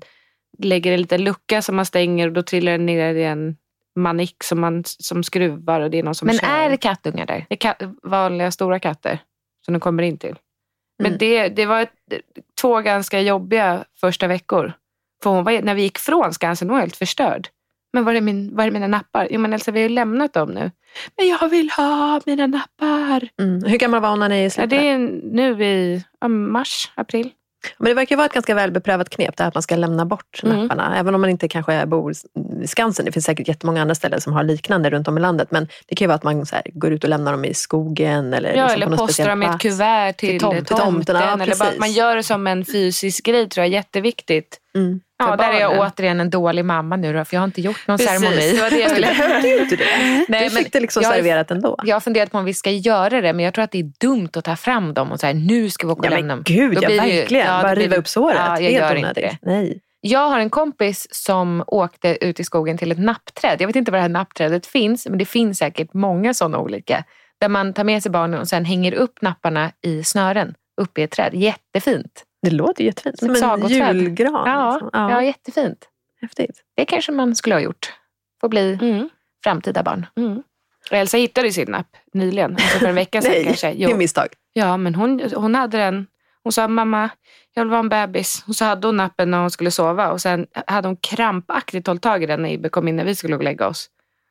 lägger 0.58 0.91
en 0.91 1.01
liten 1.01 1.23
lucka 1.23 1.62
som 1.62 1.75
man 1.75 1.86
stänger 1.86 2.27
och 2.27 2.34
då 2.34 2.43
trillar 2.43 2.71
den 2.71 2.86
ner 2.86 3.15
i 3.15 3.23
en 3.23 3.56
manick 3.95 4.43
som, 4.43 4.60
man, 4.60 4.84
som 4.86 5.23
skruvar 5.23 5.82
och 5.82 5.89
det 5.91 5.99
är 5.99 6.04
någon 6.04 6.15
som 6.15 6.25
Men 6.25 6.38
kör. 6.38 6.47
är 6.47 6.69
det 6.69 6.77
kattungar 6.77 7.25
där? 7.25 7.45
Det 7.49 7.65
är 7.65 7.69
ka- 7.73 7.95
vanliga 8.04 8.51
stora 8.51 8.80
katter 8.80 9.19
som 9.65 9.73
de 9.73 9.80
kommer 9.80 10.04
in 10.04 10.17
till. 10.17 10.36
Men 11.02 11.06
Mm. 11.12 11.18
det, 11.18 11.50
det 11.50 11.66
var 11.66 11.82
ett, 11.82 11.94
två 12.62 12.82
ganska 12.82 13.22
jobbiga 13.22 13.84
första 14.02 14.28
veckor. 14.28 14.74
För 15.24 15.30
hon 15.30 15.44
var, 15.44 15.62
när 15.62 15.76
vi 15.76 15.82
gick 15.82 15.98
från 15.98 16.34
Skansen, 16.34 16.70
hon 16.70 16.76
var 16.76 16.82
helt 16.82 16.96
förstörd. 16.96 17.48
Men 17.94 18.04
var 18.06 18.14
är, 18.14 18.22
min, 18.22 18.56
var 18.56 18.66
är 18.68 18.72
mina 18.72 18.88
nappar? 18.88 19.28
Jo 19.32 19.40
men 19.40 19.54
Elsa, 19.54 19.72
vi 19.72 19.80
har 19.82 19.90
ju 19.90 19.96
lämnat 19.96 20.34
dem 20.34 20.50
nu. 20.50 20.72
Men 21.18 21.28
jag 21.28 21.50
vill 21.50 21.70
ha 21.78 22.22
mina 22.26 22.48
nappar. 22.48 23.30
Mm. 23.40 23.64
Hur 23.64 23.78
gammal 23.78 24.02
var 24.02 24.10
hon 24.10 24.20
när 24.20 24.30
ni 24.30 24.44
Ja, 24.44 24.50
släppte? 24.50 24.76
det 24.78 24.88
är 24.90 24.98
nu 25.24 25.64
i 25.66 26.04
ja, 26.20 26.28
mars, 26.28 26.92
april. 26.96 27.30
Men 27.78 27.86
det 27.89 27.93
verkar 27.93 28.15
vara 28.15 28.26
ett 28.26 28.34
ganska 28.34 28.56
välbeprövat 28.56 29.10
knep 29.10 29.38
det 29.38 29.43
här 29.43 29.47
att 29.47 29.54
man 29.54 29.63
ska 29.63 29.76
lämna 29.76 30.06
bort 30.06 30.41
Mm. 30.43 30.80
Även 30.80 31.15
om 31.15 31.21
man 31.21 31.30
inte 31.30 31.47
kanske 31.47 31.86
bor 31.86 32.13
i 32.63 32.67
Skansen. 32.67 33.06
Det 33.06 33.12
finns 33.12 33.26
säkert 33.26 33.47
jättemånga 33.47 33.82
andra 33.82 33.95
ställen 33.95 34.21
som 34.21 34.34
har 34.34 34.43
liknande 34.43 34.89
runt 34.89 35.08
om 35.08 35.17
i 35.17 35.21
landet. 35.21 35.52
Men 35.52 35.67
det 35.88 35.95
kan 35.95 36.06
ju 36.06 36.08
vara 36.08 36.15
att 36.15 36.24
man 36.24 36.45
här, 36.52 36.62
går 36.74 36.93
ut 36.93 37.04
och 37.04 37.10
lämnar 37.10 37.32
dem 37.32 37.45
i 37.45 37.54
skogen. 37.54 38.34
Eller, 38.34 38.54
Ja, 38.56 38.67
liksom 38.67 38.82
eller 38.82 38.97
postar 38.97 39.28
dem 39.30 39.43
i 39.43 39.45
ett 39.45 39.60
kuvert 39.60 40.13
till, 40.13 40.30
Till 40.30 40.39
tom- 40.39 40.56
till 40.56 40.65
tomten. 40.65 40.88
tomten, 40.88 41.15
ja, 41.15 41.34
eller 41.43 41.56
bara 41.56 41.69
att 41.69 41.80
man 41.80 41.91
gör 41.91 42.15
det 42.15 42.24
som 42.24 42.47
en 42.47 42.65
fysisk 42.65 43.26
grej 43.26 43.50
tror 43.50 43.65
jag 43.65 43.69
är 43.71 43.76
jätteviktigt. 43.76 44.58
Mm. 44.76 45.00
Ja, 45.29 45.36
där 45.36 45.53
är 45.53 45.60
jag 45.60 45.79
återigen 45.79 46.19
en 46.19 46.29
dålig 46.29 46.65
mamma 46.65 46.95
nu 46.95 47.13
då, 47.13 47.25
för 47.25 47.36
jag 47.36 47.41
har 47.41 47.45
inte 47.45 47.62
gjort 47.62 47.88
någon 47.88 47.97
Precis, 47.97 48.19
ceremoni. 48.21 48.51
det 48.51 48.62
var 48.62 48.69
det 48.69 48.79
jag 48.79 48.89
Du 48.89 48.95
ville. 48.95 49.07
behövde 49.07 49.47
ju 49.47 49.60
inte 49.62 49.75
det. 49.75 49.86
Nej, 50.27 50.49
du 50.49 50.55
fick 50.55 50.73
det 50.73 50.79
liksom 50.79 51.03
jag 51.03 51.13
serverat 51.15 51.51
ändå. 51.51 51.75
Jag 51.84 51.95
har 51.95 51.99
funderat 52.01 52.31
på 52.31 52.38
om 52.38 52.45
vi 52.45 52.53
ska 52.53 52.69
göra 52.71 53.21
det, 53.21 53.34
men 53.34 53.45
jag 53.45 53.53
tror 53.53 53.63
att 53.63 53.71
det 53.71 53.79
är 53.79 53.91
dumt 53.99 54.29
att 54.36 54.43
ta 54.45 54.55
fram 54.55 54.93
dem 54.93 55.12
och 55.12 55.19
säga 55.19 55.34
nu 55.34 55.69
ska 55.69 55.88
vi 55.88 55.93
åka 55.93 56.01
Ja, 56.07 56.12
och 56.12 56.17
lämna 56.17 56.36
men 56.36 56.43
dem. 56.43 56.55
gud, 56.55 56.75
Då 56.75 56.81
ja, 56.84 56.89
ju- 56.89 56.97
verkligen. 56.97 57.45
ja, 57.47 57.55
då 57.57 57.62
Bara 57.63 57.75
blir 57.75 57.84
riva 57.84 57.95
upp 57.95 58.07
såret. 58.07 58.38
Ja, 58.38 58.60
jag 58.60 58.71
Helt 58.71 58.75
gör 58.75 58.95
inte 58.95 58.99
onödigt. 59.07 59.23
det. 59.23 59.38
Nej. 59.51 59.81
Jag 60.03 60.29
har 60.29 60.39
en 60.39 60.49
kompis 60.49 61.07
som 61.12 61.63
åkte 61.67 62.25
ut 62.25 62.39
i 62.39 62.43
skogen 62.43 62.77
till 62.77 62.91
ett 62.91 62.99
nappträd. 62.99 63.62
Jag 63.62 63.67
vet 63.67 63.75
inte 63.75 63.91
var 63.91 63.97
det 63.97 64.01
här 64.01 64.10
nappträdet 64.10 64.65
finns, 64.65 65.07
men 65.10 65.17
det 65.17 65.25
finns 65.25 65.57
säkert 65.57 65.93
många 65.93 66.34
sådana 66.34 66.57
olika. 66.60 67.03
Där 67.39 67.49
man 67.49 67.73
tar 67.73 67.84
med 67.84 68.03
sig 68.03 68.12
barnen 68.12 68.39
och 68.39 68.47
sen 68.47 68.65
hänger 68.65 68.93
upp 68.93 69.21
napparna 69.21 69.71
i 69.81 70.03
snören 70.03 70.53
uppe 70.81 71.01
i 71.01 71.03
ett 71.03 71.12
träd. 71.12 71.34
Jättefint. 71.34 72.23
Det 72.41 72.49
låter 72.51 72.84
jättefint. 72.84 73.19
Som 73.19 73.36
Som 73.36 73.62
en 73.63 73.69
julgran. 73.69 74.34
Ja, 74.45 74.71
liksom. 74.73 74.89
ja. 74.93 75.12
ja. 75.12 75.23
jättefint. 75.23 75.88
Häftigt. 76.21 76.63
Det 76.75 76.86
kanske 76.86 77.12
man 77.12 77.36
skulle 77.36 77.56
ha 77.56 77.60
gjort. 77.60 77.93
Får 78.41 78.49
bli 78.49 78.77
Mm. 78.82 79.10
framtida 79.43 79.84
barn. 79.84 80.06
Mm. 80.17 80.43
Elsa 80.91 81.17
hittade 81.17 81.47
ju 81.47 81.54
sin 81.54 81.71
napp 81.71 81.88
nyligen, 82.13 82.51
alltså 82.54 82.80
för 82.80 82.86
en 82.86 82.95
vecka 82.95 83.21
sedan 83.21 83.32
Nej, 83.36 83.45
kanske. 83.45 83.67
det 83.67 83.84
är 83.84 83.89
Jo. 83.89 83.97
misstag. 83.97 84.27
Ja, 84.54 84.77
men 84.77 84.95
hon, 84.95 85.21
hon 85.36 85.56
hade 85.56 85.77
den. 85.77 86.08
Hon 86.43 86.54
sa 86.54 86.67
mamma, 86.67 87.10
jag 87.54 87.63
vill 87.63 87.69
vara 87.69 87.80
en 87.80 87.89
bebis. 87.89 88.43
Och 88.47 88.56
så 88.56 88.65
hade 88.65 88.88
hon 88.88 88.97
nappen 88.97 89.32
när 89.32 89.39
hon 89.41 89.51
skulle 89.51 89.71
sova 89.71 90.12
och 90.12 90.21
sen 90.21 90.47
hade 90.67 90.88
hon 90.88 90.97
krampaktigt 90.97 91.88
hållit 91.88 92.01
tag 92.01 92.23
i 92.23 92.25
den 92.25 92.41
när 92.41 92.49
Ibbe 92.49 92.69
kom 92.69 92.88
in 92.88 92.95
när 92.95 93.06
vi 93.06 93.15
skulle 93.15 93.34
gå 93.34 93.38
och 93.38 93.43
lägga 93.43 93.67
oss. 93.67 93.89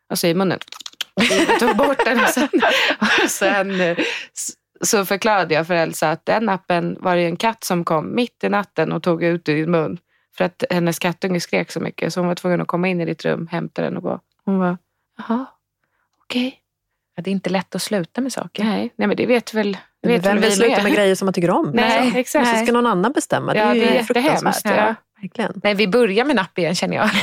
Alltså 0.08 0.26
i 0.26 0.34
munnen. 0.34 0.58
Ibbe 1.42 1.58
tog 1.58 1.76
bort 1.76 2.04
den 2.04 2.20
och 2.20 2.28
sen, 2.28 2.48
och 3.24 3.30
sen 3.30 3.80
eh, 3.80 3.98
så 4.84 5.04
förklarade 5.04 5.54
jag 5.54 5.66
för 5.66 5.74
Elsa 5.74 6.10
att 6.10 6.26
den 6.26 6.44
nappen 6.44 6.96
var 7.00 7.16
det 7.16 7.22
en 7.24 7.36
katt 7.36 7.64
som 7.64 7.84
kom 7.84 8.14
mitt 8.14 8.44
i 8.44 8.48
natten 8.48 8.92
och 8.92 9.02
tog 9.02 9.22
ut 9.24 9.48
ur 9.48 9.56
din 9.56 9.70
mun. 9.70 9.98
För 10.36 10.44
att 10.44 10.64
hennes 10.70 10.98
kattunge 10.98 11.40
skrek 11.40 11.70
så 11.72 11.80
mycket 11.80 12.12
så 12.12 12.20
hon 12.20 12.28
var 12.28 12.34
tvungen 12.34 12.60
att 12.60 12.66
komma 12.68 12.88
in 12.88 13.00
i 13.00 13.04
ditt 13.04 13.24
rum, 13.24 13.46
hämta 13.50 13.82
den 13.82 13.96
och 13.96 14.02
gå. 14.02 14.20
Hon 14.44 14.58
var, 14.58 14.78
jaha, 15.18 15.46
okej. 16.24 16.56
Ja, 17.16 17.22
Det 17.22 17.30
är 17.30 17.32
inte 17.32 17.50
lätt 17.50 17.74
att 17.74 17.82
sluta 17.82 18.20
med 18.20 18.32
saker. 18.32 18.64
Nej, 18.64 18.92
nej 18.96 19.08
men 19.08 19.16
det 19.16 19.26
vet 19.26 19.54
väl, 19.54 19.76
det 20.02 20.08
vet 20.08 20.26
Vem 20.26 20.32
väl 20.34 20.40
vill 20.42 20.50
vi 20.50 20.56
sluta 20.56 20.82
med. 20.82 20.92
grejer 20.92 21.14
som 21.14 21.26
man 21.26 21.32
tycker 21.34 21.50
om? 21.50 21.70
Nej, 21.74 22.04
Liksom. 22.04 22.18
exakt. 22.20 22.58
Så 22.58 22.64
ska 22.64 22.72
någon 22.72 22.86
annan 22.86 23.12
bestämma. 23.12 23.52
Det 23.52 23.58
Ja, 23.58 23.64
är 23.64 23.74
ju 23.74 23.80
det 23.80 23.98
är 23.98 24.02
fruktansvärt. 24.04 24.76
ja. 24.76 24.94
Verkligen. 25.22 25.60
Nej, 25.62 25.74
vi 25.74 25.88
börjar 25.88 26.24
med 26.24 26.36
napp 26.36 26.58
igen 26.58 26.74
känner 26.74 26.96
jag. 26.96 27.10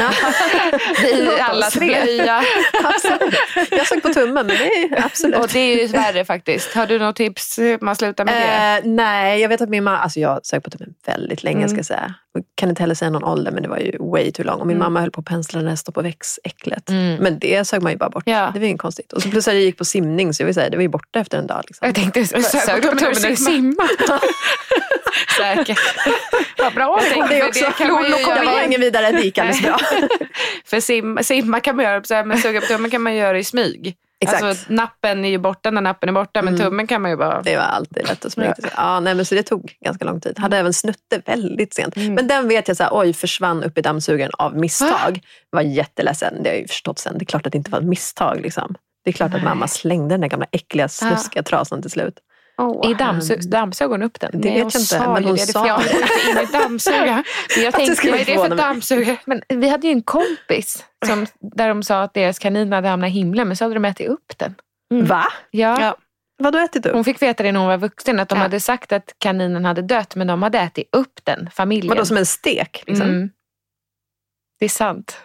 Vi 1.80 1.86
blöja. 1.88 2.44
Absolut. 2.84 3.36
Jag 3.72 3.88
såg 3.88 4.02
på 4.02 4.10
tummen, 4.10 4.34
men 4.34 4.48
det 4.48 4.68
är 4.84 5.06
absolut. 5.06 5.36
Och 5.40 5.48
det 5.48 5.60
är 5.60 5.76
ju 5.82 5.88
värre 5.88 6.26
faktiskt. 6.26 6.74
Har 6.74 6.86
du 6.88 7.00
något 7.00 7.16
tips 7.16 7.60
hur 7.60 7.78
man 7.82 7.96
slutar 7.96 8.26
med 8.26 8.34
det? 8.34 8.78
Eh, 8.90 8.94
nej, 8.94 9.42
jag 9.42 9.50
vet 9.50 9.62
att 9.62 9.70
min 9.70 9.84
mamma, 9.84 9.98
alltså 9.98 10.20
jag 10.20 10.46
sög 10.46 10.64
på 10.64 10.70
tummen 10.70 10.90
väldigt 11.06 11.44
länge 11.44 11.58
Mm. 11.58 11.70
ska 11.70 11.78
jag 11.78 11.86
säga. 11.86 12.14
Jag 12.34 12.44
kan 12.56 12.70
inte 12.70 12.84
heller 12.84 12.96
säga 12.96 13.10
någon 13.12 13.24
ålder 13.24 13.52
men 13.52 13.64
det 13.64 13.70
var 13.70 13.78
ju 13.78 13.98
way 14.00 14.32
too 14.32 14.46
long. 14.46 14.60
Och 14.60 14.68
min 14.68 14.78
Mm. 14.78 14.86
mamma 14.86 15.00
höll 15.00 15.12
på 15.12 15.20
att 15.20 15.26
pensla 15.26 15.60
här 15.62 15.76
stoppa 15.76 16.02
väx-äcklet. 16.02 16.90
Mm. 16.90 17.16
Men 17.16 17.40
det 17.40 17.68
sög 17.68 17.82
man 17.82 17.92
ju 17.92 17.98
bara 17.98 18.10
bort. 18.10 18.24
Ja. 18.26 18.50
Det 18.54 18.60
var 18.60 18.64
ju 18.64 18.68
inget 18.70 18.82
konstigt. 18.82 19.14
Och 19.14 19.22
så 19.22 19.30
plus 19.30 19.48
att 19.48 19.54
jag 19.54 19.64
gick 19.64 19.78
på 19.78 19.86
simning 19.86 20.34
så 20.34 20.42
jag 20.42 20.46
vill 20.46 20.56
säga, 20.56 20.70
det 20.70 20.78
var 20.78 20.82
ju 20.82 20.88
borta 20.90 21.20
efter 21.20 21.38
en 21.38 21.48
dag. 21.48 21.64
Liksom. 21.68 21.86
Jag 21.86 21.96
tänkte, 21.96 22.26
sög 22.28 22.82
du 22.82 22.90
på 22.90 22.96
tummen 22.98 23.16
när 23.22 23.30
du 23.30 23.36
simmar? 23.36 23.90
Säkert. 25.38 25.80
Vad 26.58 26.74
bra. 26.74 27.00
Jag 27.04 27.14
tänkte, 27.14 27.36
det 27.36 27.44
också. 27.44 27.66
det 27.66 27.72
kan 27.72 27.94
man 27.94 28.04
ju 28.04 28.10
det 28.12 28.46
var 28.46 28.62
ingen 28.66 28.82
vidare, 28.82 29.12
det 29.12 29.22
gick 29.22 29.38
alldeles 29.38 29.62
bra. 29.62 29.78
För 30.66 30.80
sim, 30.80 31.20
simma 31.22 31.60
kan 31.60 31.76
man 31.76 31.86
göra, 31.86 32.04
så 32.04 32.14
här, 32.14 32.24
men 32.24 32.38
suga 32.38 32.62
på 32.62 32.68
tummen 32.68 32.92
kan 32.92 33.02
man 33.02 33.16
göra 33.16 33.40
i 33.40 33.44
smyg. 33.44 33.96
Exakt. 34.20 34.44
Alltså, 34.44 34.74
nappen 34.74 35.26
är 35.26 35.30
ju 35.30 35.38
borta 35.38 35.72
när 35.72 35.82
nappen 35.82 36.10
är 36.10 36.14
borta, 36.14 36.42
men 36.42 36.54
Mm. 36.56 36.66
tummen 36.66 36.88
kan 36.88 37.02
man 37.02 37.12
ju 37.12 37.18
bara... 37.18 37.42
Det 37.42 37.56
var 37.56 37.64
alltid 37.64 38.08
lätt 38.08 38.26
att 38.26 38.32
smyga. 38.34 38.56
Ja, 38.76 39.00
nej, 39.00 39.16
men 39.16 39.26
så 39.26 39.36
det 39.36 39.44
tog 39.44 39.74
ganska 39.86 40.06
lång 40.06 40.22
tid. 40.22 40.40
Hade 40.40 40.58
även 40.58 40.74
snutte 40.74 41.22
väldigt 41.26 41.74
sent. 41.74 41.96
Mm. 41.98 42.14
Men 42.14 42.28
den 42.28 42.48
vet 42.48 42.68
jag 42.68 42.78
så 42.78 42.84
här, 42.84 42.92
oj, 42.94 43.14
försvann 43.14 43.64
upp 43.64 43.78
i 43.78 43.82
dammsugaren 43.82 44.32
av 44.38 44.56
misstag. 44.58 45.20
Var 45.50 45.62
jätteledsen. 45.62 46.44
Det 46.44 46.50
har 46.50 46.54
jag 46.54 46.62
ju 46.62 46.68
förstått 46.68 47.00
sen. 47.00 47.18
Det 47.18 47.24
är 47.24 47.26
klart 47.26 47.46
att 47.46 47.52
det 47.52 47.58
inte 47.58 47.72
var 47.72 47.80
ett 47.80 47.86
misstag. 47.86 48.42
Liksom. 48.42 48.76
Det 49.04 49.10
är 49.10 49.14
klart 49.14 49.28
att 49.28 49.34
Nej. 49.36 49.44
mamma 49.44 49.68
slängde 49.68 50.14
den 50.14 50.22
där 50.22 50.28
gamla 50.28 50.48
äckliga 50.52 50.88
snuskiga 50.88 51.44
trasan 51.44 51.82
till 51.82 51.92
slut. 51.92 52.14
Åh, 52.58 52.92
I 52.92 52.94
dammsug, 52.94 53.50
dammsög 53.50 53.90
hon 53.90 54.04
upp 54.04 54.20
den? 54.20 54.32
Det 54.34 54.38
Nej, 54.38 54.50
vet 54.50 54.58
jag 54.58 54.66
inte, 54.66 54.80
sa 54.80 55.14
men 55.14 55.24
hon 55.24 55.36
det. 55.36 55.40
sa 55.40 55.68
jag 55.68 55.80
det. 55.80 55.92
in 55.92 56.38
i. 56.38 57.24
Men 57.56 57.64
jag 57.64 57.74
tänkte, 57.74 58.12
vad 58.12 58.20
är 58.20 58.26
det 58.26 58.50
för 58.50 58.56
dammsugare? 58.56 59.18
Men 59.26 59.42
vi 59.50 59.70
hade 59.70 59.88
ju 59.88 59.94
en 59.94 60.02
kompis 60.04 60.86
som, 61.06 61.26
där 61.42 61.68
de 61.68 61.84
sa 61.84 62.04
att 62.04 62.14
deras 62.14 62.40
kanin 62.40 62.74
hade 62.74 62.88
hamnat 62.88 63.08
i 63.08 63.12
himlen, 63.12 63.48
men 63.48 63.58
så 63.58 63.66
hade 63.66 63.74
de 63.74 63.86
ätit 63.86 64.08
upp 64.08 64.38
den. 64.38 64.56
Mm. 64.94 65.06
Va? 65.06 65.24
Ja. 65.52 65.82
Ja. 65.82 65.96
Vad 66.44 66.54
då 66.54 66.60
ätit 66.60 66.86
upp? 66.86 66.94
Hon 66.94 67.04
fick 67.04 67.22
veta 67.22 67.44
det 67.44 67.52
när 67.52 67.60
hon 67.60 67.70
var 67.70 67.78
vuxen, 67.78 68.20
att 68.20 68.30
de 68.30 68.36
Ja. 68.36 68.42
hade 68.42 68.60
sagt 68.60 68.92
att 68.92 69.14
kaninen 69.18 69.66
hade 69.66 69.82
dött, 69.82 70.16
men 70.16 70.28
de 70.28 70.44
hade 70.44 70.60
ätit 70.60 70.90
upp 70.92 71.20
den, 71.24 71.50
familjen. 71.54 71.88
Vadå 71.90 72.06
som 72.06 72.18
en 72.18 72.26
stek? 72.26 72.84
Liksom? 72.88 73.10
Mm. 73.10 73.30
Det 74.60 74.66
är 74.66 74.70
sant. 74.70 75.18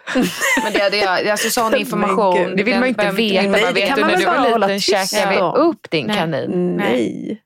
Men 0.63 0.73
det 0.73 0.97
jag, 0.97 1.27
alltså 1.27 1.49
sån 1.49 1.75
information. 1.75 2.55
Det 2.55 2.63
vill 2.63 2.73
man 2.73 2.83
ju 2.83 2.89
inte 2.89 3.11
veta. 3.11 3.41
Nej, 3.41 3.61
bara, 3.61 3.71
det 3.71 3.73
vet 3.73 3.89
kan 3.89 3.99
man 3.99 4.09
väl 4.09 4.25
bara 4.25 4.39
hålla 4.39 4.67
tyst 4.67 4.89
käkade 4.89 5.35
vi 5.35 5.41
upp 5.61 5.91
din 5.91 6.07
Nej. 6.07 6.15
kanin. 6.15 6.75
Nej. 6.77 7.41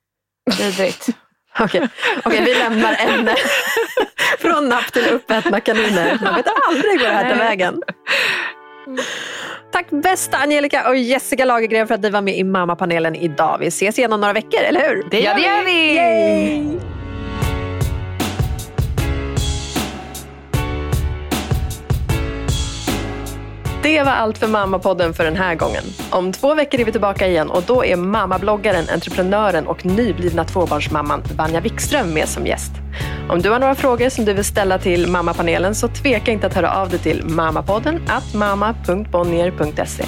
Vidrigt. 0.58 1.08
Okej, 1.60 1.88
Okej, 2.26 2.42
vi 2.46 2.54
lämnar 2.56 2.98
ämnet. 3.00 3.38
Från 4.40 4.70
napp 4.70 4.94
till 4.94 5.08
uppätna 5.10 5.60
kaniner. 5.60 6.20
Man 6.24 6.36
vet 6.36 6.46
aldrig 6.70 7.02
vad 7.02 7.10
det 7.10 7.16
här 7.16 7.30
tar 7.30 7.38
vägen. 7.38 7.82
Tack 9.72 9.90
bästa 9.90 10.38
Angelica 10.38 10.90
och 10.90 10.96
Jessica 10.96 11.46
Lagergren 11.46 11.88
för 11.88 11.96
att 11.96 12.02
ni 12.02 12.10
var 12.10 12.22
med 12.22 12.38
i 12.38 12.44
Mammapanelen 12.44 13.16
idag. 13.16 13.58
Vi 13.60 13.68
ses 13.68 13.98
igen 13.98 14.14
om 14.14 14.22
några 14.22 14.34
veckor, 14.34 14.60
eller 14.62 14.90
hur? 14.90 15.08
Det 15.12 15.20
gör, 15.20 15.32
ja, 15.32 15.36
det 15.36 15.42
gör 15.42 15.64
vi! 15.64 15.96
Yay! 15.96 16.97
Det 23.88 24.04
var 24.04 24.12
allt 24.12 24.38
för 24.38 24.48
Mammapodden 24.48 25.14
för 25.14 25.24
den 25.24 25.36
här 25.36 25.56
gången. 25.56 25.84
Om 26.10 26.32
två 26.32 26.54
veckor 26.54 26.80
är 26.80 26.86
vi 26.86 26.92
tillbaka 26.92 27.28
igen 27.28 27.50
och 27.50 27.64
då 27.68 27.86
är 27.86 27.96
mammabloggaren, 27.96 28.86
entreprenören 28.94 29.68
och 29.68 29.86
nyblivna 29.86 30.44
tvåbarnsmamman 30.44 31.24
Vanja 31.36 31.60
Wikström 31.60 32.14
med 32.14 32.28
som 32.28 32.48
gäst. 32.48 32.72
Om 33.30 33.42
du 33.42 33.50
har 33.50 33.60
några 33.60 33.76
frågor 33.76 34.10
som 34.10 34.26
du 34.26 34.34
vill 34.34 34.44
ställa 34.44 34.80
till 34.80 35.08
mammapanelen 35.08 35.76
så 35.76 35.88
tveka 35.88 36.32
inte 36.32 36.48
att 36.48 36.54
höra 36.54 36.72
av 36.72 36.90
dig 36.90 37.00
till 37.00 37.24
mammapodden 37.26 38.02
at 38.08 38.34
mamma.bonnier.se. 38.34 40.04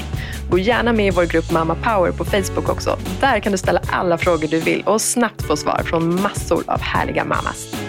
Gå 0.49 0.57
gärna 0.57 0.93
med 0.93 1.07
i 1.07 1.11
vår 1.11 1.25
grupp 1.25 1.51
Mamma 1.51 1.75
Power 1.75 2.11
på 2.11 2.25
Facebook 2.25 2.69
också. 2.69 2.97
Där 3.21 3.39
kan 3.39 3.51
du 3.51 3.57
ställa 3.57 3.81
alla 3.91 4.17
frågor 4.17 4.47
du 4.47 4.59
vill 4.59 4.83
och 4.85 5.01
snabbt 5.01 5.41
få 5.41 5.57
svar 5.57 5.81
från 5.85 6.21
massor 6.21 6.63
av 6.67 6.81
härliga 6.81 7.25
mammas. 7.25 7.88